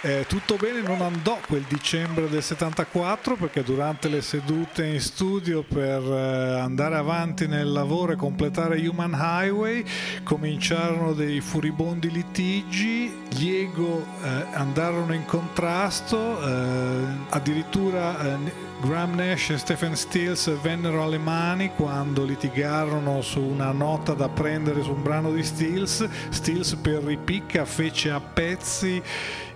Eh, 0.04 0.26
tutto 0.28 0.56
bene 0.56 0.82
non 0.82 1.00
andò 1.00 1.38
quel 1.46 1.62
dicembre 1.66 2.28
del 2.28 2.42
74 2.42 3.36
perché 3.36 3.62
durante 3.62 4.08
le 4.08 4.20
sedute 4.20 4.84
in 4.84 5.00
studio 5.00 5.62
per 5.62 6.02
eh, 6.02 6.60
andare 6.60 6.96
avanti 6.96 7.46
nel 7.46 7.72
lavoro 7.72 8.12
e 8.12 8.16
completare 8.16 8.86
Human 8.86 9.12
Highway 9.18 9.82
cominciarono 10.22 11.14
dei 11.14 11.40
furibondi 11.40 12.10
litigi, 12.10 13.10
gli 13.30 13.48
ego 13.48 14.04
eh, 14.22 14.28
andarono 14.52 15.14
in 15.14 15.24
contrasto, 15.24 16.38
eh, 16.38 17.04
addirittura 17.30 18.20
eh, 18.20 18.52
Graham 18.84 19.14
Nash 19.14 19.48
e 19.48 19.56
Stephen 19.56 19.96
Stills 19.96 20.60
vennero 20.60 21.02
alle 21.02 21.16
mani 21.16 21.70
quando 21.74 22.22
litigarono 22.22 23.22
su 23.22 23.40
una 23.40 23.72
nota 23.72 24.12
da 24.12 24.28
prendere 24.28 24.82
su 24.82 24.92
un 24.92 25.02
brano 25.02 25.32
di 25.32 25.42
Stills. 25.42 26.06
Stills 26.28 26.74
per 26.74 27.02
ripicca 27.02 27.64
fece 27.64 28.10
a 28.10 28.20
pezzi 28.20 29.02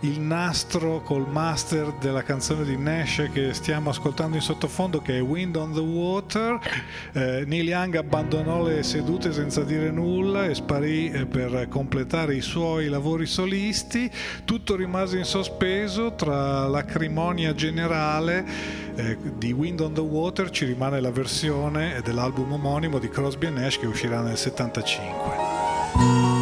il 0.02 0.20
nastro 0.20 1.02
col 1.02 1.28
master 1.28 1.92
della 2.00 2.22
canzone 2.22 2.64
di 2.64 2.76
Nash 2.76 3.28
che 3.32 3.52
stiamo 3.52 3.90
ascoltando 3.90 4.36
in 4.36 4.42
sottofondo 4.42 5.02
che 5.02 5.18
è 5.18 5.20
Wind 5.20 5.56
on 5.56 5.74
the 5.74 5.80
Water. 5.80 6.58
Eh, 7.12 7.44
Neil 7.46 7.68
Young 7.68 7.96
abbandonò 7.96 8.62
le 8.62 8.82
sedute 8.82 9.32
senza 9.32 9.62
dire 9.62 9.90
nulla 9.90 10.46
e 10.46 10.54
sparì 10.54 11.10
eh, 11.10 11.26
per 11.26 11.66
completare 11.68 12.34
i 12.34 12.40
suoi 12.40 12.88
lavori 12.88 13.26
solisti. 13.26 14.10
Tutto 14.44 14.76
rimase 14.76 15.18
in 15.18 15.24
sospeso 15.24 16.14
tra 16.14 16.66
l'acrimonia 16.66 17.52
generale 17.54 18.86
eh, 18.94 19.17
di 19.22 19.52
Wind 19.52 19.80
on 19.80 19.94
the 19.94 20.00
Water 20.00 20.50
ci 20.50 20.64
rimane 20.64 21.00
la 21.00 21.10
versione 21.10 22.00
dell'album 22.02 22.52
omonimo 22.52 22.98
di 22.98 23.08
Crosby 23.08 23.50
Nash 23.50 23.78
che 23.78 23.86
uscirà 23.86 24.20
nel 24.20 24.36
75. 24.36 26.37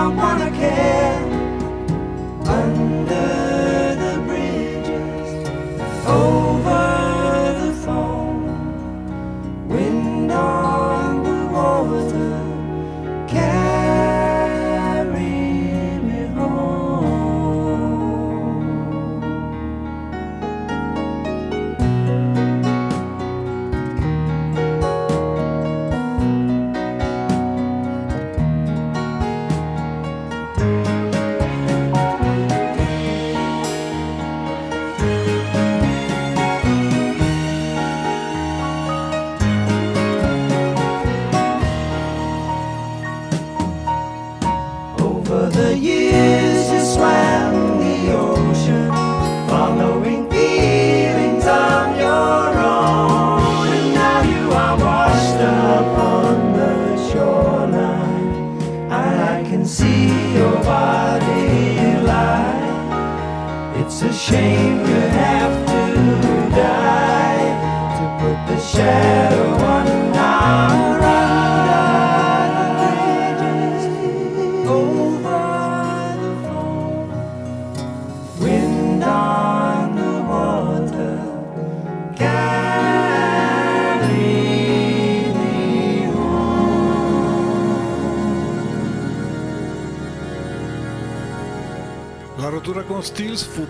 Don't 0.00 0.16
wanna 0.16 0.50
care. 0.52 1.19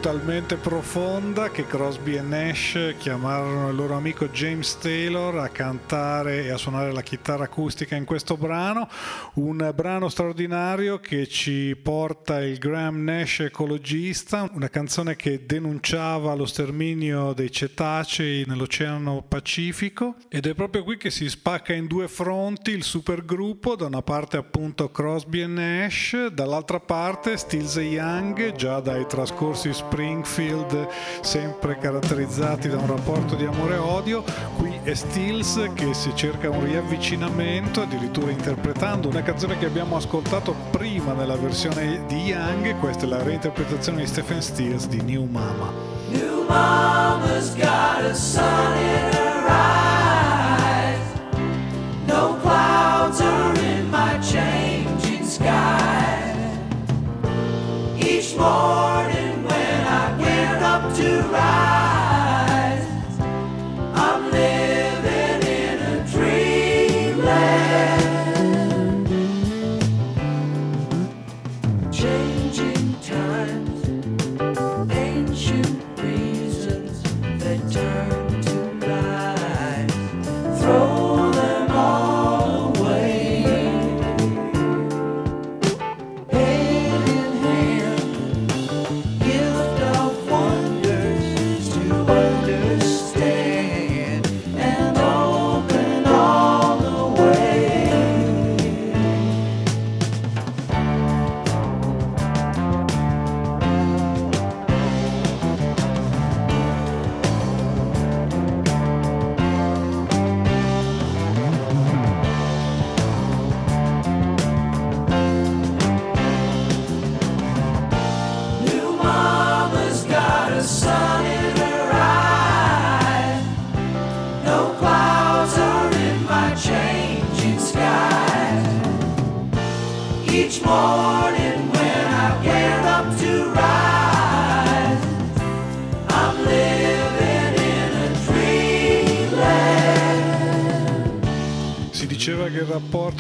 Talmente 0.01 0.57
profonda 0.57 1.20
che 1.53 1.67
Crosby 1.67 2.17
e 2.17 2.23
Nash 2.23 2.95
chiamarono 2.99 3.71
il 3.71 3.77
loro 3.77 3.95
amico 3.95 4.29
James 4.29 4.79
Taylor 4.79 5.37
a 5.39 5.49
cantare 5.49 6.45
e 6.45 6.51
a 6.51 6.57
suonare 6.57 6.93
la 6.93 7.03
chitarra 7.03 7.45
acustica 7.45 7.97
in 7.97 8.05
questo 8.05 8.37
brano, 8.37 8.89
un 9.35 9.73
brano 9.75 10.09
straordinario 10.09 10.99
che 10.99 11.27
ci 11.27 11.77
porta 11.81 12.41
il 12.41 12.59
Graham 12.59 13.03
Nash 13.03 13.41
ecologista, 13.41 14.49
una 14.53 14.69
canzone 14.69 15.17
che 15.17 15.45
denunciava 15.47 16.35
lo 16.35 16.47
sterminio 16.47 17.33
dei 17.33 17.51
cetacei 17.51 18.45
nell'Oceano 18.47 19.25
Pacifico. 19.27 20.17
Ed 20.29 20.47
è 20.47 20.55
proprio 20.55 20.85
qui 20.85 20.97
che 20.97 21.11
si 21.11 21.29
spacca 21.29 21.73
in 21.73 21.87
due 21.87 22.07
fronti 22.09 22.71
il 22.71 22.85
supergruppo, 22.85 23.77
da 23.77 23.87
una 23.87 24.03
parte 24.03 24.37
appunto 24.37 24.91
Crosby 24.91 25.43
e 25.43 25.47
Nash, 25.47 26.27
dall'altra 26.27 26.81
parte 26.81 27.37
Stills 27.37 27.77
e 27.77 27.83
Young, 27.83 28.53
già 28.53 28.81
dai 28.81 29.07
trascorsi 29.07 29.73
Springfield 29.73 30.89
sempre 31.41 31.79
caratterizzati 31.79 32.69
da 32.69 32.77
un 32.77 32.87
rapporto 32.87 33.35
di 33.35 33.47
amore 33.47 33.77
e 33.77 33.79
odio, 33.79 34.23
qui 34.59 34.79
è 34.83 34.93
Stills 34.93 35.71
che 35.73 35.95
si 35.95 36.13
cerca 36.15 36.51
un 36.51 36.63
riavvicinamento, 36.63 37.81
addirittura 37.81 38.31
interpretando 38.31 39.09
una 39.09 39.23
canzone 39.23 39.57
che 39.57 39.65
abbiamo 39.65 39.97
ascoltato 39.97 40.55
prima 40.71 41.15
nella 41.15 41.37
versione 41.37 42.05
di 42.07 42.25
Young, 42.25 42.79
questa 42.79 43.07
è 43.07 43.09
la 43.09 43.23
reinterpretazione 43.23 44.01
di 44.03 44.07
Stephen 44.07 44.43
Stills 44.43 44.87
di 44.87 45.01
New 45.01 45.25
Mama. 45.25 45.73
New 46.11 46.45
mama's 46.47 47.55
got 47.57 48.05
a 48.05 48.15
sun 48.15 48.77
in 48.77 49.15
her 49.15 49.47
eyes. 49.49 50.99
No 52.07 52.37
clouds 52.43 53.21
are 53.23 53.59
in 53.61 53.89
my 53.89 54.19
changing 54.21 55.25
sky. 55.25 56.35
Each 57.97 58.37
morning 58.37 59.20
to 61.01 61.23
ride. 61.33 61.90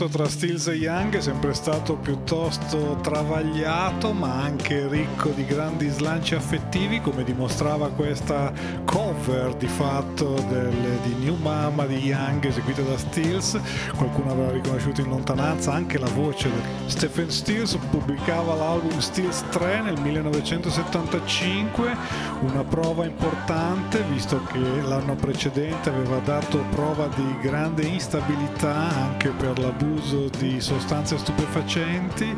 Rapporto 0.01 0.09
tra 0.09 0.28
Stills 0.28 0.68
e 0.68 0.74
Young 0.74 1.16
è 1.16 1.20
sempre 1.20 1.52
stato 1.52 1.97
piuttosto 1.97 2.98
travagliato, 3.02 4.12
ma 4.12 4.40
anche 4.40 4.86
ricco 4.89 5.31
di 5.31 5.44
grandi 5.44 5.89
slanci 5.89 6.35
affettivi, 6.35 7.01
come 7.01 7.24
dimostrava 7.24 7.90
questa 7.90 8.52
cover 8.85 9.55
di 9.56 9.66
fatto 9.66 10.35
del- 10.48 10.98
di 11.02 11.14
New 11.24 11.36
Mama 11.36 11.85
di 11.86 11.97
Young 11.97 12.44
eseguita 12.44 12.82
da 12.82 12.97
Stills. 12.97 13.59
Qualcuno 13.97 14.31
aveva 14.31 14.52
riconosciuto 14.52 15.01
in 15.01 15.09
lontananza 15.09 15.72
anche 15.72 15.98
la 15.98 16.09
voce 16.14 16.51
di 16.51 16.90
Stephen 16.90 17.31
Stills. 17.31 17.77
Pubblicava 17.90 18.55
l'album 18.55 18.98
Stills 18.98 19.44
3 19.51 19.82
nel 19.82 20.01
1975, 20.01 21.97
una 22.40 22.64
prova 22.64 23.05
importante 23.05 24.02
visto 24.12 24.43
che 24.44 24.59
l'anno 24.59 25.14
precedente 25.14 25.90
aveva 25.90 26.18
dato 26.18 26.64
prova 26.70 27.09
di 27.14 27.36
grande 27.40 27.82
instabilità 27.82 28.89
anche 28.89 29.31
per 29.31 29.59
l'abuso 29.90 30.30
di 30.38 30.60
sostanze 30.60 31.18
stupefacenti. 31.18 32.34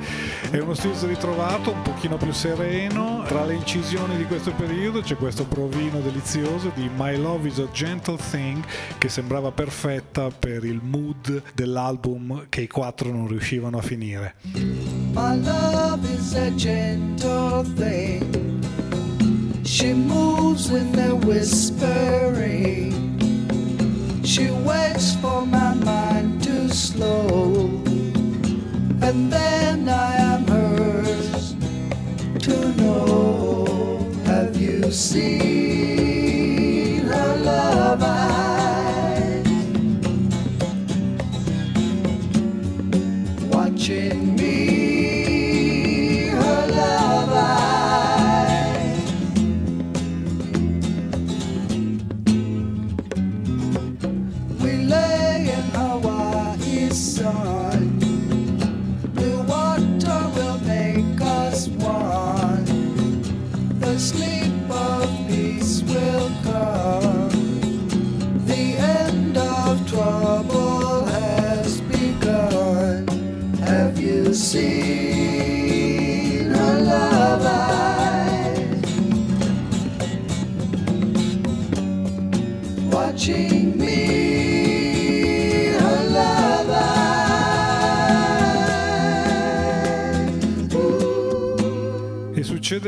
È 0.50 0.58
uno 0.58 0.74
Stills 0.74 1.06
ritrovato, 1.06 1.72
un 1.72 1.82
pochino 1.82 2.16
più 2.16 2.32
sereno. 2.32 3.22
Tra 3.26 3.44
le 3.44 3.54
incisioni 3.54 4.16
di 4.16 4.24
questo 4.24 4.52
periodo 4.52 5.00
c'è 5.00 5.16
questo 5.16 5.44
provino 5.44 6.00
delizioso 6.00 6.72
di 6.74 6.90
My 6.96 7.16
Love 7.16 7.48
is 7.48 7.58
a 7.58 7.68
Gentle 7.72 8.18
Thing 8.30 8.64
che 8.98 9.08
sembrava 9.08 9.52
perfetta 9.52 10.28
per 10.30 10.64
il 10.64 10.80
mood 10.82 11.42
dell'album 11.54 12.46
che 12.48 12.62
i 12.62 12.68
quattro 12.68 13.10
non 13.10 13.28
riuscivano 13.28 13.78
a 13.78 13.82
finire. 13.82 14.34
My 15.12 15.38
love 15.40 16.08
is 16.08 16.34
a 16.34 16.50
gentle 16.54 17.64
thing. 17.76 18.60
She 19.64 19.92
moves 19.92 20.68
with 20.70 20.96
a 20.98 21.14
whispering. 21.14 23.11
She 24.24 24.50
waits 24.50 25.16
for 25.16 25.44
my 25.44 25.74
mind 25.74 26.42
to 26.44 26.68
slow. 26.68 27.82
And 29.02 29.32
then 29.32 29.88
I 29.88 30.14
am 30.14 30.46
hers 30.46 31.54
to 32.46 32.72
know. 32.76 34.06
Have 34.24 34.56
you 34.56 34.90
seen 34.92 36.22
her 37.06 37.36
love 37.44 38.02
eyes? 38.02 39.46
Watching 43.50 44.21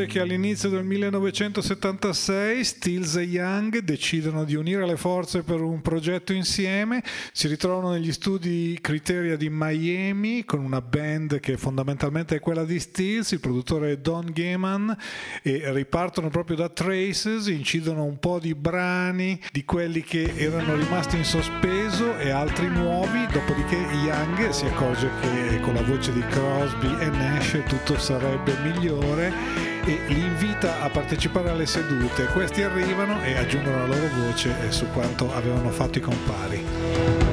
che 0.07 0.21
all'inizio 0.21 0.69
del 0.69 0.85
1976 0.85 2.65
Stills 2.65 3.17
e 3.17 3.23
Young 3.23 3.79
decidono 3.79 4.45
di 4.45 4.55
unire 4.55 4.87
le 4.87 4.97
forze 4.97 5.43
per 5.43 5.61
un 5.61 5.83
progetto 5.83 6.33
insieme, 6.33 7.03
si 7.33 7.49
ritrovano 7.49 7.91
negli 7.91 8.13
studi 8.13 8.79
Criteria 8.81 9.37
di 9.37 9.49
Miami 9.51 10.45
con 10.45 10.61
una 10.61 10.81
band 10.81 11.41
che 11.41 11.57
fondamentalmente 11.57 12.37
è 12.37 12.41
quella 12.41 12.65
di 12.65 12.81
Stills, 12.81 13.33
il 13.33 13.41
produttore 13.41 13.93
è 13.93 13.97
Don 13.99 14.31
Gaiman 14.33 14.97
e 15.43 15.73
ripartono 15.73 16.29
proprio 16.29 16.57
da 16.57 16.69
Traces, 16.69 17.47
incidono 17.47 18.05
un 18.05 18.19
po' 18.19 18.39
di 18.39 18.55
brani 18.55 19.41
di 19.53 19.65
quelli 19.65 20.03
che 20.03 20.33
erano 20.37 20.77
rimasti 20.77 21.17
in 21.17 21.25
sospeso 21.25 22.17
e 22.19 22.31
altri 22.31 22.69
nuovi, 22.69 23.27
dopodiché 23.33 23.77
Young 23.77 24.51
si 24.51 24.67
accorge 24.67 25.11
che 25.21 25.61
con 25.61 25.75
la 25.75 25.83
voce 25.83 26.13
di 26.13 26.23
Crosby 26.29 26.99
e 27.01 27.11
Nash 27.11 27.59
tutto 27.67 27.99
sarebbe 27.99 28.57
migliore 28.63 29.74
e 29.86 30.01
li 30.09 30.20
invita 30.20 30.82
a 30.82 30.89
partecipare 30.89 31.51
alle 31.51 31.66
sedute. 31.66 32.24
Questi 32.27 32.62
arrivano 32.62 33.23
e 33.23 33.36
aggiungono 33.36 33.78
la 33.78 33.86
loro 33.86 34.09
voce 34.15 34.70
su 34.70 34.86
quanto 34.93 35.32
avevano 35.35 35.70
fatto 35.70 35.98
i 35.98 36.01
compari. 36.01 37.24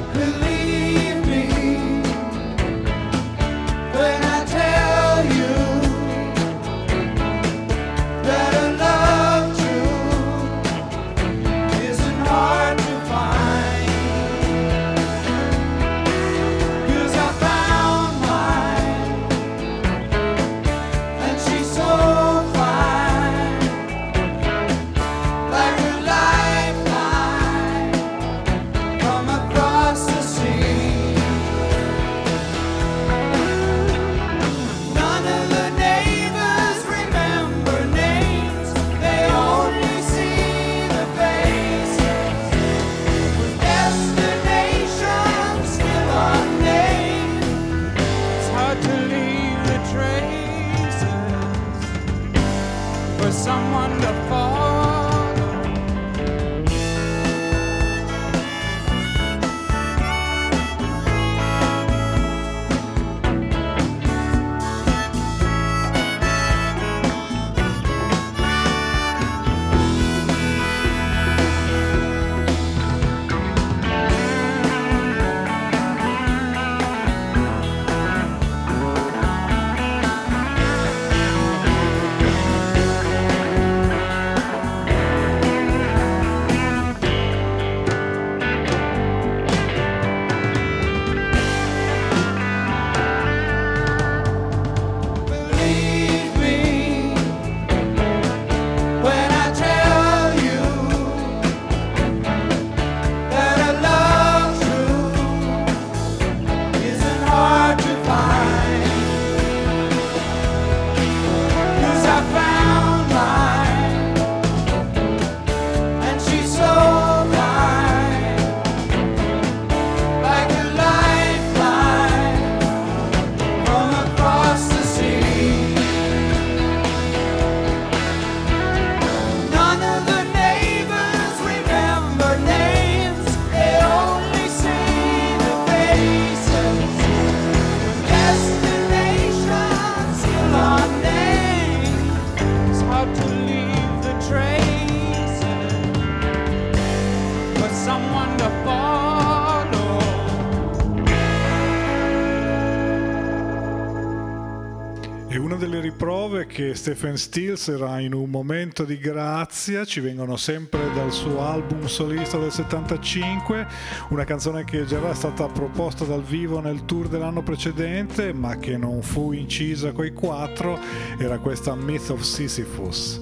Che 156.52 156.76
Stephen 156.76 157.18
Stills 157.18 157.70
era 157.70 158.00
in 158.02 158.14
un 158.14 158.30
momento 158.30 158.84
di 158.84 158.98
grazia, 158.98 159.86
ci 159.86 160.02
vengono 160.02 160.36
sempre 160.36 160.82
dal 160.94 161.10
suo 161.14 161.42
album 161.42 161.86
solista 161.86 162.38
del 162.38 162.52
75, 162.52 163.68
una 164.10 164.26
canzone 164.26 164.66
che 164.66 164.84
già 164.86 164.98
era 164.98 165.14
stata 165.14 165.48
proposta 165.48 166.04
dal 166.04 166.22
vivo 166.22 166.60
nel 166.60 166.84
tour 166.84 167.08
dell'anno 167.08 167.42
precedente, 167.42 168.34
ma 168.34 168.58
che 168.58 168.76
non 168.76 169.02
fu 169.02 169.32
incisa 169.32 169.94
coi 169.94 170.12
quattro, 170.12 170.78
era 171.18 171.40
questa 171.40 171.74
Myth 171.74 172.10
of 172.10 172.20
Sisyphus. 172.20 173.20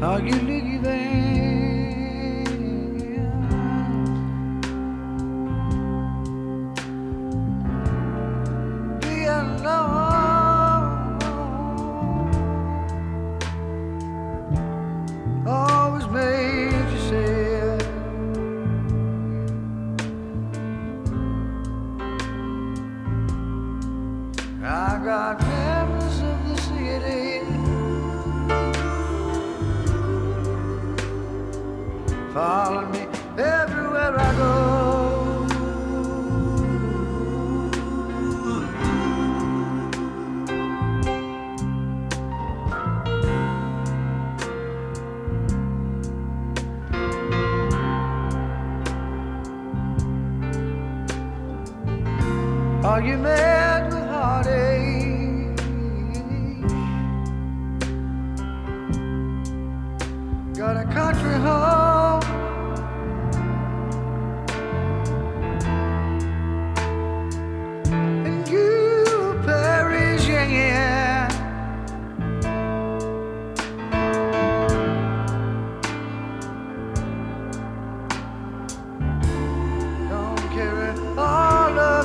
Are 0.00 0.20
you 0.20 0.38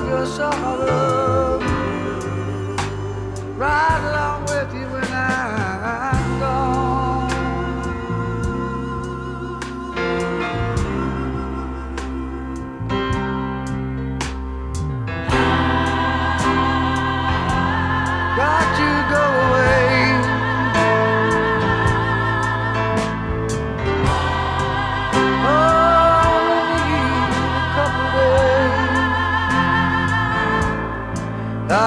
your 0.09 0.25
sorrow. 0.25 1.59
Right 3.57 4.01
along 4.09 4.28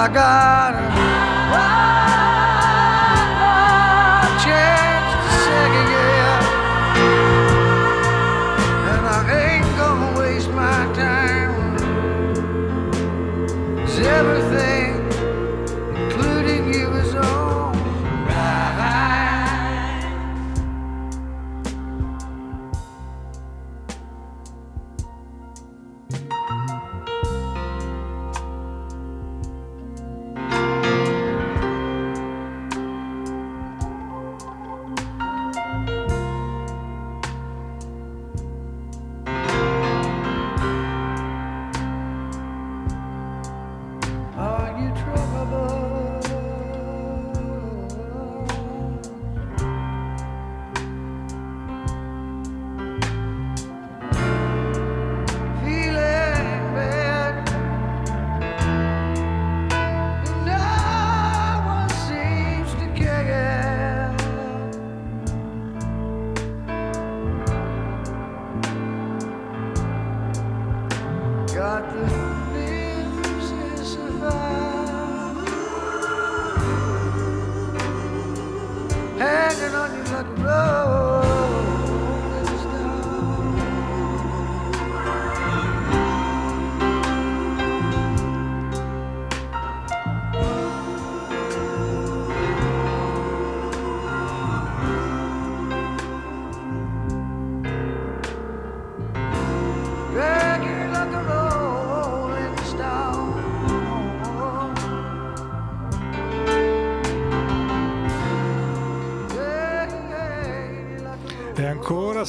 devagar 0.03 0.82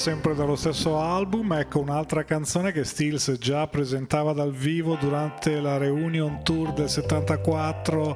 sempre 0.05 0.35
dallo 0.35 0.55
stesso 0.55 1.01
album, 1.01 1.55
ecco 1.55 1.81
un'altra 1.81 2.25
canzone 2.25 2.73
che 2.73 2.85
Stills 2.85 3.39
già 3.39 3.67
presentava 3.67 4.35
dal 4.35 4.53
vivo 4.53 4.99
durante 5.01 5.59
la 5.63 5.79
Reunion 5.79 6.43
Tour 6.43 6.75
del 6.75 6.91
74 6.91 8.15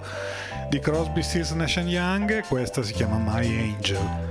di 0.69 0.81
Crosby, 0.81 1.23
Stills, 1.23 1.53
Nash 1.53 1.77
Young. 1.77 2.47
Questa 2.47 2.83
si 2.83 2.93
chiama 2.93 3.17
My 3.17 3.73
Angel. 3.73 4.28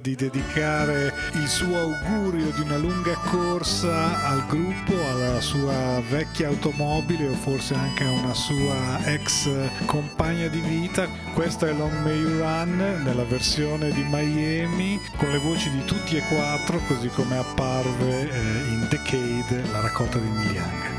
di 0.00 0.14
dedicare 0.14 1.12
il 1.34 1.48
suo 1.48 1.78
augurio 1.78 2.50
di 2.50 2.60
una 2.60 2.76
lunga 2.76 3.14
corsa 3.30 4.26
al 4.26 4.46
gruppo, 4.46 4.94
alla 4.94 5.40
sua 5.40 6.00
vecchia 6.08 6.48
automobile 6.48 7.28
o 7.28 7.34
forse 7.34 7.74
anche 7.74 8.04
a 8.04 8.10
una 8.10 8.34
sua 8.34 9.04
ex 9.04 9.48
compagna 9.86 10.48
di 10.48 10.60
vita. 10.60 11.08
Questo 11.34 11.66
è 11.66 11.72
Long 11.72 12.02
May 12.02 12.22
Run 12.22 13.02
nella 13.04 13.24
versione 13.24 13.90
di 13.90 14.04
Miami 14.08 15.00
con 15.16 15.30
le 15.30 15.38
voci 15.38 15.70
di 15.70 15.84
tutti 15.84 16.16
e 16.16 16.22
quattro 16.28 16.78
così 16.86 17.08
come 17.08 17.36
apparve 17.36 18.30
eh, 18.30 18.68
in 18.68 18.86
Decade 18.88 19.62
la 19.70 19.80
raccolta 19.80 20.18
di 20.18 20.28
Neil 20.28 20.97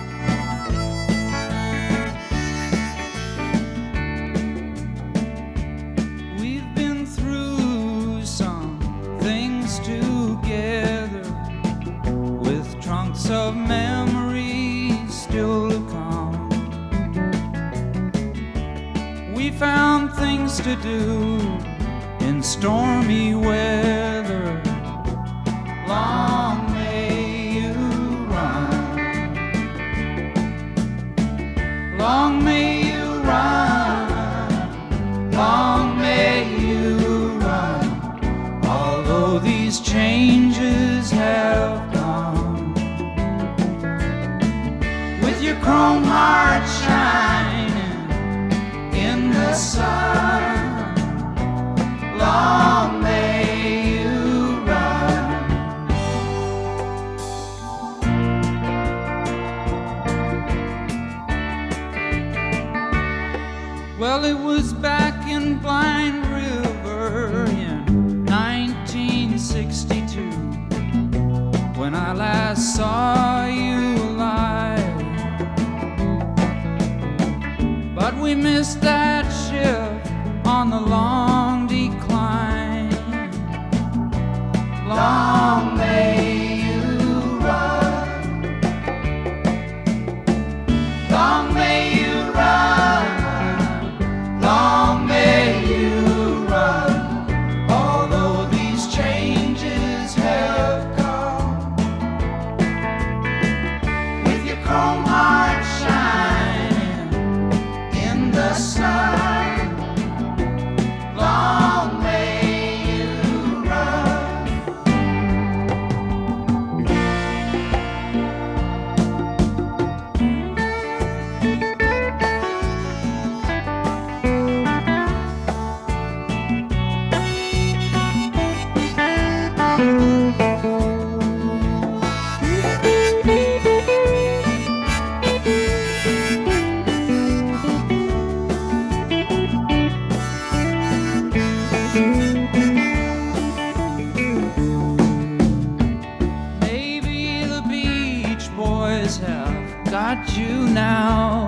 I've 149.40 149.92
got 149.92 150.38
you 150.38 150.68
now. 150.68 151.48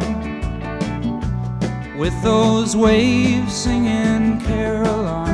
With 1.97 2.19
those 2.23 2.75
waves 2.75 3.53
singing 3.53 4.39
Caroline. 4.41 5.30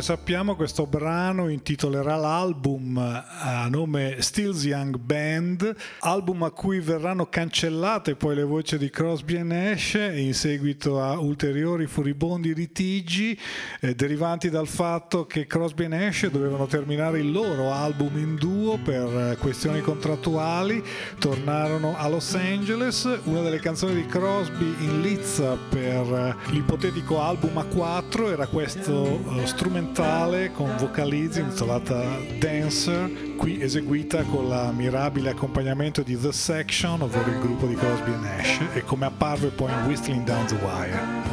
Miss 0.00 0.08
up 0.08 0.19
sappiamo 0.30 0.54
questo 0.54 0.86
brano 0.86 1.48
intitolerà 1.48 2.14
l'album 2.14 2.96
a 2.98 3.66
nome 3.68 4.22
Stills 4.22 4.62
Young 4.62 4.96
Band, 4.96 5.74
album 5.98 6.44
a 6.44 6.50
cui 6.52 6.78
verranno 6.78 7.26
cancellate 7.26 8.14
poi 8.14 8.36
le 8.36 8.44
voci 8.44 8.78
di 8.78 8.90
Crosby 8.90 9.38
e 9.38 9.42
Nash 9.42 9.94
in 9.94 10.32
seguito 10.32 11.02
a 11.02 11.18
ulteriori 11.18 11.88
furibondi 11.88 12.54
litigi 12.54 13.36
eh, 13.80 13.96
derivanti 13.96 14.50
dal 14.50 14.68
fatto 14.68 15.26
che 15.26 15.48
Crosby 15.48 15.86
e 15.86 15.88
Nash 15.88 16.28
dovevano 16.28 16.66
terminare 16.66 17.18
il 17.18 17.32
loro 17.32 17.72
album 17.72 18.16
in 18.16 18.36
duo 18.36 18.78
per 18.78 19.32
eh, 19.32 19.36
questioni 19.36 19.80
contrattuali, 19.80 20.80
tornarono 21.18 21.96
a 21.96 22.06
Los 22.06 22.36
Angeles, 22.36 23.02
una 23.24 23.40
delle 23.40 23.58
canzoni 23.58 23.94
di 23.94 24.06
Crosby 24.06 24.76
in 24.78 25.00
lizza 25.00 25.58
per 25.68 26.36
eh, 26.46 26.52
l'ipotetico 26.52 27.20
album 27.20 27.58
a 27.58 27.64
4 27.64 28.30
era 28.30 28.46
questo 28.46 29.18
eh, 29.34 29.46
strumentale 29.48 30.18
con 30.52 30.76
vocalizzi 30.76 31.40
intitolata 31.40 32.02
Dancer, 32.38 33.34
qui 33.36 33.62
eseguita 33.62 34.22
con 34.24 34.50
la 34.50 34.70
mirabile 34.70 35.30
accompagnamento 35.30 36.02
di 36.02 36.14
The 36.14 36.30
Section, 36.30 37.00
ovvero 37.00 37.30
il 37.30 37.38
gruppo 37.38 37.66
di 37.66 37.74
Crosby 37.74 38.12
Nash, 38.20 38.60
e 38.74 38.84
come 38.84 39.06
apparve 39.06 39.48
poi 39.48 39.72
in 39.72 39.86
Whistling 39.86 40.24
Down 40.24 40.44
the 40.44 40.56
Wire. 40.56 41.29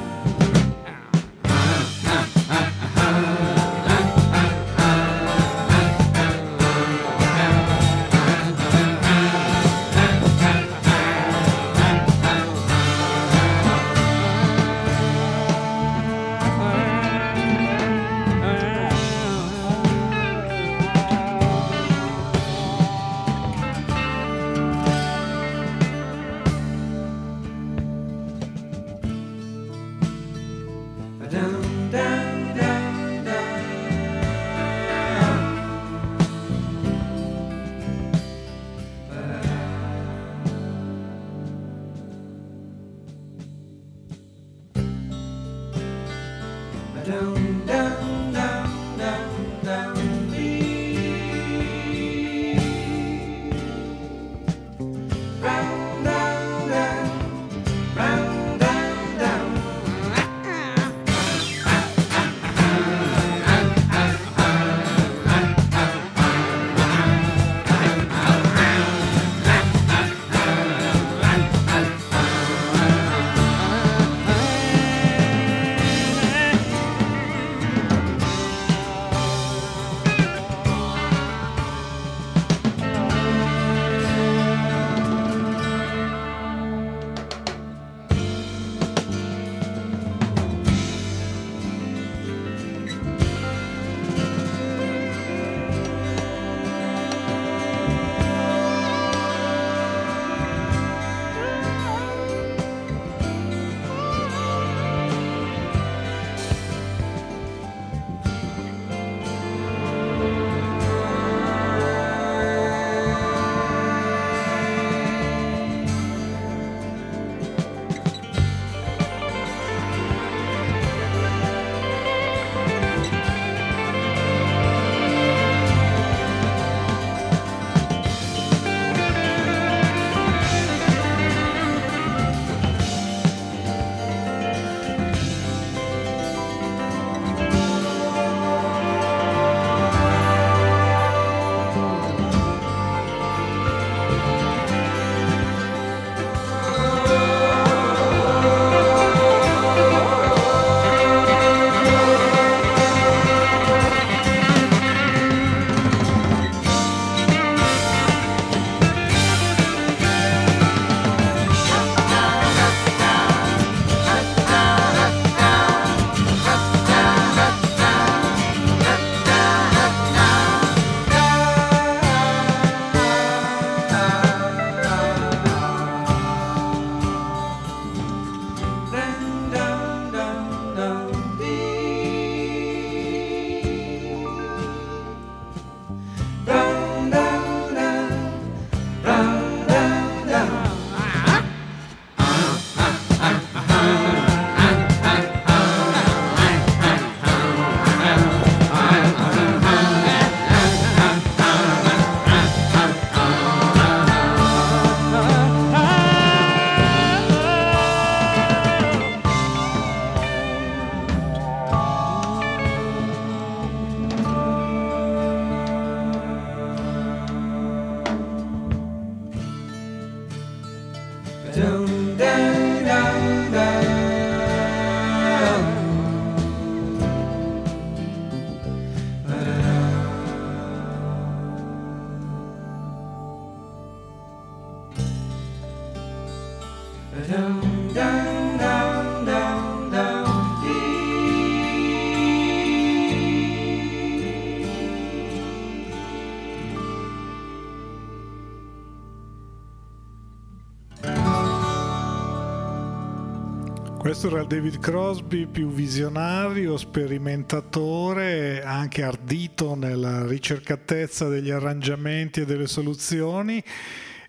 Questo 254.18 254.36
era 254.36 254.46
il 254.46 254.50
David 254.50 254.80
Crosby 254.80 255.46
più 255.46 255.70
visionario, 255.70 256.76
sperimentatore, 256.76 258.64
anche 258.64 259.04
ardito 259.04 259.76
nella 259.76 260.26
ricercatezza 260.26 261.28
degli 261.28 261.52
arrangiamenti 261.52 262.42
e 262.42 262.46
delle 262.46 262.66
soluzioni. 262.66 263.64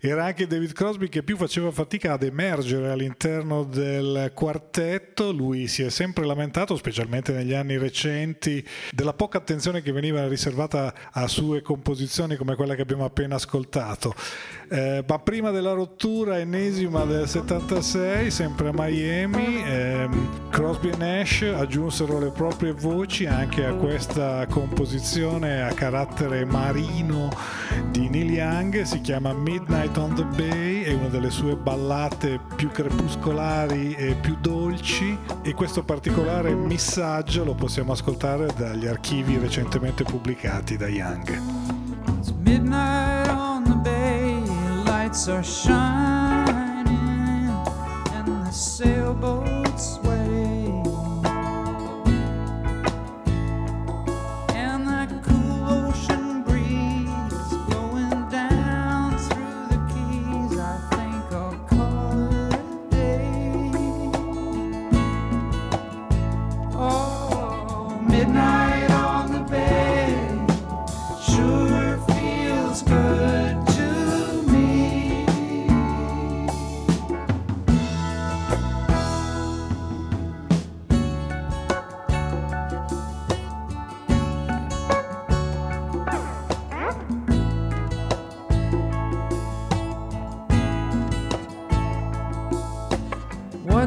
Era 0.01 0.25
anche 0.25 0.47
David 0.47 0.71
Crosby 0.73 1.09
che 1.09 1.23
più 1.23 1.35
faceva 1.35 1.71
fatica 1.71 2.13
ad 2.13 2.23
emergere 2.23 2.89
all'interno 2.89 3.63
del 3.63 4.31
quartetto, 4.33 5.31
lui 5.31 5.67
si 5.67 5.83
è 5.83 5.89
sempre 5.89 6.23
lamentato, 6.23 6.77
specialmente 6.77 7.33
negli 7.33 7.53
anni 7.53 7.77
recenti, 7.77 8.65
della 8.91 9.13
poca 9.13 9.39
attenzione 9.39 9.81
che 9.81 9.91
veniva 9.91 10.25
riservata 10.27 10.93
a 11.11 11.27
sue 11.27 11.61
composizioni 11.61 12.37
come 12.37 12.55
quella 12.55 12.75
che 12.75 12.81
abbiamo 12.83 13.03
appena 13.03 13.35
ascoltato. 13.35 14.13
Eh, 14.71 15.03
ma 15.07 15.17
prima 15.17 15.49
della 15.49 15.73
rottura 15.73 16.37
ennesima 16.37 17.03
del 17.03 17.27
76, 17.27 18.29
sempre 18.29 18.69
a 18.69 18.71
Miami, 18.71 19.63
ehm, 19.65 20.49
Crosby 20.49 20.89
e 20.89 20.95
Nash 20.95 21.41
aggiunsero 21.41 22.19
le 22.19 22.29
proprie 22.29 22.71
voci 22.73 23.25
anche 23.25 23.65
a 23.65 23.73
questa 23.73 24.45
composizione 24.47 25.63
a 25.63 25.73
carattere 25.73 26.45
marino 26.45 27.29
di 27.89 28.09
Neil 28.09 28.31
Young, 28.31 28.81
si 28.83 29.01
chiama 29.01 29.33
Midnight 29.33 29.97
on 29.97 30.13
the 30.13 30.25
Bay, 30.35 30.83
è 30.83 30.93
una 30.93 31.07
delle 31.07 31.31
sue 31.31 31.55
ballate 31.55 32.39
più 32.55 32.69
crepuscolari 32.69 33.95
e 33.95 34.13
più 34.21 34.37
dolci 34.39 35.17
e 35.41 35.53
questo 35.55 35.83
particolare 35.83 36.53
missaggio 36.53 37.43
lo 37.43 37.55
possiamo 37.55 37.93
ascoltare 37.93 38.47
dagli 38.55 38.85
archivi 38.85 39.39
recentemente 39.39 40.03
pubblicati 40.03 40.77
da 40.77 40.87
Young. 40.87 41.27
It's 42.19 42.31
midnight 42.43 43.29
on 43.29 43.58
lights 45.09 45.27
are 45.27 45.43
shining, 45.43 46.87
and 48.13 48.27
the 48.27 48.51
sailboats 48.51 49.95
sway. 49.95 50.18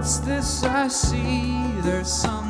What's 0.02 0.18
this 0.18 0.64
I 0.64 0.88
see? 0.88 1.54
There's 1.82 2.12
someone 2.12 2.41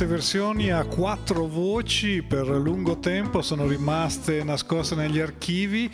queste 0.00 0.16
versioni 0.16 0.70
a 0.70 0.84
quattro 0.84 1.46
voci 1.46 2.22
per 2.22 2.46
lungo 2.46 3.00
tempo 3.00 3.42
sono 3.42 3.66
rimaste 3.66 4.42
nascoste 4.42 4.94
negli 4.94 5.18
archivi. 5.18 5.92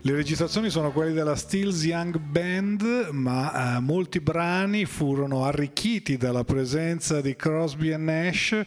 Le 0.00 0.14
registrazioni 0.16 0.68
sono 0.68 0.90
quelle 0.90 1.12
della 1.12 1.36
Stills 1.36 1.84
Young 1.84 2.18
Band, 2.18 3.10
ma 3.12 3.76
eh, 3.76 3.80
molti 3.80 4.18
brani 4.18 4.84
furono 4.84 5.44
arricchiti 5.44 6.16
dalla 6.16 6.42
presenza 6.42 7.20
di 7.20 7.36
Crosby 7.36 7.92
e 7.92 7.96
Nash 7.96 8.62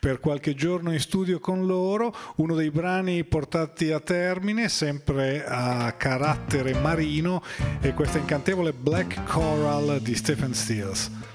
per 0.00 0.18
qualche 0.18 0.54
giorno 0.54 0.94
in 0.94 1.00
studio 1.00 1.38
con 1.38 1.66
loro. 1.66 2.14
Uno 2.36 2.54
dei 2.54 2.70
brani 2.70 3.24
portati 3.24 3.92
a 3.92 4.00
termine, 4.00 4.70
sempre 4.70 5.44
a 5.44 5.92
carattere 5.92 6.72
marino, 6.72 7.42
è 7.80 7.92
questa 7.92 8.16
incantevole 8.16 8.72
Black 8.72 9.24
Coral 9.24 10.00
di 10.00 10.14
Stephen 10.14 10.54
Stills. 10.54 11.31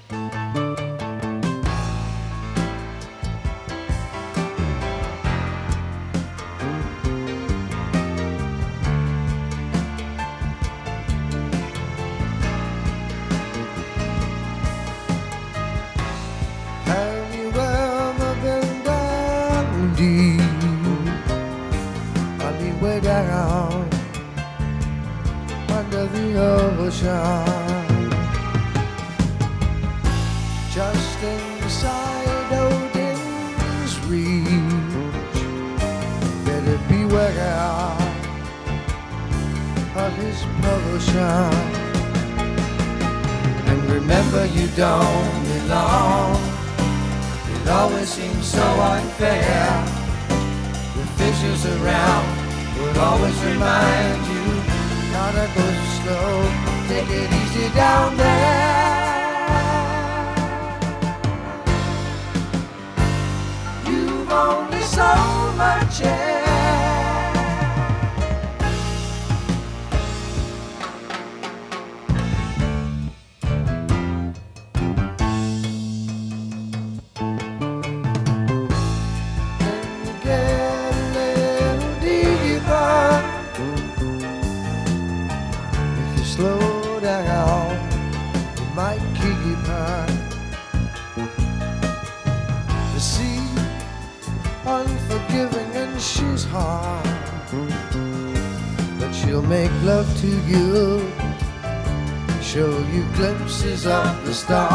The 104.28 104.34
stars. 104.34 104.67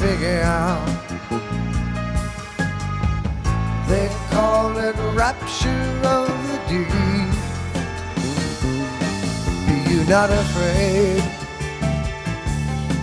Atmosphere. 0.00 0.80
They 3.88 4.08
call 4.30 4.76
it 4.78 4.96
rapture 5.14 6.00
of 6.04 6.28
the 6.48 6.58
deep. 6.68 7.34
Be 9.66 9.74
you 9.90 10.04
not 10.04 10.30
afraid? 10.30 11.22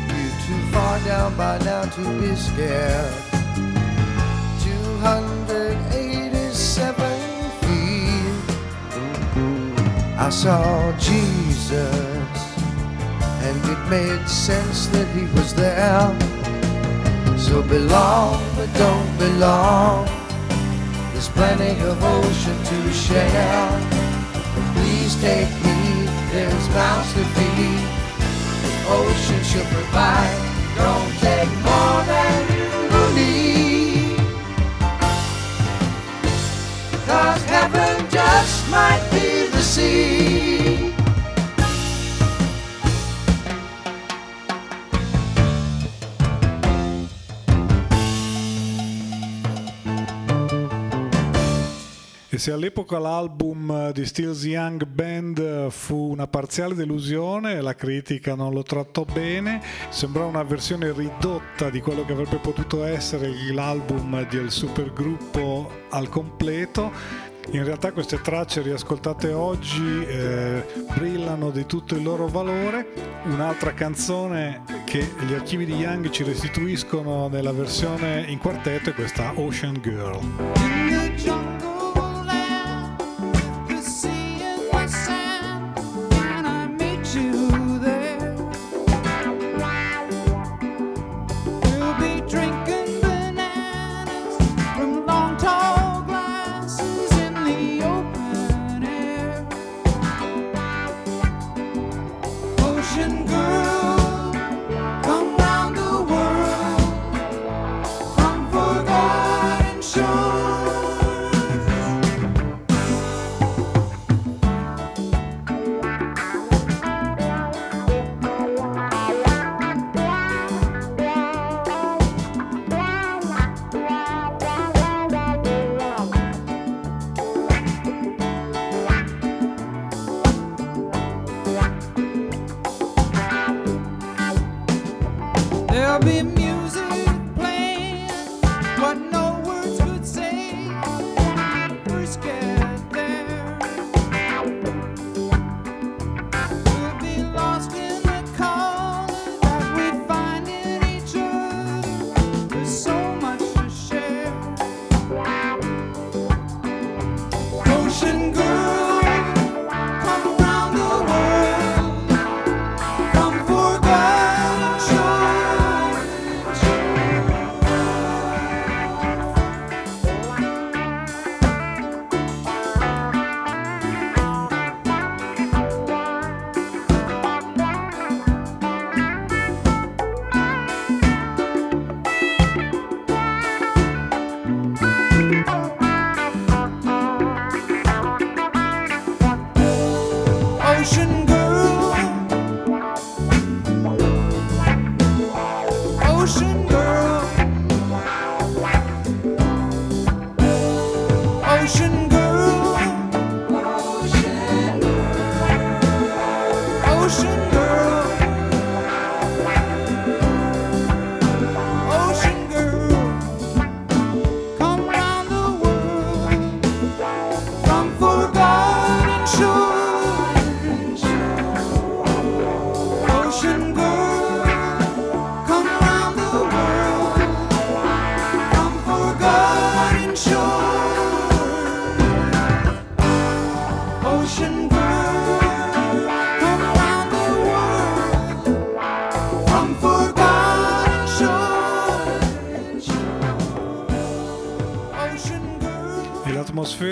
You're 0.10 0.38
too 0.46 0.62
far 0.72 1.00
down 1.02 1.36
by 1.36 1.58
now 1.60 1.84
to 1.84 2.04
be 2.20 2.36
scared. 2.36 3.14
287 4.62 7.52
feet. 7.62 8.44
I 10.18 10.30
saw 10.30 10.92
Jesus, 10.98 12.38
and 13.44 13.66
it 13.66 13.80
made 13.90 14.28
sense 14.28 14.88
that 14.88 15.08
he 15.16 15.26
was 15.36 15.54
there. 15.54 16.37
So 17.48 17.62
belong, 17.62 18.44
but 18.58 18.68
don't 18.74 19.18
belong. 19.18 20.06
There's 21.14 21.30
plenty 21.30 21.80
of 21.80 22.04
ocean 22.04 22.58
to 22.72 22.92
share. 22.92 23.70
Please 24.76 25.16
take 25.22 25.48
heed, 25.64 26.10
there's 26.34 26.70
mouths 26.76 27.14
to 27.14 27.24
feed. 27.36 27.88
The 28.64 28.74
ocean 29.00 29.42
should 29.46 29.68
provide. 29.68 30.38
Don't 30.76 31.14
take 31.24 31.52
more 31.64 32.00
than 32.12 32.38
you 32.52 32.76
need. 33.16 34.20
Cause 37.08 37.44
heaven 37.44 38.10
just 38.10 38.70
might 38.70 39.08
be 39.10 39.48
the 39.48 39.62
sea. 39.62 40.37
Se 52.48 52.54
all'epoca 52.54 52.98
l'album 52.98 53.92
di 53.92 54.06
Steel's 54.06 54.46
Young 54.46 54.86
Band 54.86 55.70
fu 55.70 56.12
una 56.12 56.28
parziale 56.28 56.76
delusione 56.76 57.60
la 57.60 57.76
critica 57.76 58.36
non 58.36 58.54
lo 58.54 58.64
trattò 58.64 59.04
bene, 59.04 59.62
sembrava 59.90 60.30
una 60.30 60.44
versione 60.44 60.94
ridotta 60.94 61.70
di 61.70 61.82
quello 61.82 62.06
che 62.06 62.14
avrebbe 62.14 62.38
potuto 62.38 62.86
essere 62.86 63.34
l'album 63.52 64.26
del 64.30 64.50
supergruppo 64.50 65.70
al 65.90 66.08
completo. 66.08 66.90
In 67.52 67.66
realtà 67.66 67.92
queste 67.92 68.22
tracce 68.22 68.62
riascoltate 68.62 69.34
oggi 69.34 70.06
eh, 70.06 70.64
brillano 70.96 71.50
di 71.50 71.66
tutto 71.66 71.96
il 71.96 72.04
loro 72.04 72.28
valore. 72.28 72.94
Un'altra 73.26 73.74
canzone 73.74 74.64
che 74.86 75.06
gli 75.28 75.34
archivi 75.34 75.66
di 75.66 75.74
Young 75.74 76.10
ci 76.12 76.24
restituiscono 76.24 77.28
nella 77.28 77.52
versione 77.52 78.24
in 78.26 78.38
quartetto 78.38 78.92
è 78.92 78.94
questa 78.94 79.34
Ocean 79.36 79.82
Girl. 79.82 81.57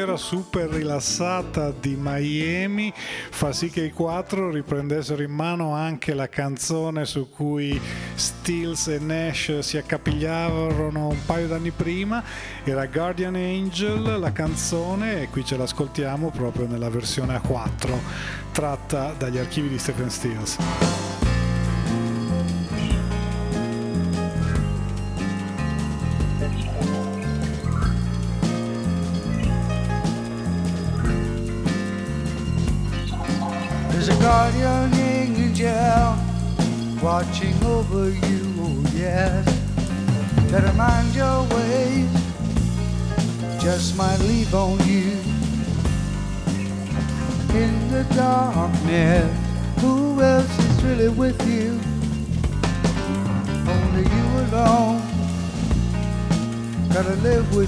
atmosfera 0.06 0.18
super 0.18 0.70
rilassata 0.70 1.72
di 1.72 1.98
Miami 2.00 2.94
fa 2.96 3.52
sì 3.52 3.70
che 3.70 3.84
i 3.84 3.92
quattro 3.92 4.52
riprendessero 4.52 5.24
in 5.24 5.32
mano 5.32 5.74
anche 5.74 6.14
la 6.14 6.30
canzone 6.30 7.06
su 7.06 7.30
cui 7.30 7.80
Stills 8.14 8.88
e 8.88 9.00
Nash 9.00 9.60
si 9.60 9.78
accapigliavano 9.78 11.08
un 11.08 11.26
paio 11.26 11.48
d'anni 11.48 11.72
prima, 11.72 12.24
era 12.64 12.86
Guardian 12.86 13.36
Angel 13.36 14.20
la 14.20 14.32
canzone 14.32 15.24
e 15.24 15.30
qui 15.30 15.44
ce 15.44 15.58
l'ascoltiamo 15.58 16.30
proprio 16.30 16.68
nella 16.68 16.90
versione 16.90 17.36
A4 17.38 17.98
tratta 18.52 19.14
dagli 19.18 19.38
archivi 19.38 19.70
di 19.70 19.80
Stephen 19.80 20.10
Stills. 20.10 20.95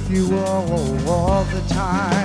you 0.09 0.37
all, 0.37 1.09
all 1.09 1.43
the 1.45 1.61
time. 1.67 2.16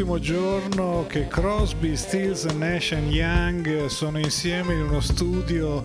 Nell'ultimo 0.00 0.18
giorno 0.18 1.04
che 1.08 1.28
Crosby, 1.28 1.94
Stills 1.94 2.44
Nash 2.44 2.92
Young 2.92 3.86
sono 3.86 4.18
insieme 4.18 4.72
in 4.72 4.82
uno 4.82 5.00
studio 5.00 5.84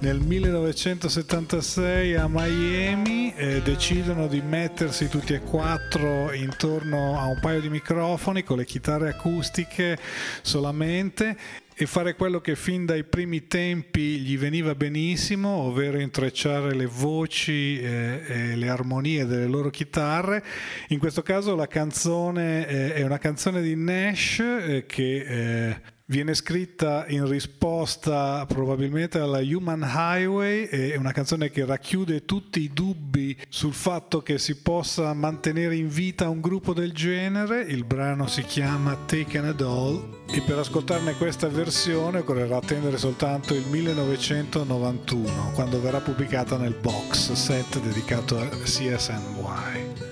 nel 0.00 0.18
1976 0.18 2.16
a 2.16 2.26
Miami 2.28 3.21
e 3.36 3.62
decidono 3.62 4.26
di 4.26 4.40
mettersi 4.40 5.08
tutti 5.08 5.32
e 5.34 5.40
quattro 5.40 6.32
intorno 6.32 7.18
a 7.18 7.26
un 7.26 7.38
paio 7.40 7.60
di 7.60 7.68
microfoni 7.68 8.42
con 8.42 8.58
le 8.58 8.64
chitarre 8.64 9.10
acustiche 9.10 9.98
solamente 10.42 11.36
e 11.74 11.86
fare 11.86 12.14
quello 12.14 12.40
che 12.40 12.54
fin 12.54 12.84
dai 12.84 13.04
primi 13.04 13.46
tempi 13.46 14.18
gli 14.18 14.36
veniva 14.38 14.74
benissimo, 14.74 15.48
ovvero 15.48 15.98
intrecciare 15.98 16.74
le 16.74 16.86
voci 16.86 17.80
eh, 17.80 18.22
e 18.26 18.56
le 18.56 18.68
armonie 18.68 19.26
delle 19.26 19.46
loro 19.46 19.70
chitarre. 19.70 20.44
In 20.88 20.98
questo 20.98 21.22
caso 21.22 21.54
la 21.54 21.66
canzone 21.66 22.66
eh, 22.66 22.94
è 22.94 23.02
una 23.02 23.18
canzone 23.18 23.62
di 23.62 23.74
Nash 23.74 24.38
eh, 24.40 24.84
che 24.86 25.16
eh, 25.16 25.80
viene 26.12 26.34
scritta 26.34 27.06
in 27.08 27.26
risposta 27.26 28.44
probabilmente 28.44 29.18
alla 29.18 29.38
Human 29.38 29.80
Highway, 29.80 30.66
è 30.66 30.96
una 30.96 31.10
canzone 31.10 31.50
che 31.50 31.64
racchiude 31.64 32.26
tutti 32.26 32.60
i 32.60 32.70
dubbi 32.70 33.34
sul 33.48 33.72
fatto 33.72 34.20
che 34.20 34.36
si 34.36 34.56
possa 34.56 35.14
mantenere 35.14 35.74
in 35.74 35.88
vita 35.88 36.28
un 36.28 36.42
gruppo 36.42 36.74
del 36.74 36.92
genere. 36.92 37.62
Il 37.62 37.84
brano 37.84 38.26
si 38.26 38.42
chiama 38.42 38.94
Taken 39.06 39.46
a 39.46 39.52
Doll 39.52 40.24
e 40.30 40.42
per 40.42 40.58
ascoltarne 40.58 41.14
questa 41.14 41.48
versione 41.48 42.18
occorrerà 42.18 42.58
attendere 42.58 42.98
soltanto 42.98 43.54
il 43.54 43.64
1991 43.68 45.52
quando 45.54 45.80
verrà 45.80 46.00
pubblicata 46.00 46.58
nel 46.58 46.74
box 46.78 47.32
set 47.32 47.80
dedicato 47.80 48.38
a 48.38 48.46
CSNY. 48.48 50.10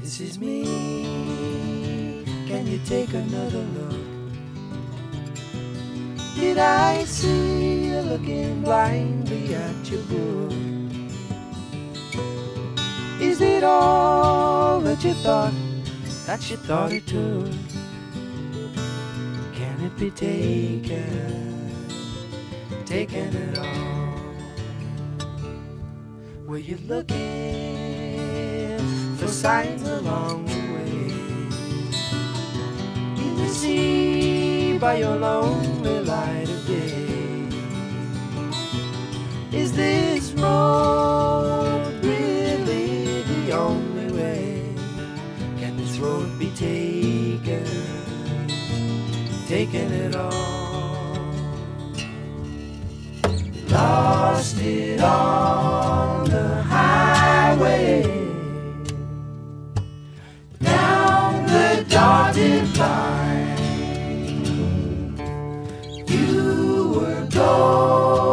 This 0.00 0.20
is 0.20 0.36
me. 0.36 0.62
Can 2.46 2.68
you 2.68 2.78
take 2.84 3.12
another 3.16 3.64
look? 3.74 4.05
Did 6.36 6.58
I 6.58 7.04
see 7.04 7.86
you 7.86 8.00
looking 8.00 8.60
blindly 8.60 9.54
at 9.54 9.90
your 9.90 10.02
book? 10.02 10.52
Is 13.18 13.40
it 13.40 13.64
all 13.64 14.80
that 14.80 15.02
you 15.02 15.14
thought, 15.14 15.54
that 16.26 16.50
you 16.50 16.58
thought 16.58 16.92
it 16.92 17.06
took? 17.06 17.50
Can 19.54 19.80
it 19.80 19.96
be 19.96 20.10
taken, 20.10 21.74
taken 22.84 23.34
at 23.34 23.58
all? 23.58 24.20
Were 26.44 26.58
you 26.58 26.76
looking 26.86 27.16
for 29.16 29.28
signs 29.28 29.88
along 29.88 30.44
the 30.44 30.60
way? 30.74 31.12
In 33.24 33.36
the 33.38 33.48
sea 33.48 34.45
by 34.78 34.96
your 34.98 35.16
lonely 35.16 36.00
light 36.00 36.48
of 36.48 36.66
day. 36.66 37.48
Is 39.52 39.72
this 39.72 40.32
road 40.32 41.94
really 42.02 43.22
the 43.22 43.52
only 43.52 44.12
way? 44.12 44.74
Can 45.58 45.76
this 45.76 45.98
road 45.98 46.38
be 46.38 46.50
taken? 46.50 47.64
Taken 49.46 49.92
at 49.92 50.16
all? 50.16 51.16
Lost 53.68 54.58
it 54.60 55.00
on 55.00 56.24
the 56.28 56.62
highway 56.62 58.02
down 60.60 61.46
the 61.46 61.84
Oh. 67.38 68.25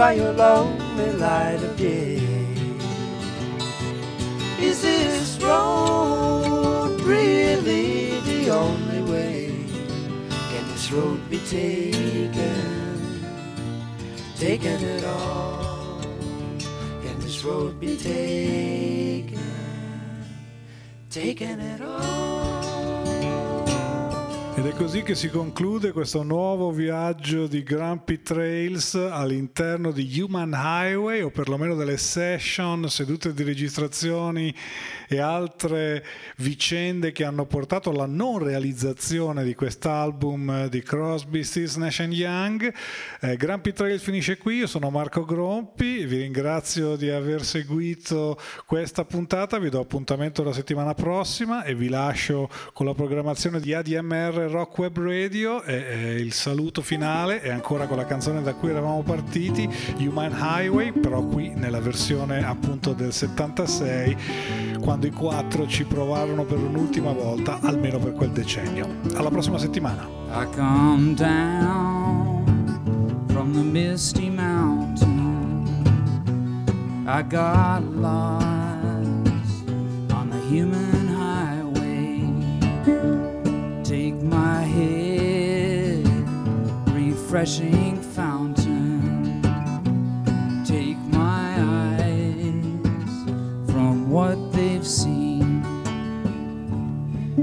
By 0.00 0.14
your 0.14 0.32
lonely 0.32 1.12
light 1.12 1.62
of 1.62 1.76
day? 1.76 2.16
Is 4.58 4.80
this 4.80 5.38
road 5.42 6.98
really 7.02 8.18
the 8.20 8.48
only 8.48 9.02
way? 9.02 9.52
Can 10.50 10.64
this 10.68 10.90
road 10.90 11.20
be 11.28 11.38
taken? 11.40 13.20
Taken 14.38 14.82
at 14.96 15.04
all? 15.04 16.00
Can 17.04 17.20
this 17.20 17.44
road 17.44 17.78
be 17.78 17.94
taken? 17.98 19.52
Taken 21.10 21.60
at 21.60 21.82
all? 21.82 22.59
Ed 24.60 24.66
è 24.66 24.74
così 24.74 25.02
che 25.02 25.14
si 25.14 25.30
conclude 25.30 25.90
questo 25.90 26.22
nuovo 26.22 26.70
viaggio 26.70 27.46
di 27.46 27.62
Grumpy 27.62 28.20
Trails 28.20 28.94
all'interno 28.94 29.90
di 29.90 30.20
Human 30.20 30.52
Highway 30.52 31.22
o 31.22 31.30
perlomeno 31.30 31.74
delle 31.74 31.96
session, 31.96 32.86
sedute 32.90 33.32
di 33.32 33.42
registrazioni 33.42 34.54
e 35.08 35.18
altre 35.18 36.04
vicende 36.36 37.10
che 37.10 37.24
hanno 37.24 37.46
portato 37.46 37.88
alla 37.88 38.04
non 38.04 38.38
realizzazione 38.38 39.44
di 39.44 39.54
quest'album 39.54 40.68
di 40.68 40.82
Crosby, 40.82 41.42
Stills, 41.42 41.76
Nash 41.76 42.06
Young. 42.10 42.70
Eh, 43.22 43.36
Grumpy 43.36 43.72
Trails 43.72 44.02
finisce 44.02 44.36
qui, 44.36 44.56
io 44.56 44.66
sono 44.66 44.90
Marco 44.90 45.24
Grompi, 45.24 46.04
vi 46.04 46.18
ringrazio 46.18 46.96
di 46.96 47.08
aver 47.08 47.44
seguito 47.44 48.38
questa 48.66 49.06
puntata, 49.06 49.58
vi 49.58 49.70
do 49.70 49.80
appuntamento 49.80 50.42
la 50.42 50.52
settimana 50.52 50.92
prossima 50.92 51.64
e 51.64 51.74
vi 51.74 51.88
lascio 51.88 52.50
con 52.74 52.84
la 52.84 52.92
programmazione 52.92 53.58
di 53.58 53.72
ADMR 53.72 54.48
Rock 54.50 54.78
Web 54.78 54.98
Radio 54.98 55.62
e, 55.62 55.74
e 55.74 56.14
il 56.20 56.32
saluto 56.32 56.82
finale 56.82 57.40
è 57.40 57.50
ancora 57.50 57.86
con 57.86 57.96
la 57.96 58.04
canzone 58.04 58.42
da 58.42 58.54
cui 58.54 58.70
eravamo 58.70 59.02
partiti, 59.02 59.68
Human 59.98 60.32
Highway, 60.32 60.92
però 60.92 61.22
qui 61.22 61.52
nella 61.54 61.80
versione 61.80 62.44
appunto 62.44 62.92
del 62.92 63.12
76, 63.12 64.16
quando 64.80 65.06
i 65.06 65.10
quattro 65.10 65.66
ci 65.66 65.84
provarono 65.84 66.44
per 66.44 66.58
un'ultima 66.58 67.12
volta, 67.12 67.60
almeno 67.62 67.98
per 67.98 68.12
quel 68.12 68.30
decennio. 68.30 68.88
Alla 69.14 69.30
prossima 69.30 69.58
settimana. 69.58 70.06
I 70.32 70.46
come 70.54 71.14
down 71.14 72.44
from 73.28 73.52
the 73.52 73.62
misty 73.62 74.28
mountain. 74.28 75.20
I 77.06 77.22
got 77.22 77.82
lost 77.94 78.44
on 80.12 80.30
the 80.30 80.40
human 80.48 81.09
refreshing 87.30 87.94
fountain. 87.96 89.40
Take 90.66 90.98
my 91.12 91.54
eyes 91.60 93.24
from 93.70 94.10
what 94.10 94.52
they've 94.52 94.84
seen. 94.84 95.62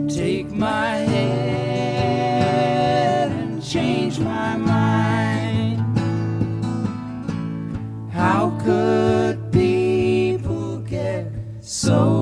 Take 0.09 0.51
my 0.51 0.95
head 1.13 1.71
and 3.31 3.63
change 3.63 4.19
my 4.19 4.57
mind. 4.57 5.79
How 8.11 8.49
could 8.65 9.53
people 9.53 10.79
get 10.79 11.31
so 11.61 12.16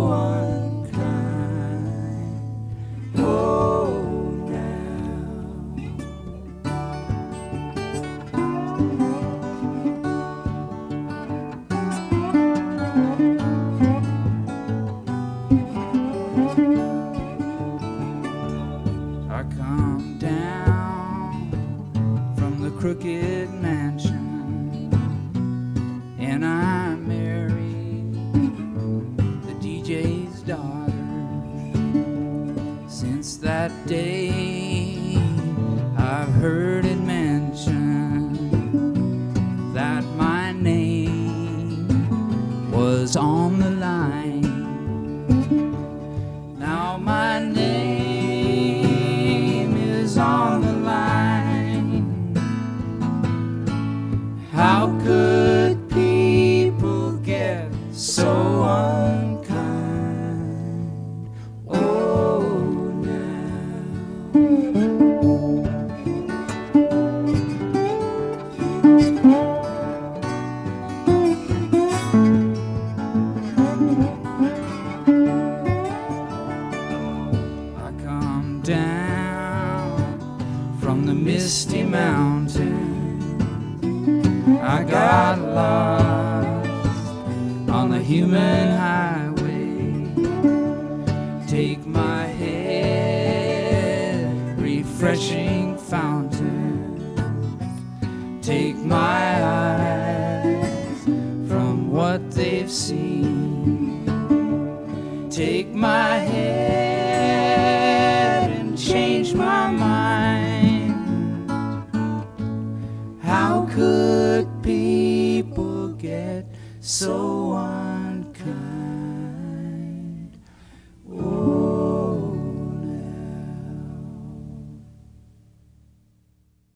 day, 33.85 34.14